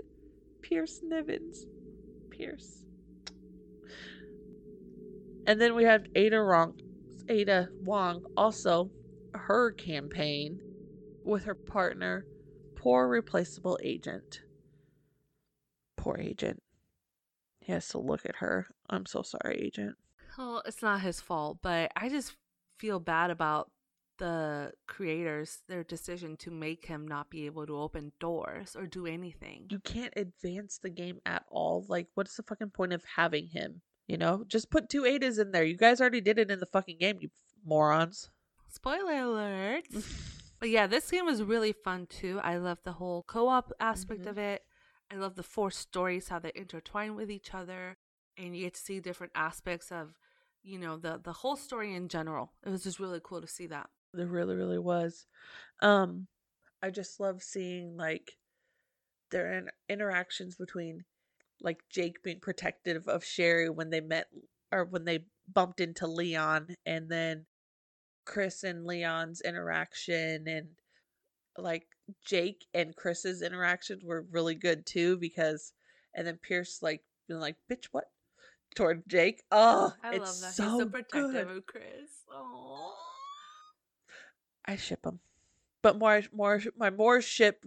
Pierce 0.62 1.02
Nivens. 1.06 1.66
Pierce. 2.32 2.86
And 5.46 5.60
then 5.60 5.76
we 5.76 5.84
have 5.84 6.06
Ada 6.16 6.44
Wong, 6.44 6.80
Ada 7.28 7.70
Wong, 7.84 8.24
also 8.38 8.90
her 9.34 9.72
campaign 9.72 10.60
with 11.24 11.44
her 11.46 11.56
partner, 11.56 12.26
poor 12.76 13.08
replaceable 13.08 13.80
agent. 13.84 14.42
Poor 15.98 16.18
agent. 16.18 16.62
He 17.60 17.72
has 17.72 17.88
to 17.90 18.00
look 18.00 18.26
at 18.26 18.38
her. 18.38 18.68
I'm 18.90 19.06
so 19.06 19.22
sorry, 19.22 19.60
agent. 19.60 19.96
Well, 20.38 20.62
it's 20.66 20.82
not 20.82 21.02
his 21.02 21.20
fault, 21.20 21.58
but 21.62 21.92
I 21.96 22.10
just 22.10 22.36
feel 22.78 23.00
bad 23.00 23.30
about 23.32 23.70
the 24.20 24.72
creators, 24.88 25.60
their 25.68 25.84
decision 25.84 26.38
to 26.38 26.52
make 26.52 26.86
him 26.86 27.08
not 27.08 27.30
be 27.32 27.46
able 27.48 27.66
to 27.66 27.78
open 27.78 28.12
doors 28.20 28.76
or 28.76 28.86
do 28.86 29.06
anything. 29.08 29.66
You 29.70 29.80
can't 29.80 30.14
advance 30.16 30.78
the 30.78 30.90
game 30.90 31.20
at 31.26 31.44
all. 31.50 31.86
Like, 31.90 32.08
what's 32.14 32.36
the 32.36 32.44
fucking 32.44 32.70
point 32.70 32.94
of 32.94 33.04
having 33.16 33.48
him? 33.48 33.82
You 34.08 34.18
know, 34.18 34.44
just 34.48 34.70
put 34.70 34.90
two 34.90 35.04
Adas 35.04 35.40
in 35.40 35.52
there. 35.52 35.64
You 35.64 35.78
guys 35.78 36.00
already 36.00 36.22
did 36.22 36.38
it 36.38 36.52
in 36.52 36.60
the 36.60 36.66
fucking 36.66 36.98
game, 37.00 37.18
you 37.22 37.30
morons. 37.66 38.30
Spoiler 38.68 39.14
alert. 39.14 39.86
But 40.60 40.72
yeah, 40.72 40.88
this 40.88 41.10
game 41.10 41.26
was 41.26 41.42
really 41.42 41.72
fun 41.72 42.06
too. 42.08 42.42
I 42.44 42.58
love 42.58 42.80
the 42.84 42.92
whole 42.92 43.24
co-op 43.24 43.72
aspect 43.80 44.24
Mhm. 44.24 44.30
of 44.32 44.38
it. 44.38 44.62
I 45.10 45.16
love 45.16 45.36
the 45.36 45.42
four 45.44 45.72
stories 45.72 46.28
how 46.28 46.40
they 46.40 46.52
intertwine 46.54 47.16
with 47.16 47.32
each 47.32 47.54
other 47.54 47.96
and 48.36 48.54
you 48.58 48.66
get 48.66 48.74
to 48.74 48.80
see 48.82 49.00
different 49.00 49.32
aspects 49.36 49.90
of, 49.90 50.20
you 50.62 50.78
know, 50.78 50.98
the 50.98 51.18
the 51.18 51.32
whole 51.32 51.56
story 51.56 51.96
in 51.96 52.10
general. 52.10 52.52
It 52.66 52.70
was 52.72 52.84
just 52.84 53.00
really 53.00 53.22
cool 53.24 53.40
to 53.40 53.48
see 53.48 53.68
that. 53.68 53.90
There 54.14 54.28
really, 54.28 54.56
really 54.56 54.80
was. 54.80 55.26
Um, 55.82 56.28
I 56.82 56.90
just 56.90 57.20
love 57.20 57.44
seeing 57.44 57.96
like 57.98 58.32
their 59.32 59.54
in- 59.54 59.70
interactions 59.88 60.56
between 60.56 61.04
like 61.62 61.80
Jake 61.90 62.24
being 62.24 62.40
protective 62.40 63.08
of 63.08 63.24
Sherry 63.24 63.70
when 63.70 63.90
they 63.90 64.02
met 64.02 64.28
or 64.72 64.86
when 64.86 65.06
they 65.06 65.26
bumped 65.52 65.80
into 65.82 66.08
Leon, 66.08 66.76
and 66.86 67.10
then 67.10 67.46
Chris 68.26 68.64
and 68.64 68.86
Leon's 68.86 69.42
interaction, 69.42 70.48
and 70.48 70.68
like 71.58 71.88
Jake 72.26 72.66
and 72.74 72.96
Chris's 72.96 73.42
interaction 73.42 74.00
were 74.04 74.26
really 74.32 74.56
good 74.56 74.86
too 74.86 75.18
because, 75.18 75.74
and 76.16 76.26
then 76.26 76.38
Pierce 76.38 76.80
like 76.82 77.02
being 77.28 77.40
like, 77.40 77.58
"Bitch, 77.72 77.86
what?" 77.92 78.06
toward 78.76 79.04
Jake. 79.08 79.44
Oh, 79.52 79.94
I 80.04 80.16
it's 80.16 80.20
love 80.20 80.42
that. 80.42 80.54
so 80.54 80.64
He's 80.64 80.80
so 80.80 80.86
protective 80.90 81.32
good. 81.32 81.58
of 81.58 81.66
Chris. 81.66 82.12
Oh. 82.32 82.96
I 84.66 84.76
ship 84.76 85.02
them, 85.04 85.20
but 85.82 85.98
more, 85.98 86.22
more, 86.34 86.62
my 86.78 86.90
more 86.90 87.22
ship 87.22 87.66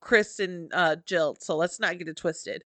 Chris 0.00 0.38
and 0.38 0.72
uh 0.72 0.96
Jill. 1.04 1.36
So 1.40 1.56
let's 1.56 1.78
not 1.80 1.98
get 1.98 2.08
it 2.08 2.16
twisted. 2.16 2.64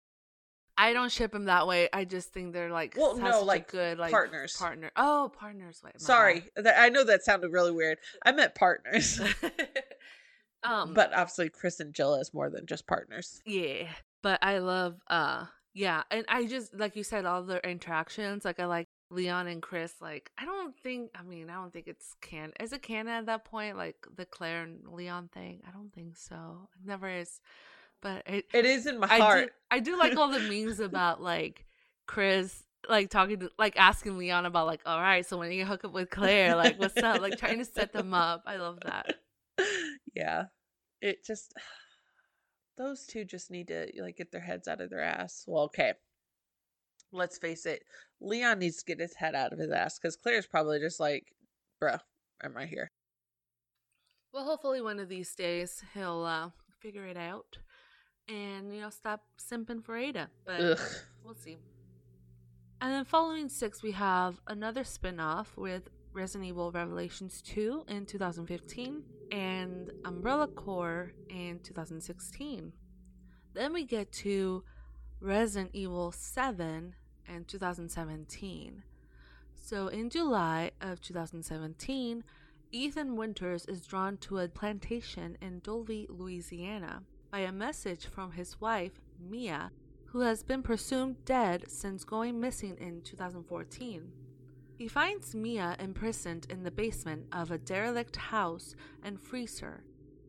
I 0.76 0.92
don't 0.92 1.10
ship 1.12 1.32
them 1.32 1.44
that 1.44 1.66
way. 1.68 1.88
I 1.92 2.04
just 2.04 2.32
think 2.32 2.52
they're 2.52 2.70
like 2.70 2.94
Well, 2.96 3.16
no, 3.16 3.42
like, 3.42 3.70
good 3.70 3.98
like 3.98 4.10
partners. 4.10 4.56
Partner. 4.56 4.90
Oh, 4.96 5.30
partners. 5.38 5.80
Wait, 5.84 6.00
Sorry, 6.00 6.44
that, 6.56 6.74
I 6.78 6.88
know 6.88 7.04
that 7.04 7.24
sounded 7.24 7.52
really 7.52 7.70
weird. 7.70 7.98
I 8.24 8.32
meant 8.32 8.54
partners, 8.56 9.20
um, 10.62 10.94
but 10.94 11.12
obviously 11.12 11.48
Chris 11.48 11.80
and 11.80 11.94
Jill 11.94 12.16
is 12.16 12.34
more 12.34 12.50
than 12.50 12.66
just 12.66 12.86
partners. 12.86 13.40
yeah, 13.46 13.88
but 14.22 14.38
I 14.42 14.58
love 14.58 14.96
uh 15.08 15.46
yeah, 15.74 16.02
and 16.10 16.24
I 16.28 16.46
just 16.46 16.74
like 16.74 16.96
you 16.96 17.04
said 17.04 17.24
all 17.24 17.42
their 17.42 17.60
interactions. 17.60 18.44
Like 18.44 18.60
I 18.60 18.66
like 18.66 18.88
Leon 19.14 19.46
and 19.46 19.62
Chris. 19.62 19.94
Like 20.00 20.30
I 20.38 20.44
don't 20.44 20.76
think. 20.76 21.10
I 21.18 21.22
mean, 21.22 21.50
I 21.50 21.54
don't 21.54 21.72
think 21.72 21.88
it's 21.88 22.14
can. 22.20 22.52
Is 22.60 22.72
it 22.72 22.82
canon 22.82 23.12
at 23.12 23.26
that 23.26 23.44
point? 23.44 23.76
Like 23.76 24.06
the 24.16 24.24
Claire 24.26 24.62
and 24.62 24.86
Leon 24.88 25.28
thing. 25.32 25.62
I 25.66 25.70
don't 25.70 25.92
think 25.92 26.16
so. 26.16 26.68
It 26.80 26.86
never 26.86 27.08
is. 27.08 27.40
But 28.00 28.22
it, 28.26 28.46
It 28.52 28.66
is 28.66 28.86
in 28.86 28.98
my 28.98 29.08
I 29.10 29.18
heart. 29.18 29.46
do, 29.46 29.50
I 29.70 29.80
do 29.80 29.98
like 29.98 30.16
all 30.16 30.30
the 30.30 30.40
memes 30.40 30.80
about 30.80 31.22
like 31.22 31.64
Chris 32.06 32.62
like 32.86 33.08
talking 33.08 33.40
to 33.40 33.50
like 33.58 33.78
asking 33.78 34.18
Leon 34.18 34.44
about 34.44 34.66
like 34.66 34.80
all 34.84 35.00
right 35.00 35.24
so 35.24 35.38
when 35.38 35.50
you 35.50 35.64
hook 35.64 35.84
up 35.86 35.92
with 35.94 36.10
Claire 36.10 36.54
like 36.54 36.78
what's 36.78 36.98
up 36.98 37.18
like 37.22 37.38
trying 37.38 37.56
to 37.56 37.64
set 37.64 37.94
them 37.94 38.12
up 38.12 38.42
I 38.44 38.56
love 38.56 38.78
that 38.84 39.14
yeah, 40.14 40.44
it 41.00 41.24
just 41.24 41.54
those 42.76 43.06
two 43.06 43.24
just 43.24 43.50
need 43.50 43.68
to 43.68 43.90
like 44.00 44.16
get 44.16 44.32
their 44.32 44.40
heads 44.40 44.68
out 44.68 44.80
of 44.80 44.90
their 44.90 45.02
ass. 45.02 45.44
Well, 45.46 45.64
okay. 45.64 45.94
Let's 47.14 47.38
face 47.38 47.64
it, 47.64 47.82
Leon 48.20 48.58
needs 48.58 48.78
to 48.78 48.84
get 48.84 48.98
his 49.00 49.14
head 49.14 49.34
out 49.34 49.52
of 49.52 49.58
his 49.58 49.70
ass 49.70 49.98
because 49.98 50.16
Claire's 50.16 50.46
probably 50.46 50.78
just 50.80 50.98
like, 51.00 51.32
bruh, 51.82 52.00
I'm 52.42 52.54
right 52.54 52.68
here. 52.68 52.90
well 54.32 54.44
hopefully 54.44 54.80
one 54.82 54.98
of 54.98 55.08
these 55.08 55.34
days 55.34 55.82
he'll 55.94 56.24
uh 56.24 56.50
figure 56.80 57.06
it 57.06 57.16
out 57.16 57.58
and 58.28 58.74
you 58.74 58.80
know 58.80 58.90
stop 58.90 59.20
simping 59.38 59.82
for 59.84 59.96
Ada 59.96 60.28
but 60.44 60.60
Ugh. 60.60 60.78
we'll 61.24 61.34
see 61.36 61.56
and 62.80 62.92
then 62.92 63.04
following 63.04 63.48
six 63.48 63.82
we 63.82 63.92
have 63.92 64.40
another 64.48 64.82
spin-off 64.84 65.56
with 65.56 65.88
Resident 66.12 66.48
Evil 66.48 66.70
Revelations 66.72 67.40
2 67.42 67.84
in 67.88 68.06
2015 68.06 69.02
and 69.32 69.90
Umbrella 70.04 70.48
Corps 70.48 71.12
in 71.30 71.60
2016 71.62 72.72
then 73.54 73.72
we 73.72 73.84
get 73.84 74.10
to 74.12 74.64
Resident 75.20 75.70
Evil 75.74 76.12
7 76.12 76.94
in 77.28 77.44
2017. 77.44 78.82
So 79.54 79.88
in 79.88 80.10
July 80.10 80.72
of 80.80 81.00
2017, 81.00 82.24
Ethan 82.72 83.16
Winters 83.16 83.64
is 83.66 83.86
drawn 83.86 84.16
to 84.18 84.38
a 84.38 84.48
plantation 84.48 85.38
in 85.40 85.60
Dulvey, 85.60 86.06
Louisiana, 86.08 87.02
by 87.30 87.40
a 87.40 87.52
message 87.52 88.06
from 88.06 88.32
his 88.32 88.60
wife, 88.60 89.00
Mia, 89.18 89.70
who 90.06 90.20
has 90.20 90.42
been 90.42 90.62
presumed 90.62 91.24
dead 91.24 91.64
since 91.70 92.04
going 92.04 92.40
missing 92.40 92.76
in 92.78 93.00
2014. 93.02 94.12
He 94.76 94.88
finds 94.88 95.34
Mia 95.34 95.76
imprisoned 95.78 96.46
in 96.50 96.62
the 96.62 96.70
basement 96.70 97.26
of 97.32 97.50
a 97.50 97.58
derelict 97.58 98.16
house 98.16 98.74
and 99.02 99.20
frees 99.20 99.60
her. 99.60 99.84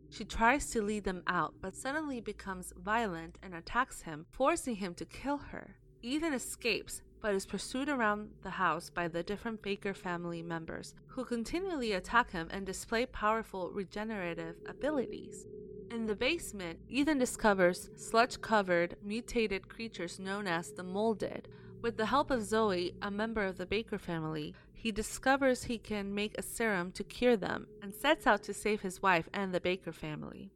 She 0.09 0.23
tries 0.23 0.69
to 0.69 0.81
lead 0.81 1.03
them 1.03 1.23
out, 1.27 1.55
but 1.61 1.75
suddenly 1.75 2.21
becomes 2.21 2.73
violent 2.77 3.37
and 3.41 3.53
attacks 3.53 4.03
him, 4.03 4.25
forcing 4.31 4.75
him 4.75 4.93
to 4.95 5.05
kill 5.05 5.37
her. 5.37 5.75
Ethan 6.05 6.35
escapes, 6.35 7.01
but 7.19 7.33
is 7.33 7.47
pursued 7.47 7.89
around 7.89 8.29
the 8.43 8.51
house 8.51 8.91
by 8.91 9.07
the 9.07 9.23
different 9.23 9.63
Baker 9.63 9.91
family 9.91 10.43
members, 10.43 10.93
who 11.07 11.25
continually 11.25 11.93
attack 11.93 12.29
him 12.29 12.47
and 12.51 12.63
display 12.63 13.07
powerful 13.07 13.71
regenerative 13.71 14.55
abilities. 14.67 15.47
In 15.89 16.05
the 16.05 16.15
basement, 16.15 16.77
Ethan 16.89 17.17
discovers 17.17 17.89
sludge 17.95 18.39
covered, 18.39 18.97
mutated 19.01 19.67
creatures 19.67 20.19
known 20.19 20.45
as 20.45 20.71
the 20.73 20.83
Molded. 20.83 21.47
With 21.81 21.97
the 21.97 22.05
help 22.05 22.29
of 22.29 22.43
Zoe, 22.43 22.93
a 23.01 23.09
member 23.09 23.43
of 23.43 23.57
the 23.57 23.65
Baker 23.65 23.97
family, 23.97 24.53
he 24.75 24.91
discovers 24.91 25.63
he 25.63 25.79
can 25.79 26.13
make 26.13 26.37
a 26.37 26.43
serum 26.43 26.91
to 26.91 27.03
cure 27.03 27.35
them 27.35 27.65
and 27.81 27.95
sets 27.95 28.27
out 28.27 28.43
to 28.43 28.53
save 28.53 28.81
his 28.81 29.01
wife 29.01 29.27
and 29.33 29.51
the 29.51 29.59
Baker 29.59 29.91
family. 29.91 30.51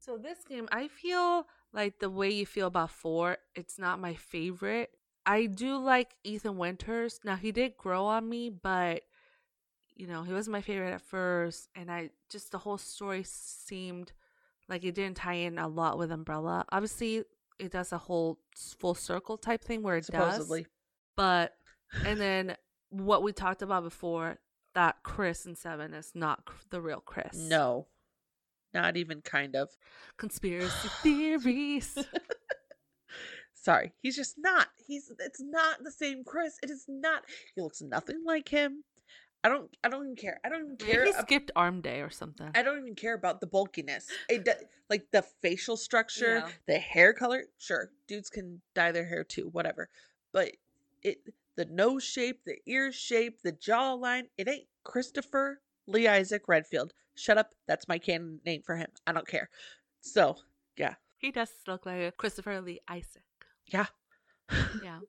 So, 0.00 0.16
this 0.16 0.42
game, 0.42 0.68
I 0.72 0.88
feel 0.88 1.46
like 1.72 1.98
the 1.98 2.10
way 2.10 2.30
you 2.30 2.46
feel 2.46 2.66
about 2.66 2.90
4, 2.90 3.38
it's 3.54 3.78
not 3.78 4.00
my 4.00 4.14
favorite. 4.14 4.90
I 5.26 5.46
do 5.46 5.76
like 5.76 6.14
Ethan 6.24 6.56
Winters. 6.56 7.20
Now, 7.24 7.36
he 7.36 7.52
did 7.52 7.76
grow 7.76 8.06
on 8.06 8.28
me, 8.28 8.50
but 8.50 9.02
you 9.94 10.06
know, 10.06 10.22
he 10.22 10.32
wasn't 10.32 10.52
my 10.52 10.60
favorite 10.62 10.92
at 10.92 11.02
first, 11.02 11.68
and 11.74 11.90
I 11.90 12.10
just 12.30 12.52
the 12.52 12.58
whole 12.58 12.78
story 12.78 13.24
seemed 13.26 14.12
like 14.68 14.84
it 14.84 14.94
didn't 14.94 15.16
tie 15.16 15.34
in 15.34 15.58
a 15.58 15.66
lot 15.66 15.98
with 15.98 16.12
Umbrella. 16.12 16.64
Obviously, 16.70 17.24
it 17.58 17.72
does 17.72 17.92
a 17.92 17.98
whole 17.98 18.38
full 18.56 18.94
circle 18.94 19.36
type 19.36 19.62
thing 19.64 19.82
where 19.82 19.96
it 19.96 20.04
Supposedly. 20.04 20.62
does, 20.62 20.70
but 21.16 21.54
and 22.06 22.20
then 22.20 22.56
what 22.90 23.24
we 23.24 23.32
talked 23.32 23.60
about 23.60 23.82
before 23.82 24.38
that 24.74 25.02
Chris 25.02 25.44
and 25.44 25.58
Seven 25.58 25.92
is 25.92 26.12
not 26.14 26.48
the 26.70 26.80
real 26.80 27.00
Chris. 27.00 27.36
No, 27.36 27.88
not 28.74 28.96
even 28.96 29.20
kind 29.22 29.54
of. 29.56 29.70
conspiracy 30.16 30.88
theories. 31.02 31.96
Sorry, 33.54 33.92
he's 34.00 34.16
just 34.16 34.36
not. 34.38 34.68
He's 34.86 35.10
it's 35.18 35.40
not 35.42 35.82
the 35.84 35.90
same 35.90 36.22
Chris. 36.24 36.58
It 36.62 36.70
is 36.70 36.84
not. 36.88 37.24
He 37.54 37.60
looks 37.60 37.82
nothing 37.82 38.22
like 38.24 38.48
him. 38.48 38.84
I 39.44 39.48
don't. 39.48 39.70
I 39.84 39.88
don't 39.88 40.04
even 40.04 40.16
care. 40.16 40.40
I 40.44 40.48
don't 40.48 40.64
even 40.64 40.76
care. 40.76 41.00
Maybe 41.00 41.10
he 41.10 41.16
ab- 41.16 41.26
skipped 41.26 41.50
arm 41.56 41.80
day 41.80 42.00
or 42.00 42.10
something. 42.10 42.50
I 42.54 42.62
don't 42.62 42.78
even 42.78 42.94
care 42.94 43.14
about 43.14 43.40
the 43.40 43.46
bulkiness. 43.46 44.06
It 44.28 44.44
do- 44.44 44.52
like 44.88 45.06
the 45.12 45.22
facial 45.42 45.76
structure, 45.76 46.36
Yeah. 46.38 46.48
the 46.66 46.78
hair 46.78 47.12
color. 47.12 47.44
Sure, 47.58 47.90
dudes 48.06 48.30
can 48.30 48.60
dye 48.74 48.92
their 48.92 49.06
hair 49.06 49.24
too, 49.24 49.48
whatever. 49.52 49.88
But 50.32 50.52
it, 51.02 51.18
the 51.56 51.66
nose 51.66 52.04
shape, 52.04 52.40
the 52.46 52.56
ear 52.66 52.90
shape, 52.92 53.42
the 53.42 53.52
jawline. 53.52 54.24
It 54.38 54.48
ain't 54.48 54.66
Christopher 54.84 55.60
Lee 55.86 56.06
Isaac 56.08 56.48
Redfield. 56.48 56.92
Shut 57.18 57.36
up. 57.38 57.50
That's 57.66 57.88
my 57.88 57.98
canon 57.98 58.40
name 58.46 58.62
for 58.64 58.76
him. 58.76 58.88
I 59.06 59.12
don't 59.12 59.26
care. 59.26 59.50
So 60.00 60.36
yeah, 60.76 60.94
He 61.18 61.30
does 61.32 61.50
look 61.66 61.84
like 61.86 62.16
Christopher 62.16 62.60
Lee 62.60 62.80
Isaac. 62.88 63.24
yeah. 63.66 63.86
yeah. 64.82 65.00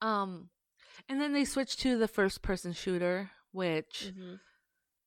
Um, 0.00 0.48
and 1.08 1.20
then 1.20 1.32
they 1.32 1.44
switch 1.44 1.76
to 1.78 1.98
the 1.98 2.08
first 2.08 2.42
person 2.42 2.72
shooter, 2.72 3.30
which 3.52 4.12
Mhm. 4.12 4.40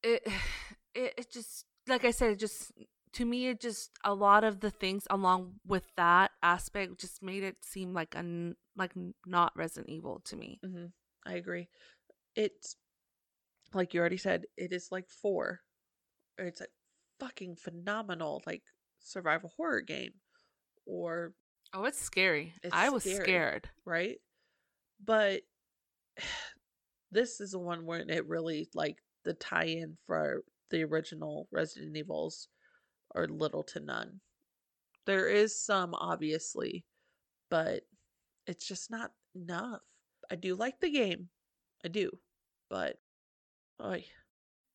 it, 0.04 0.22
it 0.96 1.14
it 1.18 1.32
just 1.32 1.66
like 1.88 2.06
I 2.06 2.12
said, 2.12 2.32
it 2.32 2.40
just 2.40 2.72
to 3.14 3.26
me 3.26 3.48
it 3.48 3.60
just 3.60 3.92
a 4.06 4.14
lot 4.14 4.44
of 4.44 4.60
the 4.62 4.72
things 4.72 5.06
along 5.10 5.60
with 5.66 5.84
that 5.98 6.32
aspect 6.44 7.00
just 7.02 7.22
made 7.24 7.44
it 7.44 7.58
seem 7.62 7.94
like 7.94 8.16
a 8.16 8.54
like 8.78 8.92
not 9.26 9.52
Resident 9.58 9.90
Evil 9.90 10.22
to 10.26 10.36
me. 10.38 10.60
hmm 10.64 10.86
I 11.26 11.34
agree. 11.34 11.68
It's 12.36 12.76
like 13.74 13.94
you 13.94 14.00
already 14.00 14.18
said. 14.18 14.46
It 14.58 14.72
is 14.74 14.90
like 14.92 15.08
four. 15.10 15.62
It's 16.48 16.62
a 16.62 16.68
fucking 17.20 17.56
phenomenal 17.56 18.42
like 18.46 18.64
survival 19.00 19.52
horror 19.56 19.82
game, 19.82 20.14
or 20.86 21.34
Oh, 21.74 21.86
it's 21.86 22.02
scary. 22.02 22.54
It's 22.64 22.76
I 22.76 22.90
was 22.90 23.04
scary. 23.04 23.24
scared. 23.24 23.70
right? 23.86 24.18
But 25.04 25.42
this 27.12 27.40
is 27.40 27.52
the 27.52 27.60
one 27.60 27.86
where 27.86 28.00
it 28.00 28.28
really 28.28 28.70
like 28.74 28.98
the 29.24 29.34
tie-in 29.34 29.98
for 30.08 30.44
the 30.70 30.84
original 30.84 31.48
Resident 31.52 31.96
Evils 31.96 32.48
are 33.16 33.28
little 33.28 33.64
to 33.64 33.80
none. 33.80 34.20
There 35.06 35.28
is 35.28 35.58
some 35.60 35.94
obviously, 35.94 36.86
but 37.50 37.84
it's 38.48 38.68
just 38.68 38.90
not 38.92 39.12
enough. 39.36 39.82
I 40.30 40.36
do 40.36 40.56
like 40.56 40.80
the 40.80 40.90
game. 40.92 41.30
I 41.84 41.88
do. 41.90 42.12
But 42.70 42.98
oy. 43.84 44.06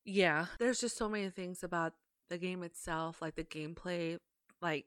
Yeah, 0.06 0.46
there's 0.58 0.80
just 0.80 0.96
so 0.96 1.08
many 1.08 1.28
things 1.30 1.62
about 1.64 1.94
the 2.30 2.38
game 2.38 2.62
itself, 2.62 3.20
like 3.20 3.34
the 3.36 3.44
gameplay, 3.44 4.18
like 4.62 4.86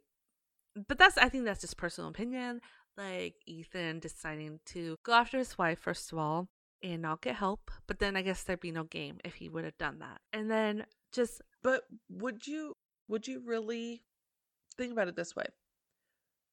but 0.88 0.97
that's 0.99 1.17
I 1.17 1.30
think 1.30 1.45
that's 1.45 1.61
just 1.61 1.78
personal 1.78 2.09
opinion. 2.09 2.61
Like 2.97 3.36
Ethan 3.47 3.99
deciding 3.99 4.61
to 4.67 4.97
go 5.05 5.13
after 5.13 5.38
his 5.39 5.57
wife 5.57 5.80
first 5.80 6.11
of 6.13 6.20
all 6.20 6.49
and 6.84 7.01
not 7.01 7.22
get 7.22 7.36
help, 7.36 7.72
but 7.88 7.99
then 7.99 8.17
I 8.17 8.24
guess 8.24 8.43
there'd 8.43 8.61
be 8.61 8.72
no 8.72 8.86
game 8.86 9.20
if 9.26 9.36
he 9.36 9.49
would 9.49 9.65
have 9.65 9.78
done 9.80 9.99
that. 9.99 10.22
And 10.34 10.51
then 10.51 10.86
just 11.13 11.41
But 11.63 11.84
would 12.09 12.47
you 12.47 12.76
would 13.09 13.28
you 13.28 13.41
really 13.45 14.03
think 14.78 14.93
about 14.93 15.09
it 15.09 15.17
this 15.17 15.36
way? 15.36 15.47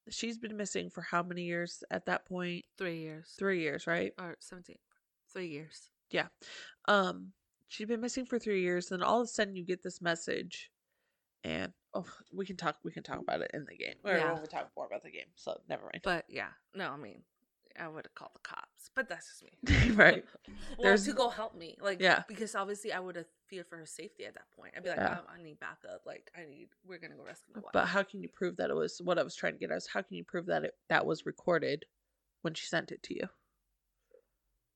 She's 0.09 0.37
been 0.37 0.55
missing 0.57 0.89
for 0.89 1.01
how 1.01 1.21
many 1.23 1.43
years 1.43 1.83
at 1.91 2.05
that 2.05 2.25
point? 2.25 2.65
three 2.77 2.99
years 2.99 3.33
3 3.37 3.59
years, 3.61 3.87
right? 3.87 4.13
or 4.19 4.37
seventeen. 4.39 4.77
Three 5.31 5.47
years. 5.47 5.89
Yeah. 6.11 6.27
Um 6.87 7.33
she'd 7.67 7.87
been 7.87 8.01
missing 8.01 8.25
for 8.25 8.39
3 8.39 8.61
years 8.61 8.91
and 8.91 9.01
then 9.01 9.07
all 9.07 9.21
of 9.21 9.25
a 9.25 9.27
sudden 9.27 9.55
you 9.55 9.63
get 9.65 9.83
this 9.83 10.01
message 10.01 10.71
and 11.43 11.71
oh 11.93 12.05
we 12.33 12.45
can 12.45 12.57
talk 12.57 12.77
we 12.83 12.91
can 12.91 13.03
talk 13.03 13.19
about 13.19 13.41
it 13.41 13.51
in 13.53 13.65
the 13.65 13.75
game. 13.77 13.95
Or 14.03 14.13
Yeah. 14.13 14.33
we'll 14.33 14.45
talk 14.47 14.71
more 14.75 14.85
about 14.87 15.03
the 15.03 15.11
game. 15.11 15.27
So 15.35 15.59
never 15.69 15.83
mind. 15.83 16.01
But 16.03 16.25
yeah, 16.29 16.49
no, 16.73 16.89
I 16.89 16.97
mean, 16.97 17.23
I 17.79 17.87
would 17.87 18.05
have 18.05 18.15
called 18.15 18.31
the 18.33 18.39
cops. 18.39 18.89
But 18.95 19.07
that's 19.07 19.27
just 19.29 19.43
me. 19.43 19.91
right. 19.95 20.25
Well, 20.77 20.83
There's- 20.83 21.05
to 21.05 21.13
go 21.13 21.29
help 21.29 21.55
me, 21.55 21.75
like, 21.81 21.99
Yeah. 22.01 22.23
because 22.27 22.53
obviously 22.55 22.91
I 22.91 22.99
would 22.99 23.15
have 23.15 23.25
feared 23.47 23.67
for 23.67 23.77
her 23.77 23.85
safety 23.85 24.25
at 24.25 24.33
that 24.35 24.49
point. 24.55 24.73
I'd 24.75 24.83
be 24.83 24.89
like, 24.89 24.97
Yeah. 24.99 25.19
I, 25.27 25.39
I 25.39 25.43
need 25.43 25.59
backup. 25.59 26.01
Like, 26.05 26.31
I 26.35 26.45
need, 26.45 26.69
we're 26.87 26.97
gonna 26.99 27.15
go 27.15 27.23
rescue 27.23 27.53
my 27.55 27.61
wife. 27.61 27.71
But 27.73 27.85
how 27.87 28.01
can 28.03 28.21
you 28.21 28.29
prove 28.29 28.57
that 28.57 28.69
it 28.69 28.75
was 28.75 28.99
what 29.03 29.17
I 29.19 29.23
was 29.23 29.35
trying 29.35 29.53
to 29.53 29.59
get 29.59 29.71
at 29.71 29.77
is 29.77 29.87
how 29.87 30.01
can 30.01 30.17
you 30.17 30.23
prove 30.23 30.45
that 30.47 30.63
it 30.63 30.73
that 30.89 31.05
was 31.05 31.25
recorded 31.25 31.85
when 32.41 32.53
she 32.55 32.65
sent 32.67 32.91
it 32.91 33.01
to 33.03 33.13
you? 33.15 33.27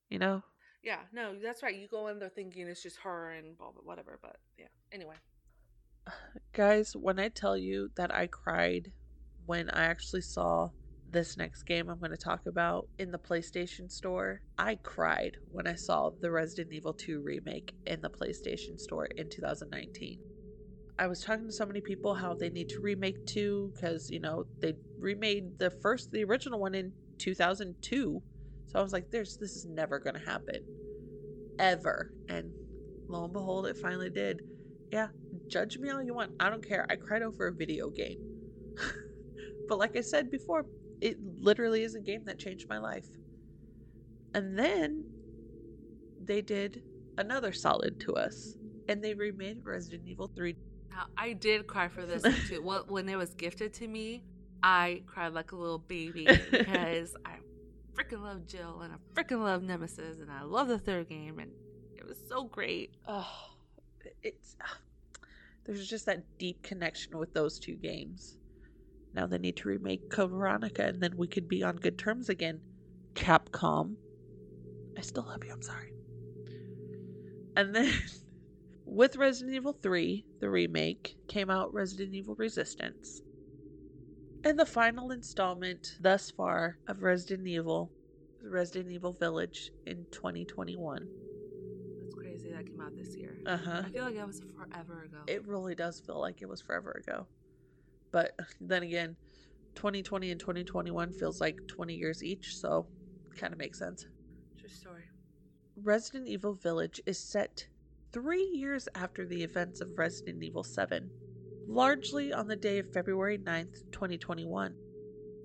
You 0.09 0.19
know? 0.19 0.43
Yeah, 0.83 0.99
no, 1.13 1.35
that's 1.41 1.63
right. 1.63 1.75
You 1.75 1.87
go 1.87 2.07
in 2.07 2.19
there 2.19 2.29
thinking 2.29 2.67
it's 2.67 2.83
just 2.83 2.97
her 2.99 3.31
and 3.31 3.57
blah 3.57 3.71
blah 3.71 3.83
whatever. 3.83 4.19
But 4.21 4.37
yeah, 4.57 4.67
anyway. 4.91 5.15
Guys, 6.53 6.93
when 6.95 7.19
I 7.19 7.29
tell 7.29 7.57
you 7.57 7.89
that 7.95 8.13
I 8.13 8.27
cried 8.27 8.91
when 9.45 9.69
I 9.69 9.85
actually 9.85 10.21
saw 10.21 10.69
this 11.11 11.37
next 11.37 11.63
game 11.63 11.89
I'm 11.89 11.99
going 11.99 12.11
to 12.11 12.17
talk 12.17 12.45
about 12.45 12.87
in 12.97 13.11
the 13.11 13.17
PlayStation 13.17 13.91
Store, 13.91 14.41
I 14.57 14.75
cried 14.75 15.37
when 15.51 15.67
I 15.67 15.75
saw 15.75 16.11
the 16.21 16.31
Resident 16.31 16.73
Evil 16.73 16.93
2 16.93 17.21
remake 17.21 17.73
in 17.85 18.01
the 18.01 18.09
PlayStation 18.09 18.79
Store 18.79 19.05
in 19.05 19.29
2019. 19.29 20.19
I 20.97 21.07
was 21.07 21.21
talking 21.21 21.47
to 21.47 21.51
so 21.51 21.65
many 21.65 21.81
people 21.81 22.13
how 22.13 22.33
they 22.33 22.49
need 22.49 22.69
to 22.69 22.79
remake 22.79 23.25
2 23.25 23.71
because, 23.73 24.09
you 24.09 24.19
know, 24.19 24.45
they 24.59 24.75
remade 24.99 25.57
the 25.57 25.69
first, 25.69 26.11
the 26.11 26.23
original 26.23 26.59
one 26.59 26.75
in 26.75 26.93
2002. 27.17 28.21
So 28.71 28.79
I 28.79 28.81
was 28.81 28.93
like, 28.93 29.11
there's, 29.11 29.35
this 29.35 29.57
is 29.57 29.65
never 29.65 29.99
going 29.99 30.15
to 30.15 30.25
happen. 30.25 30.63
Ever. 31.59 32.13
And 32.29 32.51
lo 33.09 33.25
and 33.25 33.33
behold, 33.33 33.67
it 33.67 33.77
finally 33.77 34.09
did. 34.09 34.43
Yeah, 34.91 35.07
judge 35.47 35.77
me 35.77 35.89
all 35.89 36.01
you 36.01 36.13
want. 36.13 36.31
I 36.39 36.49
don't 36.49 36.65
care. 36.65 36.85
I 36.89 36.95
cried 36.95 37.21
over 37.21 37.47
a 37.47 37.53
video 37.53 37.89
game. 37.89 38.19
but 39.67 39.77
like 39.77 39.97
I 39.97 40.01
said 40.01 40.31
before, 40.31 40.65
it 41.01 41.17
literally 41.39 41.83
is 41.83 41.95
a 41.95 41.99
game 41.99 42.23
that 42.25 42.39
changed 42.39 42.69
my 42.69 42.77
life. 42.77 43.05
And 44.33 44.57
then 44.57 45.03
they 46.23 46.41
did 46.41 46.81
another 47.17 47.51
solid 47.51 47.99
to 48.01 48.13
us. 48.13 48.55
And 48.87 49.03
they 49.03 49.13
remade 49.13 49.65
Resident 49.65 50.03
Evil 50.07 50.31
3. 50.33 50.55
Now, 50.91 51.07
I 51.17 51.33
did 51.33 51.67
cry 51.67 51.89
for 51.89 52.05
this 52.05 52.23
too. 52.47 52.61
Well, 52.63 52.85
when 52.87 53.09
it 53.09 53.17
was 53.17 53.33
gifted 53.33 53.73
to 53.75 53.87
me, 53.87 54.23
I 54.63 55.03
cried 55.07 55.33
like 55.33 55.51
a 55.51 55.57
little 55.57 55.79
baby 55.79 56.25
because 56.51 57.15
I 57.25 57.37
freaking 57.93 58.21
love 58.23 58.45
Jill 58.47 58.81
and 58.81 58.93
I 58.93 58.97
freaking 59.13 59.43
love 59.43 59.63
Nemesis 59.63 60.19
and 60.19 60.31
I 60.31 60.43
love 60.43 60.67
the 60.67 60.79
third 60.79 61.09
game 61.09 61.39
and 61.39 61.51
it 61.95 62.05
was 62.07 62.17
so 62.27 62.43
great. 62.43 62.93
Oh, 63.07 63.27
it's 64.23 64.55
there's 65.65 65.87
just 65.87 66.05
that 66.07 66.23
deep 66.37 66.63
connection 66.63 67.17
with 67.17 67.33
those 67.33 67.59
two 67.59 67.75
games. 67.75 68.37
Now 69.13 69.27
they 69.27 69.37
need 69.37 69.57
to 69.57 69.67
remake 69.67 70.09
Code 70.09 70.31
Veronica, 70.31 70.85
and 70.85 71.01
then 71.01 71.17
we 71.17 71.27
could 71.27 71.47
be 71.47 71.63
on 71.63 71.75
good 71.75 71.97
terms 71.97 72.29
again. 72.29 72.61
Capcom, 73.13 73.95
I 74.97 75.01
still 75.01 75.23
love 75.23 75.43
you. 75.43 75.51
I'm 75.51 75.61
sorry. 75.61 75.93
And 77.55 77.75
then 77.75 77.91
with 78.85 79.17
Resident 79.17 79.55
Evil 79.55 79.73
3, 79.73 80.25
the 80.39 80.49
remake, 80.49 81.17
came 81.27 81.49
out 81.49 81.73
Resident 81.73 82.13
Evil 82.15 82.35
Resistance. 82.35 83.21
And 84.43 84.57
the 84.57 84.65
final 84.65 85.11
installment 85.11 85.97
thus 85.99 86.31
far 86.31 86.77
of 86.87 87.03
Resident 87.03 87.47
Evil, 87.47 87.91
Resident 88.43 88.91
Evil 88.91 89.13
Village 89.13 89.71
in 89.85 90.05
2021. 90.11 91.07
That's 91.99 92.15
crazy 92.15 92.49
that 92.51 92.65
came 92.65 92.81
out 92.81 92.95
this 92.97 93.15
year. 93.15 93.37
Uh 93.45 93.57
huh. 93.57 93.83
I 93.85 93.89
feel 93.89 94.05
like 94.05 94.15
that 94.15 94.25
was 94.25 94.41
forever 94.57 95.03
ago. 95.03 95.17
It 95.27 95.47
really 95.47 95.75
does 95.75 95.99
feel 95.99 96.19
like 96.19 96.41
it 96.41 96.49
was 96.49 96.59
forever 96.59 96.91
ago. 96.91 97.27
But 98.11 98.31
then 98.61 98.81
again, 98.81 99.15
2020 99.75 100.31
and 100.31 100.39
2021 100.39 101.13
feels 101.13 101.39
like 101.39 101.59
20 101.67 101.93
years 101.93 102.23
each, 102.23 102.55
so 102.57 102.87
kind 103.35 103.53
of 103.53 103.59
makes 103.59 103.77
sense. 103.77 104.07
True 104.59 104.69
story. 104.69 105.03
Resident 105.75 106.27
Evil 106.27 106.55
Village 106.55 106.99
is 107.05 107.19
set 107.19 107.67
three 108.11 108.49
years 108.53 108.89
after 108.95 109.25
the 109.25 109.43
events 109.43 109.81
of 109.81 109.97
Resident 109.97 110.43
Evil 110.43 110.63
7, 110.63 111.09
largely 111.67 112.33
on 112.33 112.47
the 112.47 112.55
day 112.55 112.79
of 112.79 112.91
February 112.91 113.37
9th, 113.37 113.83
2021. 113.91 114.75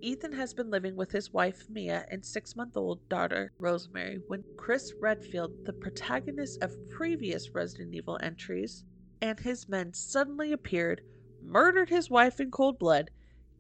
Ethan 0.01 0.33
has 0.33 0.53
been 0.53 0.71
living 0.71 0.95
with 0.95 1.11
his 1.11 1.33
wife 1.33 1.65
Mia 1.71 2.07
and 2.11 2.25
six 2.25 2.55
month 2.55 2.77
old 2.77 3.09
daughter 3.09 3.53
Rosemary 3.59 4.21
when 4.27 4.45
Chris 4.57 4.93
Redfield, 5.01 5.65
the 5.65 5.73
protagonist 5.73 6.63
of 6.63 6.77
previous 6.91 7.55
Resident 7.55 7.95
Evil 7.95 8.19
entries, 8.23 8.85
and 9.23 9.41
his 9.41 9.69
men 9.69 9.95
suddenly 9.95 10.53
appeared, 10.53 11.01
murdered 11.43 11.89
his 11.89 12.11
wife 12.11 12.41
in 12.41 12.51
cold 12.51 12.79
blood, 12.79 13.11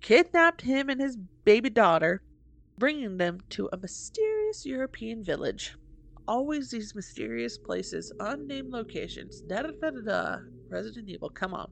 kidnapped 0.01 0.61
him 0.63 0.91
and 0.91 1.01
his 1.01 1.17
baby 1.45 1.71
daughter, 1.71 2.23
bringing 2.79 3.17
them 3.17 3.41
to 3.51 3.69
a 3.73 3.79
mysterious 3.79 4.67
European 4.67 5.25
village. 5.25 5.75
Always 6.29 6.71
these 6.71 6.95
mysterious 6.95 7.57
places, 7.57 8.13
unnamed 8.21 8.71
locations. 8.71 9.41
Da 9.41 9.63
da 9.63 9.71
da 9.81 9.91
da 9.91 10.01
da. 10.01 10.39
Resident 10.69 11.09
Evil, 11.09 11.31
come 11.31 11.55
on. 11.55 11.71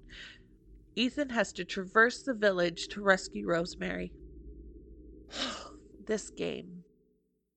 Ethan 0.97 1.31
has 1.31 1.53
to 1.55 1.65
traverse 1.65 2.23
the 2.23 2.35
village 2.35 2.89
to 2.89 3.03
rescue 3.03 3.47
Rosemary. 3.49 4.13
this 6.07 6.31
game. 6.31 6.85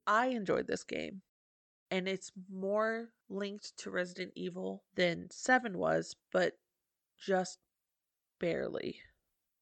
I 0.05 0.27
enjoyed 0.27 0.67
this 0.67 0.83
game. 0.83 1.21
And 1.91 2.07
it's 2.07 2.31
more 2.51 3.09
linked 3.29 3.77
to 3.77 3.91
Resident 3.91 4.31
Evil 4.35 4.83
than 4.95 5.27
7 5.31 5.77
was, 5.77 6.15
but 6.33 6.53
just 7.17 7.59
barely. 8.39 8.99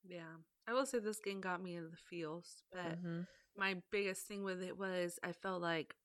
Yeah. 0.03 0.37
I 0.67 0.73
will 0.73 0.85
say 0.85 0.99
this 0.99 1.19
game 1.19 1.41
got 1.41 1.61
me 1.61 1.75
in 1.75 1.91
the 1.91 1.97
feels, 1.97 2.63
but 2.71 2.99
Mhm. 3.03 3.27
my 3.55 3.81
biggest 3.91 4.25
thing 4.27 4.43
with 4.43 4.63
it 4.63 4.77
was 4.77 5.19
I 5.21 5.33
felt 5.33 5.61
like 5.61 5.95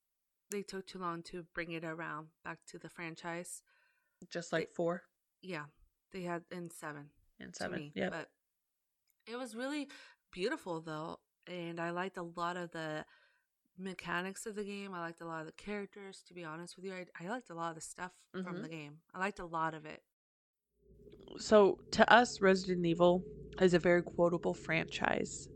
they 0.51 0.63
took 0.63 0.87
too 0.87 0.99
long 0.99 1.23
to 1.25 1.45
bring 1.55 1.71
it 1.73 1.85
around 1.85 2.29
back 2.45 2.59
to 2.67 2.79
the 2.79 2.91
franchise. 2.91 3.63
Just 4.29 4.53
like 4.53 4.71
4 4.75 5.05
Yeah, 5.41 5.67
they 6.11 6.23
had 6.23 6.45
in 6.51 6.71
seven. 6.71 7.11
And 7.41 7.55
7. 7.55 7.79
me, 7.79 7.93
Yep. 7.95 8.11
But 8.13 8.29
it 9.27 9.37
was 9.37 9.55
really 9.55 9.89
beautiful 10.33 10.81
though, 10.81 11.19
and 11.47 11.81
I 11.81 11.91
liked 11.91 12.17
a 12.17 12.23
lot 12.23 12.57
of 12.57 12.71
the 12.73 13.05
mechanics 13.79 14.47
of 14.47 14.55
the 14.57 14.65
game. 14.65 14.93
I 14.95 15.01
liked 15.01 15.21
a 15.21 15.27
lot 15.27 15.41
of 15.41 15.47
the 15.47 15.53
characters. 15.53 16.23
To 16.29 16.35
be 16.35 16.45
honest 16.45 16.77
with 16.77 16.85
you, 16.85 16.93
I, 16.93 17.07
I 17.19 17.29
liked 17.29 17.51
a 17.51 17.55
lot 17.55 17.71
of 17.71 17.75
the 17.77 17.81
stuff 17.81 18.13
from 18.33 18.57
Mhm. 18.57 18.63
the 18.63 18.69
game. 18.69 19.01
I 19.15 19.19
liked 19.19 19.39
a 19.39 19.47
lot 19.47 19.75
of 19.75 19.87
it. 19.87 20.03
So, 21.39 21.79
to 21.93 22.13
us, 22.13 22.41
Resident 22.41 22.85
Evil 22.85 23.25
is 23.61 23.75
a 23.75 23.79
very 23.79 24.03
quotable 24.03 24.55
franchise. 24.55 25.49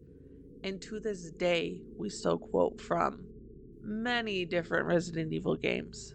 And 0.62 0.80
to 0.82 1.01
this 1.01 1.30
day, 1.32 1.82
we 1.99 2.09
still 2.09 2.39
quote 2.39 2.80
from 2.80 3.26
many 3.82 4.45
different 4.47 4.87
Resident 4.87 5.32
Evil 5.32 5.57
games. 5.57 6.14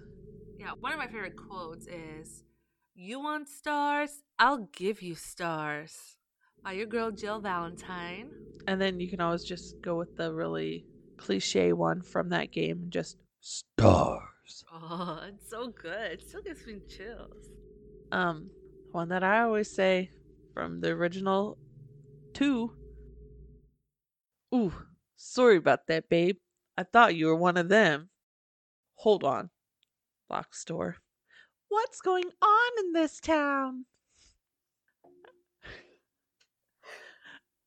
Yeah, 0.58 0.72
one 0.80 0.92
of 0.94 0.98
my 0.98 1.08
favorite 1.08 1.36
quotes 1.36 1.88
is, 1.88 2.44
"You 3.02 3.22
want 3.22 3.48
stars? 3.48 4.24
I'll 4.38 4.68
give 4.74 5.02
you 5.02 5.16
stars." 5.16 6.18
By 6.62 6.74
your 6.74 6.86
girl 6.86 7.12
Jill 7.12 7.40
Valentine. 7.40 8.30
And 8.68 8.82
then 8.82 9.00
you 9.00 9.10
can 9.10 9.22
always 9.22 9.46
just 9.46 9.82
go 9.82 9.96
with 9.96 10.18
the 10.18 10.34
really 10.34 10.86
cliche 11.16 11.72
one 11.72 12.02
from 12.02 12.28
that 12.30 12.52
game 12.52 12.88
just 12.90 13.16
stars. 13.40 14.66
Oh, 14.70 15.22
it's 15.30 15.50
so 15.50 15.70
good. 15.70 16.12
It 16.12 16.28
still 16.28 16.42
gives 16.42 16.68
me 16.68 16.82
chills. 16.90 17.52
Um, 18.12 18.50
one 18.92 19.08
that 19.08 19.24
I 19.24 19.44
always 19.44 19.72
say 19.72 20.12
from 20.54 20.82
the 20.82 20.90
original 20.90 21.58
two. 22.34 22.76
Ooh, 24.54 24.74
sorry 25.16 25.56
about 25.56 25.88
that, 25.88 26.10
babe. 26.10 26.36
I 26.78 26.84
thought 26.84 27.16
you 27.16 27.28
were 27.28 27.36
one 27.38 27.56
of 27.56 27.70
them. 27.70 28.10
Hold 28.96 29.24
on. 29.24 29.52
Lock 30.30 30.54
store. 30.54 30.98
What's 31.70 32.02
going 32.02 32.26
on 32.42 32.72
in 32.80 32.94
this 32.94 33.20
town? 33.20 33.86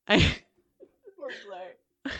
I 0.07 0.43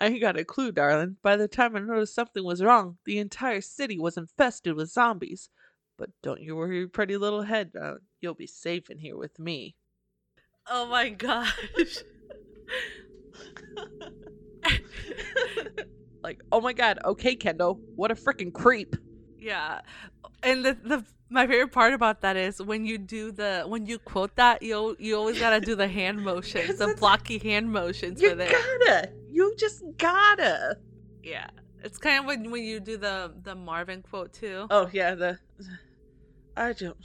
I 0.00 0.18
got 0.18 0.38
a 0.38 0.44
clue, 0.44 0.72
darling. 0.72 1.16
By 1.22 1.36
the 1.36 1.48
time 1.48 1.76
I 1.76 1.80
noticed 1.80 2.14
something 2.14 2.44
was 2.44 2.62
wrong, 2.62 2.96
the 3.04 3.18
entire 3.18 3.60
city 3.60 3.98
was 3.98 4.16
infested 4.16 4.74
with 4.74 4.90
zombies. 4.90 5.50
But 5.98 6.10
don't 6.22 6.40
you 6.40 6.56
worry 6.56 6.78
your 6.78 6.88
pretty 6.88 7.16
little 7.16 7.42
head, 7.42 7.72
darling. 7.72 7.98
You'll 8.20 8.34
be 8.34 8.46
safe 8.46 8.88
in 8.88 8.98
here 8.98 9.16
with 9.16 9.38
me. 9.38 9.74
Oh 10.68 10.86
my 10.86 11.10
gosh. 11.10 11.98
like, 16.22 16.40
oh 16.52 16.60
my 16.60 16.72
god, 16.72 17.00
okay, 17.04 17.34
Kendo, 17.36 17.80
what 17.96 18.10
a 18.12 18.14
freaking 18.14 18.52
creep. 18.52 18.94
Yeah. 19.40 19.80
And 20.42 20.64
the 20.64 20.74
the 20.74 21.04
my 21.28 21.46
favorite 21.46 21.72
part 21.72 21.92
about 21.94 22.22
that 22.22 22.36
is 22.36 22.60
when 22.60 22.84
you 22.84 22.98
do 22.98 23.30
the 23.30 23.64
when 23.66 23.86
you 23.86 23.98
quote 23.98 24.34
that 24.36 24.62
you 24.62 24.96
you 24.98 25.16
always 25.16 25.38
gotta 25.38 25.60
do 25.60 25.74
the 25.76 25.88
hand 25.88 26.22
motions, 26.24 26.78
the 26.78 26.94
blocky 26.98 27.38
hand 27.38 27.70
motions 27.72 28.20
You 28.20 28.30
with 28.30 28.40
it. 28.40 28.50
gotta. 28.52 29.10
You 29.30 29.54
just 29.58 29.82
gotta. 29.98 30.76
Yeah, 31.22 31.48
it's 31.84 31.98
kind 31.98 32.20
of 32.20 32.24
when 32.26 32.50
when 32.50 32.64
you 32.64 32.80
do 32.80 32.96
the 32.96 33.32
the 33.42 33.54
Marvin 33.54 34.02
quote 34.02 34.32
too. 34.32 34.66
Oh 34.70 34.88
yeah, 34.92 35.14
the 35.14 35.38
I 36.56 36.72
don't. 36.72 36.96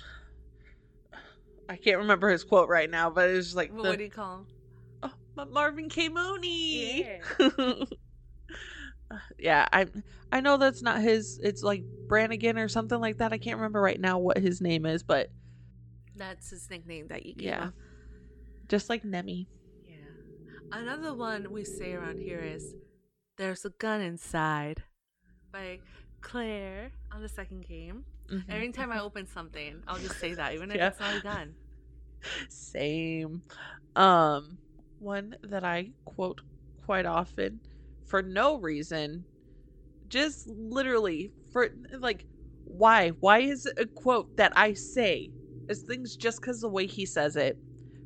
I 1.68 1.76
can't 1.78 1.98
remember 1.98 2.30
his 2.30 2.44
quote 2.44 2.70
right 2.70 2.90
now, 2.90 3.10
but 3.10 3.30
it 3.30 3.34
was 3.34 3.48
just 3.48 3.56
like 3.56 3.72
What 3.74 3.84
the, 3.84 3.90
what 3.90 3.98
do 3.98 4.04
you 4.04 4.10
call 4.12 4.38
him? 4.38 4.48
oh, 5.38 5.46
Marvin 5.46 5.90
K. 5.90 6.10
Mooney. 6.10 7.02
Yeah, 7.02 7.20
I 9.48 9.86
I 10.32 10.42
know 10.42 10.58
that's 10.58 10.82
not 10.82 11.02
his. 11.02 11.40
It's 11.44 11.64
like 11.64 11.84
Brannigan 12.08 12.58
or 12.58 12.68
something 12.68 13.00
like 13.00 13.18
that. 13.18 13.34
I 13.34 13.38
can't 13.38 13.58
remember 13.58 13.82
right 13.82 14.00
now 14.00 14.18
what 14.20 14.38
his 14.38 14.62
name 14.62 14.86
is, 14.86 15.04
but 15.04 15.30
That's 16.16 16.50
his 16.50 16.70
nickname 16.70 17.08
that 17.08 17.26
you 17.26 17.34
gave 17.36 17.48
Yeah. 17.48 17.70
just 18.68 18.90
like 18.90 19.04
Nemi. 19.04 19.48
Yeah. 19.84 19.96
Another 20.72 21.14
one 21.14 21.52
we 21.52 21.64
say 21.64 21.94
around 21.94 22.20
here 22.20 22.40
is 22.40 22.74
"There's 23.38 23.66
a 23.66 23.70
gun 23.72 24.02
inside" 24.02 24.84
by 25.52 25.80
Claire 26.22 26.92
on 27.12 27.22
the 27.22 27.30
second 27.30 27.66
game. 27.68 28.06
Mhm. 28.28 28.46
Every 28.50 28.72
time 28.72 28.92
I 28.92 29.00
open 29.00 29.28
something, 29.28 29.84
I'll 29.88 30.00
just 30.00 30.20
say 30.20 30.34
that, 30.34 30.54
even 30.54 30.72
if 30.72 30.78
Yeah. 30.78 30.88
it's 30.90 31.00
not 31.00 31.18
a 31.18 31.22
gun. 31.22 31.56
Same. 32.50 33.44
Um, 33.96 34.58
one 35.00 35.36
that 35.44 35.64
I 35.64 35.92
quote 36.06 36.42
quite 36.86 37.06
often 37.06 37.60
for 38.06 38.22
no 38.22 38.60
reason, 38.60 39.26
just 40.08 40.48
literally 40.48 41.34
for 41.52 41.70
like, 42.00 42.26
why? 42.66 43.10
Why 43.20 43.40
is 43.40 43.66
it 43.66 43.74
a 43.78 43.86
quote 43.88 44.30
that 44.38 44.54
I 44.56 44.74
say? 44.74 45.32
Is 45.68 45.82
things 45.82 46.16
just 46.16 46.42
because 46.42 46.62
the 46.62 46.70
way 46.70 46.86
he 46.86 47.06
says 47.06 47.36
it 47.36 47.58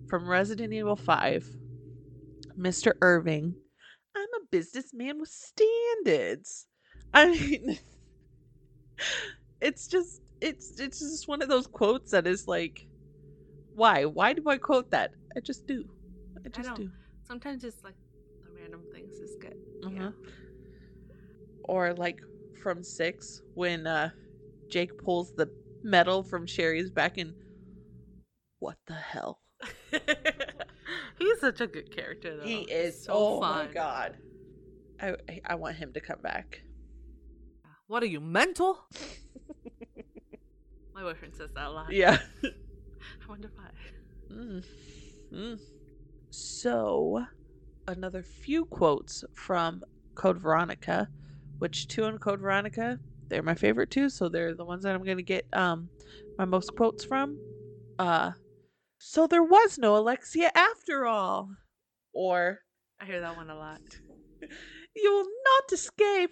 from 0.07 0.27
Resident 0.27 0.73
Evil 0.73 0.95
5. 0.95 1.49
Mr. 2.57 2.93
Irving, 3.01 3.55
I'm 4.15 4.23
a 4.23 4.45
businessman 4.51 5.19
with 5.19 5.29
standards. 5.29 6.67
I 7.13 7.27
mean, 7.31 7.79
it's 9.61 9.87
just 9.87 10.21
it's 10.41 10.79
it's 10.79 10.99
just 10.99 11.27
one 11.27 11.41
of 11.41 11.49
those 11.49 11.67
quotes 11.67 12.11
that 12.11 12.27
is 12.27 12.47
like 12.47 12.87
why 13.73 14.05
why 14.05 14.33
do 14.33 14.43
i 14.47 14.57
quote 14.57 14.89
that 14.91 15.11
i 15.35 15.39
just 15.39 15.67
do 15.67 15.83
i 16.45 16.49
just 16.49 16.69
know. 16.69 16.75
do 16.75 16.89
Sometimes 17.27 17.63
it's 17.63 17.83
like 17.83 17.95
things 18.93 19.15
is 19.19 19.35
good. 19.39 19.55
uh-huh. 19.85 20.11
or 21.63 21.93
like 21.93 22.19
from 22.61 22.83
six 22.83 23.41
when 23.53 23.87
uh 23.87 24.09
jake 24.69 24.97
pulls 24.97 25.31
the 25.33 25.49
metal 25.83 26.23
from 26.23 26.45
sherry's 26.45 26.89
back 26.91 27.17
and 27.17 27.33
what 28.59 28.77
the 28.87 28.93
hell 28.93 29.41
He's 31.19 31.39
such 31.41 31.59
a 31.61 31.67
good 31.67 31.93
character, 31.95 32.37
though. 32.37 32.43
he 32.43 32.61
is 32.61 33.03
so 33.03 33.11
oh 33.13 33.41
fun. 33.41 33.67
my 33.67 33.73
god 33.73 34.17
I, 35.01 35.09
I 35.29 35.41
i 35.45 35.55
want 35.55 35.75
him 35.75 35.93
to 35.93 35.99
come 36.01 36.19
back 36.21 36.61
What 37.87 38.03
are 38.03 38.07
you 38.07 38.19
mental? 38.21 38.85
my 40.93 41.01
boyfriend 41.01 41.35
says 41.35 41.49
that 41.55 41.67
a 41.67 41.71
lot. 41.71 41.91
yeah 41.91 42.17
I 42.43 43.27
wonder 43.27 43.49
why. 43.55 43.69
Mm. 44.33 44.63
Mm. 45.33 45.59
So, 46.31 47.25
another 47.89 48.23
few 48.23 48.65
quotes 48.65 49.23
from 49.33 49.83
Code 50.15 50.39
Veronica, 50.39 51.09
which 51.59 51.87
two 51.87 52.05
in 52.05 52.17
Code 52.17 52.39
Veronica, 52.39 52.99
they're 53.27 53.43
my 53.43 53.55
favorite 53.55 53.91
too, 53.91 54.09
so 54.09 54.29
they're 54.29 54.55
the 54.55 54.65
ones 54.65 54.83
that 54.83 54.95
I'm 54.95 55.03
going 55.03 55.17
to 55.17 55.23
get 55.23 55.45
um 55.53 55.89
my 56.37 56.45
most 56.45 56.75
quotes 56.75 57.03
from. 57.03 57.37
Uh 57.97 58.31
so 58.99 59.27
there 59.27 59.43
was 59.43 59.77
no 59.77 59.95
Alexia 59.95 60.51
after 60.53 61.05
all. 61.05 61.49
Or 62.13 62.59
I 62.99 63.05
hear 63.05 63.21
that 63.21 63.37
one 63.37 63.49
a 63.49 63.55
lot. 63.55 63.81
you 64.95 65.11
will 65.11 65.23
not 65.23 65.71
escape. 65.71 66.31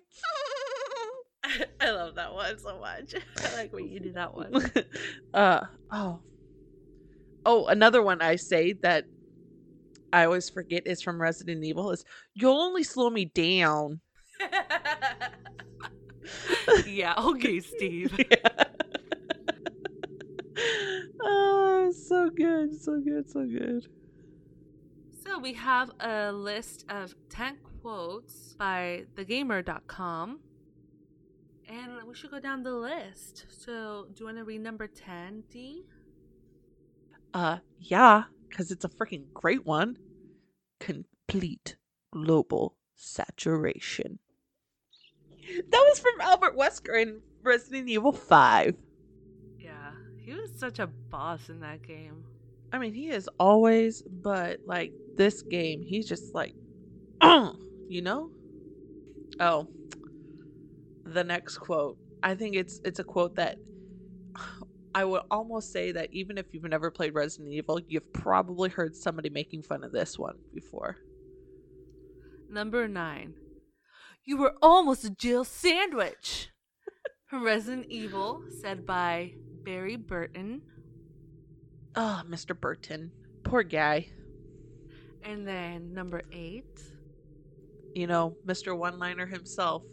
I 1.79 1.91
love 1.91 2.15
that 2.15 2.33
one 2.33 2.59
so 2.59 2.79
much. 2.79 3.15
I 3.43 3.55
like 3.55 3.73
when 3.73 3.87
you 3.87 3.99
do 3.99 4.11
that 4.13 4.33
one. 4.33 4.69
uh 5.33 5.61
oh. 5.91 6.19
Oh, 7.45 7.67
another 7.67 8.03
one 8.03 8.21
I 8.21 8.35
say 8.35 8.73
that 8.81 9.05
I 10.13 10.25
always 10.25 10.49
forget 10.49 10.87
is 10.87 11.01
from 11.01 11.21
Resident 11.21 11.63
Evil 11.63 11.91
is 11.91 12.03
you'll 12.33 12.59
only 12.59 12.83
slow 12.83 13.09
me 13.09 13.25
down. 13.25 13.99
yeah, 16.85 17.13
okay, 17.17 17.59
Steve. 17.59 18.17
oh, 21.21 21.91
so 21.91 22.29
good, 22.29 22.79
so 22.79 22.99
good, 22.99 23.29
so 23.29 23.45
good. 23.45 23.87
So 25.25 25.39
we 25.39 25.53
have 25.53 25.91
a 25.99 26.31
list 26.31 26.85
of 26.89 27.13
10 27.29 27.57
quotes 27.81 28.55
by 28.57 29.05
thegamer.com. 29.15 30.39
And 31.69 31.91
we 32.07 32.13
should 32.15 32.31
go 32.31 32.39
down 32.39 32.63
the 32.63 32.71
list. 32.71 33.45
So, 33.49 34.07
do 34.13 34.21
you 34.21 34.25
want 34.25 34.37
to 34.37 34.45
read 34.45 34.61
number 34.61 34.87
10, 34.87 35.43
D? 35.51 35.83
Uh 37.33 37.57
yeah, 37.79 38.23
cuz 38.51 38.71
it's 38.71 38.85
a 38.85 38.89
freaking 38.89 39.31
great 39.33 39.65
one. 39.65 39.97
Complete 40.79 41.75
global 42.11 42.75
saturation. 42.95 44.19
That 45.69 45.85
was 45.89 45.99
from 45.99 46.19
Albert 46.19 46.57
Wesker 46.57 47.01
in 47.01 47.21
Resident 47.41 47.87
Evil 47.87 48.11
5. 48.11 48.75
Yeah, 49.59 49.91
he 50.17 50.33
was 50.33 50.51
such 50.57 50.79
a 50.79 50.87
boss 50.87 51.49
in 51.49 51.61
that 51.61 51.81
game. 51.83 52.25
I 52.71 52.79
mean, 52.79 52.93
he 52.93 53.09
is 53.09 53.29
always, 53.39 54.01
but 54.01 54.59
like 54.65 54.91
this 55.15 55.41
game, 55.41 55.81
he's 55.81 56.07
just 56.07 56.35
like, 56.35 56.53
you 57.87 58.01
know. 58.01 58.29
Oh, 59.39 59.67
the 61.05 61.23
next 61.23 61.59
quote. 61.59 61.97
I 62.23 62.35
think 62.35 62.55
it's 62.55 62.81
it's 62.83 62.99
a 62.99 63.03
quote 63.03 63.35
that 63.35 63.57
I 64.97 65.05
would 65.05 65.21
almost 65.29 65.71
say 65.71 65.91
that 65.91 66.11
even 66.11 66.39
if 66.39 66.47
you've 66.51 66.63
never 66.63 66.89
played 66.89 67.13
Resident 67.13 67.53
Evil, 67.53 67.79
you've 67.87 68.11
probably 68.13 68.69
heard 68.69 68.95
somebody 68.95 69.29
making 69.29 69.61
fun 69.61 69.83
of 69.83 69.91
this 69.91 70.17
one 70.17 70.37
before. 70.55 70.97
Number 72.49 72.87
9. 72.87 73.35
You 74.25 74.37
were 74.37 74.55
almost 74.59 75.05
a 75.05 75.11
Jill 75.11 75.43
sandwich. 75.43 76.49
Resident 77.31 77.85
Evil, 77.91 78.41
said 78.59 78.87
by 78.87 79.33
Barry 79.63 79.97
Burton. 79.97 80.63
Ah, 81.95 82.23
oh, 82.25 82.27
Mr. 82.27 82.59
Burton, 82.59 83.11
poor 83.43 83.61
guy. 83.61 84.07
And 85.21 85.47
then 85.47 85.93
number 85.93 86.23
8. 86.31 86.65
You 87.93 88.07
know, 88.07 88.35
Mr. 88.47 88.75
One-Liner 88.75 89.27
himself. 89.27 89.83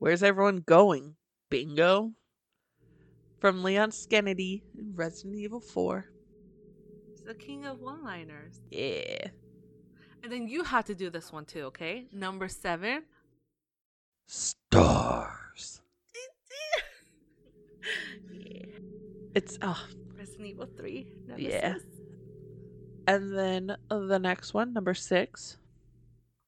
Where's 0.00 0.24
everyone 0.24 0.64
going? 0.66 1.14
Bingo. 1.50 2.14
From 3.44 3.62
Leon 3.62 3.90
S. 3.90 4.06
Kennedy, 4.06 4.62
in 4.78 4.94
Resident 4.96 5.36
Evil 5.36 5.60
4. 5.60 6.06
He's 7.10 7.20
the 7.20 7.34
king 7.34 7.66
of 7.66 7.78
one 7.78 8.02
liners. 8.02 8.62
Yeah. 8.70 9.26
And 10.22 10.32
then 10.32 10.48
you 10.48 10.64
had 10.64 10.86
to 10.86 10.94
do 10.94 11.10
this 11.10 11.30
one 11.30 11.44
too, 11.44 11.64
okay? 11.64 12.06
Number 12.10 12.48
7. 12.48 13.02
Stars. 14.26 15.82
yeah. 18.32 18.64
It's 19.34 19.58
oh, 19.60 19.78
Resident 20.16 20.46
Evil 20.48 20.68
3. 20.78 21.12
Yeah. 21.36 21.60
Nemesis. 21.60 21.82
and 23.06 23.36
then 23.36 23.76
the 23.90 24.18
next 24.18 24.54
one, 24.54 24.72
number 24.72 24.94
six. 24.94 25.58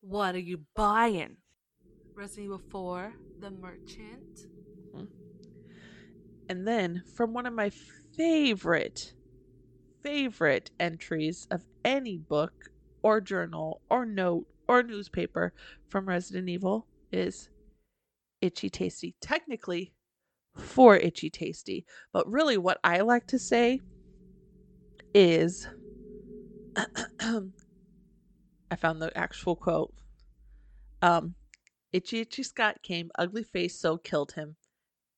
What 0.01 0.35
are 0.35 0.39
you 0.39 0.61
buying? 0.75 1.37
Resident 2.15 2.47
Evil 2.47 2.63
4, 2.71 3.13
The 3.41 3.51
Merchant. 3.51 4.47
And 6.49 6.67
then 6.67 7.03
from 7.15 7.33
one 7.33 7.47
of 7.47 7.55
my 7.55 7.71
favorite, 8.17 9.15
favorite 10.03 10.71
entries 10.79 11.47
of 11.51 11.65
any 11.85 12.19
book 12.19 12.53
or 13.03 13.21
journal 13.21 13.81
or 13.91 14.07
note 14.07 14.47
or 14.69 14.83
newspaper 14.83 15.53
from 15.89 16.09
Resident 16.09 16.49
Evil 16.49 16.87
is 17.13 17.49
Itchy 18.41 18.71
Tasty. 18.71 19.15
Technically, 19.21 19.93
for 20.57 20.97
Itchy 20.97 21.31
Tasty. 21.31 21.85
But 22.13 22.31
really, 22.31 22.59
what 22.59 22.79
I 22.83 23.01
like 23.01 23.27
to 23.29 23.39
say 23.39 23.81
is 25.15 25.69
I 27.21 28.77
found 28.77 29.01
the 29.01 29.17
actual 29.17 29.57
quote. 29.57 29.95
Um, 31.03 31.35
Itchy 31.93 32.21
Itchy 32.21 32.43
Scott 32.43 32.83
came, 32.83 33.11
ugly 33.19 33.43
face 33.45 33.79
so 33.79 33.97
killed 33.97 34.33
him. 34.33 34.57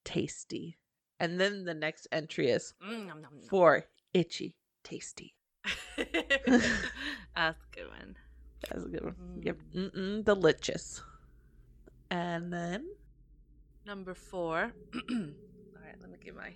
Tasty. 0.04 0.78
And 1.20 1.40
then 1.40 1.64
the 1.64 1.74
next 1.74 2.06
entry 2.12 2.50
is 2.50 2.74
Mm, 2.82 3.06
nom, 3.06 3.22
nom, 3.22 3.32
nom. 3.34 3.48
for 3.48 3.84
Itchy 4.14 4.54
Tasty. 4.84 5.34
That's 5.96 6.06
a 7.36 7.54
good 7.72 7.88
one. 7.88 8.16
That's 8.68 8.84
a 8.84 8.88
good 8.88 9.04
one. 9.04 9.14
Mm. 9.14 9.44
Yep. 9.44 9.56
Mm-mm, 9.74 10.24
delicious. 10.24 11.02
And 12.10 12.52
then 12.52 12.86
Number 13.86 14.14
4. 14.14 14.72
All 14.94 15.00
right, 15.10 15.94
let 16.00 16.10
me 16.10 16.18
get 16.22 16.34
my. 16.36 16.54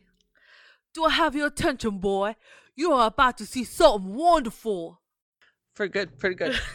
Do 0.94 1.04
I 1.04 1.10
have 1.10 1.34
your 1.34 1.46
attention, 1.46 1.98
boy? 1.98 2.36
You 2.76 2.92
are 2.92 3.06
about 3.06 3.38
to 3.38 3.46
see 3.46 3.64
something 3.64 4.14
wonderful. 4.14 5.00
for 5.74 5.88
good, 5.88 6.18
pretty 6.18 6.36
good. 6.36 6.58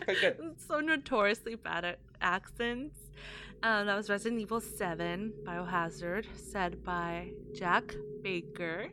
Pretty 0.00 0.20
good. 0.20 0.36
I'm 0.42 0.56
so 0.58 0.80
notoriously 0.80 1.54
bad 1.54 1.84
at 1.84 1.98
accents. 2.20 2.96
Um, 3.62 3.86
that 3.86 3.94
was 3.94 4.10
Resident 4.10 4.40
Evil 4.40 4.60
7 4.60 5.32
Biohazard, 5.44 6.26
said 6.36 6.82
by 6.82 7.30
Jack 7.54 7.94
Baker. 8.22 8.88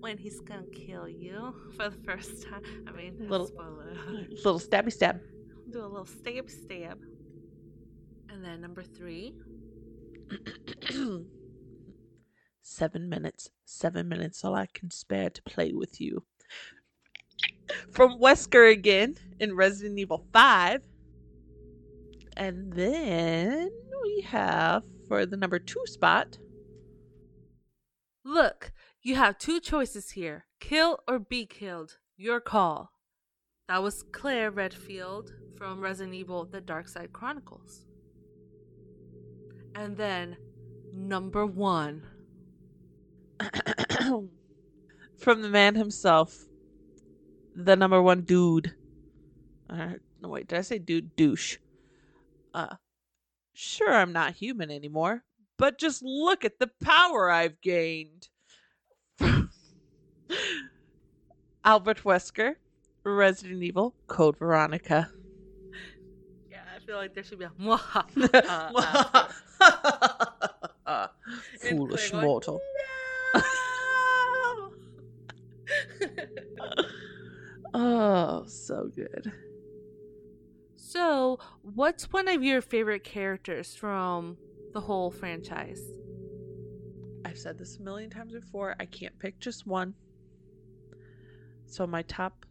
When 0.00 0.18
he's 0.18 0.40
gonna 0.40 0.66
kill 0.66 1.08
you 1.08 1.54
for 1.76 1.88
the 1.88 1.96
first 2.04 2.42
time. 2.46 2.62
I 2.86 2.92
mean, 2.92 3.16
Little- 3.18 3.46
spoiler. 3.46 3.96
Little 4.44 4.60
stabby 4.60 4.92
stab. 4.92 5.20
Do 5.70 5.80
a 5.80 5.88
little 5.88 6.04
stab 6.04 6.50
stab. 6.50 6.98
And 8.28 8.44
then 8.44 8.60
number 8.60 8.82
three. 8.82 9.34
seven 12.62 13.08
minutes. 13.08 13.50
Seven 13.64 14.08
minutes, 14.08 14.44
all 14.44 14.54
I 14.54 14.66
can 14.74 14.90
spare 14.90 15.30
to 15.30 15.42
play 15.42 15.72
with 15.72 16.00
you. 16.00 16.22
From 17.90 18.20
Wesker 18.20 18.70
again 18.70 19.16
in 19.40 19.56
Resident 19.56 19.98
Evil 19.98 20.26
5. 20.32 20.82
And 22.36 22.70
then 22.72 23.70
we 24.06 24.22
have 24.22 24.84
for 25.08 25.26
the 25.26 25.36
number 25.36 25.58
two 25.58 25.82
spot. 25.86 26.38
Look, 28.24 28.72
you 29.02 29.16
have 29.16 29.38
two 29.38 29.60
choices 29.60 30.10
here 30.10 30.46
kill 30.60 30.98
or 31.08 31.18
be 31.18 31.46
killed. 31.46 31.98
Your 32.16 32.40
call. 32.40 32.92
That 33.68 33.82
was 33.82 34.04
Claire 34.12 34.50
Redfield 34.50 35.32
from 35.56 35.80
Resident 35.80 36.14
Evil 36.14 36.44
The 36.44 36.60
Dark 36.60 36.88
Side 36.88 37.12
Chronicles. 37.12 37.84
And 39.74 39.96
then 39.96 40.36
number 40.94 41.44
one. 41.44 42.02
From 45.18 45.42
the 45.42 45.48
man 45.48 45.74
himself, 45.74 46.44
the 47.54 47.76
number 47.76 48.00
one 48.00 48.22
dude. 48.22 48.74
Uh, 49.68 49.94
no, 50.22 50.28
wait, 50.30 50.48
did 50.48 50.58
I 50.58 50.62
say 50.62 50.78
dude? 50.78 51.16
Douche. 51.16 51.58
Uh, 52.54 52.76
sure, 53.56 53.92
I'm 53.94 54.12
not 54.12 54.34
human 54.34 54.70
anymore, 54.70 55.24
but 55.56 55.78
just 55.78 56.02
look 56.02 56.44
at 56.44 56.58
the 56.58 56.70
power 56.82 57.30
I've 57.30 57.60
gained. 57.60 58.28
Albert 61.64 62.02
Wesker, 62.04 62.56
Resident 63.02 63.62
Evil, 63.62 63.94
Code 64.06 64.36
Veronica. 64.36 65.10
Yeah, 66.50 66.58
I 66.74 66.78
feel 66.80 66.96
like 66.96 67.14
there 67.14 67.24
should 67.24 67.38
be 67.38 67.46
a 67.46 67.50
mwaha. 67.60 69.32
uh, 70.86 71.06
Foolish 71.68 72.12
mortal. 72.12 72.60
oh, 77.74 78.44
so 78.46 78.90
good. 78.94 79.32
so, 80.76 81.38
what's 81.76 82.10
one 82.10 82.26
of 82.26 82.42
your 82.42 82.62
favorite 82.62 83.04
characters 83.04 83.74
from 83.74 84.38
the 84.72 84.80
whole 84.80 85.10
franchise? 85.10 85.82
I've 87.24 87.38
said 87.38 87.58
this 87.58 87.76
a 87.76 87.82
million 87.82 88.08
times 88.08 88.32
before. 88.32 88.74
I 88.80 88.86
can't 88.86 89.16
pick 89.18 89.38
just 89.38 89.66
one. 89.66 89.94
So 91.66 91.86
my 91.86 92.00
top 92.02 92.46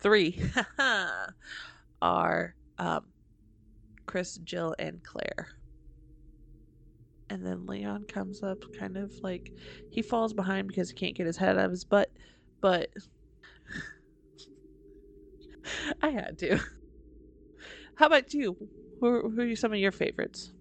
three 0.00 0.42
are 2.02 2.56
um, 2.78 3.04
Chris, 4.06 4.38
Jill, 4.38 4.74
and 4.80 5.04
Claire. 5.04 5.48
And 7.30 7.46
then 7.46 7.64
Leon 7.66 8.06
comes 8.08 8.42
up 8.42 8.64
kind 8.76 8.96
of 8.96 9.12
like 9.22 9.52
he 9.90 10.02
falls 10.02 10.32
behind 10.32 10.66
because 10.66 10.90
he 10.90 10.96
can't 10.96 11.14
get 11.14 11.26
his 11.26 11.36
head 11.36 11.56
out 11.56 11.66
of 11.66 11.70
his 11.70 11.84
butt, 11.84 12.10
but 12.60 12.90
I 16.02 16.08
had 16.08 16.38
to. 16.38 16.58
How 17.98 18.06
about 18.06 18.32
you? 18.32 18.56
Who, 19.00 19.28
who 19.28 19.50
are 19.50 19.56
some 19.56 19.72
of 19.72 19.78
your 19.80 19.90
favorites? 19.90 20.52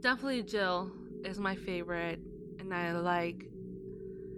Definitely 0.00 0.42
Jill 0.42 0.90
is 1.22 1.38
my 1.38 1.54
favorite, 1.54 2.18
and 2.58 2.72
I 2.72 2.92
like, 2.92 3.44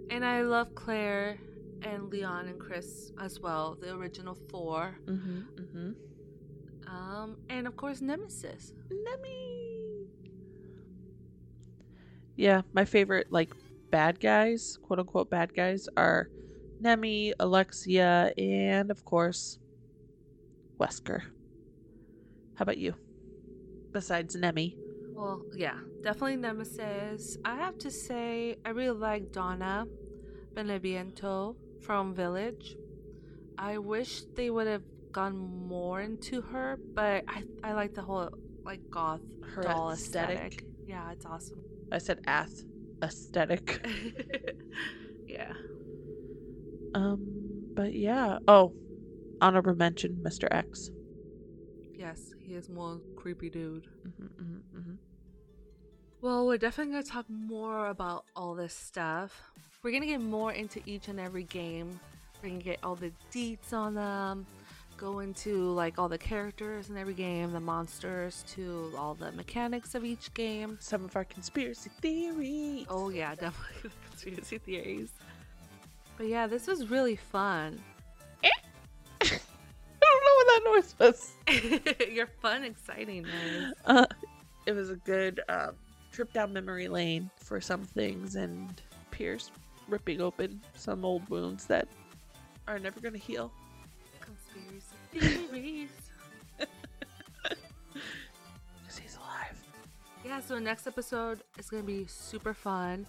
and 0.09 0.25
I 0.25 0.41
love 0.41 0.75
Claire 0.75 1.37
and 1.81 2.09
Leon 2.09 2.49
and 2.49 2.59
Chris 2.59 3.13
as 3.21 3.39
well, 3.39 3.77
the 3.79 3.95
original 3.95 4.35
four. 4.49 4.97
Mm-hmm. 5.05 5.39
Mm-hmm. 5.61 6.93
Um, 6.93 7.37
and 7.49 7.65
of 7.65 7.77
course 7.77 8.01
Nemesis. 8.01 8.73
Nemi. 8.91 10.07
Yeah, 12.35 12.63
my 12.73 12.83
favorite 12.83 13.31
like 13.31 13.53
bad 13.91 14.19
guys, 14.19 14.77
quote 14.81 14.99
unquote 14.99 15.29
bad 15.29 15.53
guys, 15.53 15.87
are 15.95 16.29
Nemi, 16.81 17.33
Alexia, 17.39 18.33
and 18.37 18.91
of 18.91 19.05
course 19.05 19.57
Wesker. 20.81 21.21
How 22.59 22.63
about 22.63 22.77
you? 22.77 22.93
Besides 23.93 24.35
Nemi. 24.35 24.75
Well, 25.13 25.45
yeah, 25.55 25.77
definitely 26.03 26.35
Nemesis. 26.35 27.37
I 27.45 27.55
have 27.55 27.77
to 27.77 27.89
say, 27.89 28.57
I 28.65 28.71
really 28.71 28.99
like 28.99 29.31
Donna 29.31 29.87
Beneviento 30.53 31.55
from 31.79 32.13
Village. 32.13 32.75
I 33.57 33.77
wish 33.77 34.23
they 34.35 34.49
would 34.49 34.67
have 34.67 34.83
gone 35.13 35.37
more 35.37 36.01
into 36.01 36.41
her, 36.41 36.77
but 36.93 37.23
I 37.29 37.43
I 37.63 37.71
like 37.71 37.93
the 37.93 38.01
whole 38.01 38.29
like 38.65 38.81
goth 38.91 39.21
Her 39.55 39.63
doll 39.63 39.91
aesthetic. 39.91 40.35
aesthetic. 40.37 40.65
Yeah, 40.85 41.09
it's 41.13 41.25
awesome. 41.25 41.61
I 41.93 41.97
said 41.99 42.19
ath 42.27 42.65
aesthetic. 43.01 43.87
yeah. 45.25 45.53
Um, 46.93 47.21
but 47.73 47.93
yeah. 47.93 48.39
Oh, 48.49 48.73
honorable 49.39 49.75
mention, 49.75 50.19
Mr. 50.21 50.49
X. 50.51 50.91
Yes, 51.99 52.33
he 52.39 52.53
is 52.55 52.69
more 52.69 53.01
creepy 53.17 53.49
dude. 53.49 53.85
hmm 54.03 54.25
hmm 54.37 54.79
hmm 54.79 54.93
Well, 56.21 56.47
we're 56.47 56.57
definitely 56.57 56.93
going 56.93 57.03
to 57.03 57.09
talk 57.09 57.25
more 57.29 57.87
about 57.87 58.23
all 58.37 58.55
this 58.55 58.73
stuff. 58.73 59.51
We're 59.83 59.91
going 59.91 60.03
to 60.03 60.07
get 60.07 60.21
more 60.21 60.53
into 60.53 60.79
each 60.85 61.09
and 61.09 61.19
every 61.19 61.43
game. 61.43 61.99
We're 62.41 62.49
going 62.51 62.59
to 62.59 62.63
get 62.63 62.79
all 62.83 62.95
the 62.95 63.11
deets 63.33 63.73
on 63.73 63.95
them, 63.95 64.45
go 64.95 65.19
into 65.19 65.71
like 65.73 65.99
all 65.99 66.07
the 66.07 66.17
characters 66.17 66.89
in 66.89 66.95
every 66.95 67.13
game, 67.13 67.51
the 67.51 67.59
monsters, 67.59 68.45
to 68.55 68.93
all 68.97 69.13
the 69.13 69.33
mechanics 69.33 69.93
of 69.93 70.05
each 70.05 70.33
game. 70.33 70.77
Some 70.79 71.03
of 71.03 71.17
our 71.17 71.25
conspiracy 71.25 71.89
theories. 72.01 72.85
Oh, 72.89 73.09
yeah, 73.09 73.35
definitely 73.35 73.89
the 73.89 74.09
conspiracy 74.09 74.57
theories. 74.57 75.11
But 76.15 76.27
yeah, 76.27 76.47
this 76.47 76.65
was 76.65 76.89
really 76.89 77.17
fun. 77.17 77.81
That 80.49 80.61
noise 80.65 80.95
was. 80.99 81.31
You're 82.11 82.27
fun, 82.27 82.63
exciting, 82.63 83.23
man. 83.23 83.73
Uh, 83.85 84.05
it 84.65 84.73
was 84.73 84.89
a 84.89 84.95
good 84.97 85.41
um, 85.49 85.71
trip 86.11 86.31
down 86.33 86.53
memory 86.53 86.87
lane 86.87 87.29
for 87.37 87.61
some 87.61 87.83
things, 87.83 88.35
and 88.35 88.81
Pierce 89.11 89.51
ripping 89.87 90.21
open 90.21 90.61
some 90.75 91.05
old 91.05 91.27
wounds 91.29 91.65
that 91.65 91.87
are 92.67 92.79
never 92.79 92.99
going 92.99 93.13
to 93.13 93.19
heal. 93.19 93.51
Conspiracy 94.19 94.95
theories. 95.51 95.89
Because 96.57 98.97
he's 99.01 99.15
alive. 99.17 99.57
Yeah, 100.23 100.39
so 100.41 100.59
next 100.59 100.87
episode 100.87 101.41
is 101.57 101.69
going 101.69 101.83
to 101.83 101.87
be 101.87 102.05
super 102.07 102.53
fun. 102.53 103.05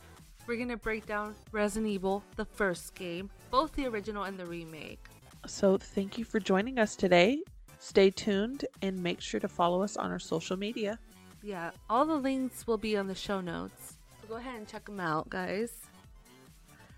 We're 0.46 0.56
going 0.56 0.68
to 0.68 0.76
break 0.76 1.06
down 1.06 1.34
Resident 1.52 1.90
Evil, 1.90 2.22
the 2.36 2.44
first 2.44 2.94
game, 2.94 3.30
both 3.50 3.72
the 3.74 3.86
original 3.86 4.24
and 4.24 4.38
the 4.38 4.46
remake. 4.46 5.04
So, 5.46 5.78
thank 5.78 6.18
you 6.18 6.24
for 6.24 6.38
joining 6.38 6.78
us 6.78 6.96
today. 6.96 7.42
Stay 7.78 8.10
tuned 8.10 8.66
and 8.82 9.02
make 9.02 9.20
sure 9.20 9.40
to 9.40 9.48
follow 9.48 9.82
us 9.82 9.96
on 9.96 10.10
our 10.10 10.18
social 10.18 10.56
media. 10.56 10.98
Yeah, 11.42 11.70
all 11.88 12.04
the 12.04 12.14
links 12.16 12.66
will 12.66 12.76
be 12.76 12.96
on 12.96 13.06
the 13.06 13.14
show 13.14 13.40
notes. 13.40 13.96
So 14.20 14.28
go 14.28 14.34
ahead 14.36 14.56
and 14.56 14.68
check 14.68 14.84
them 14.84 15.00
out, 15.00 15.30
guys. 15.30 15.72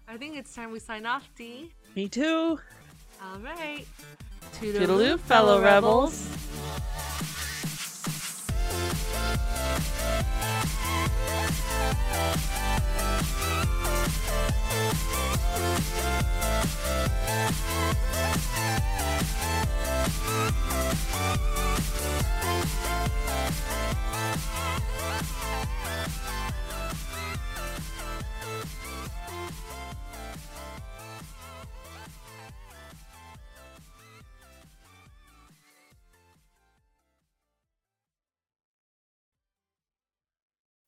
I 0.08 0.16
think 0.16 0.36
it's 0.36 0.52
time 0.54 0.72
we 0.72 0.80
sign 0.80 1.06
off, 1.06 1.28
D. 1.36 1.70
Me 1.94 2.08
too. 2.08 2.58
All 3.22 3.38
right. 3.38 3.86
To 4.54 4.72
do. 4.72 4.80
Toodaloo, 4.80 5.20
fellow 5.20 5.62
rebels. 5.62 6.28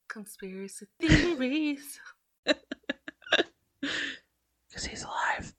Conspiracy 0.08 0.86
theories. 1.00 1.98
because 4.74 4.86
he's 4.86 5.04
alive. 5.04 5.53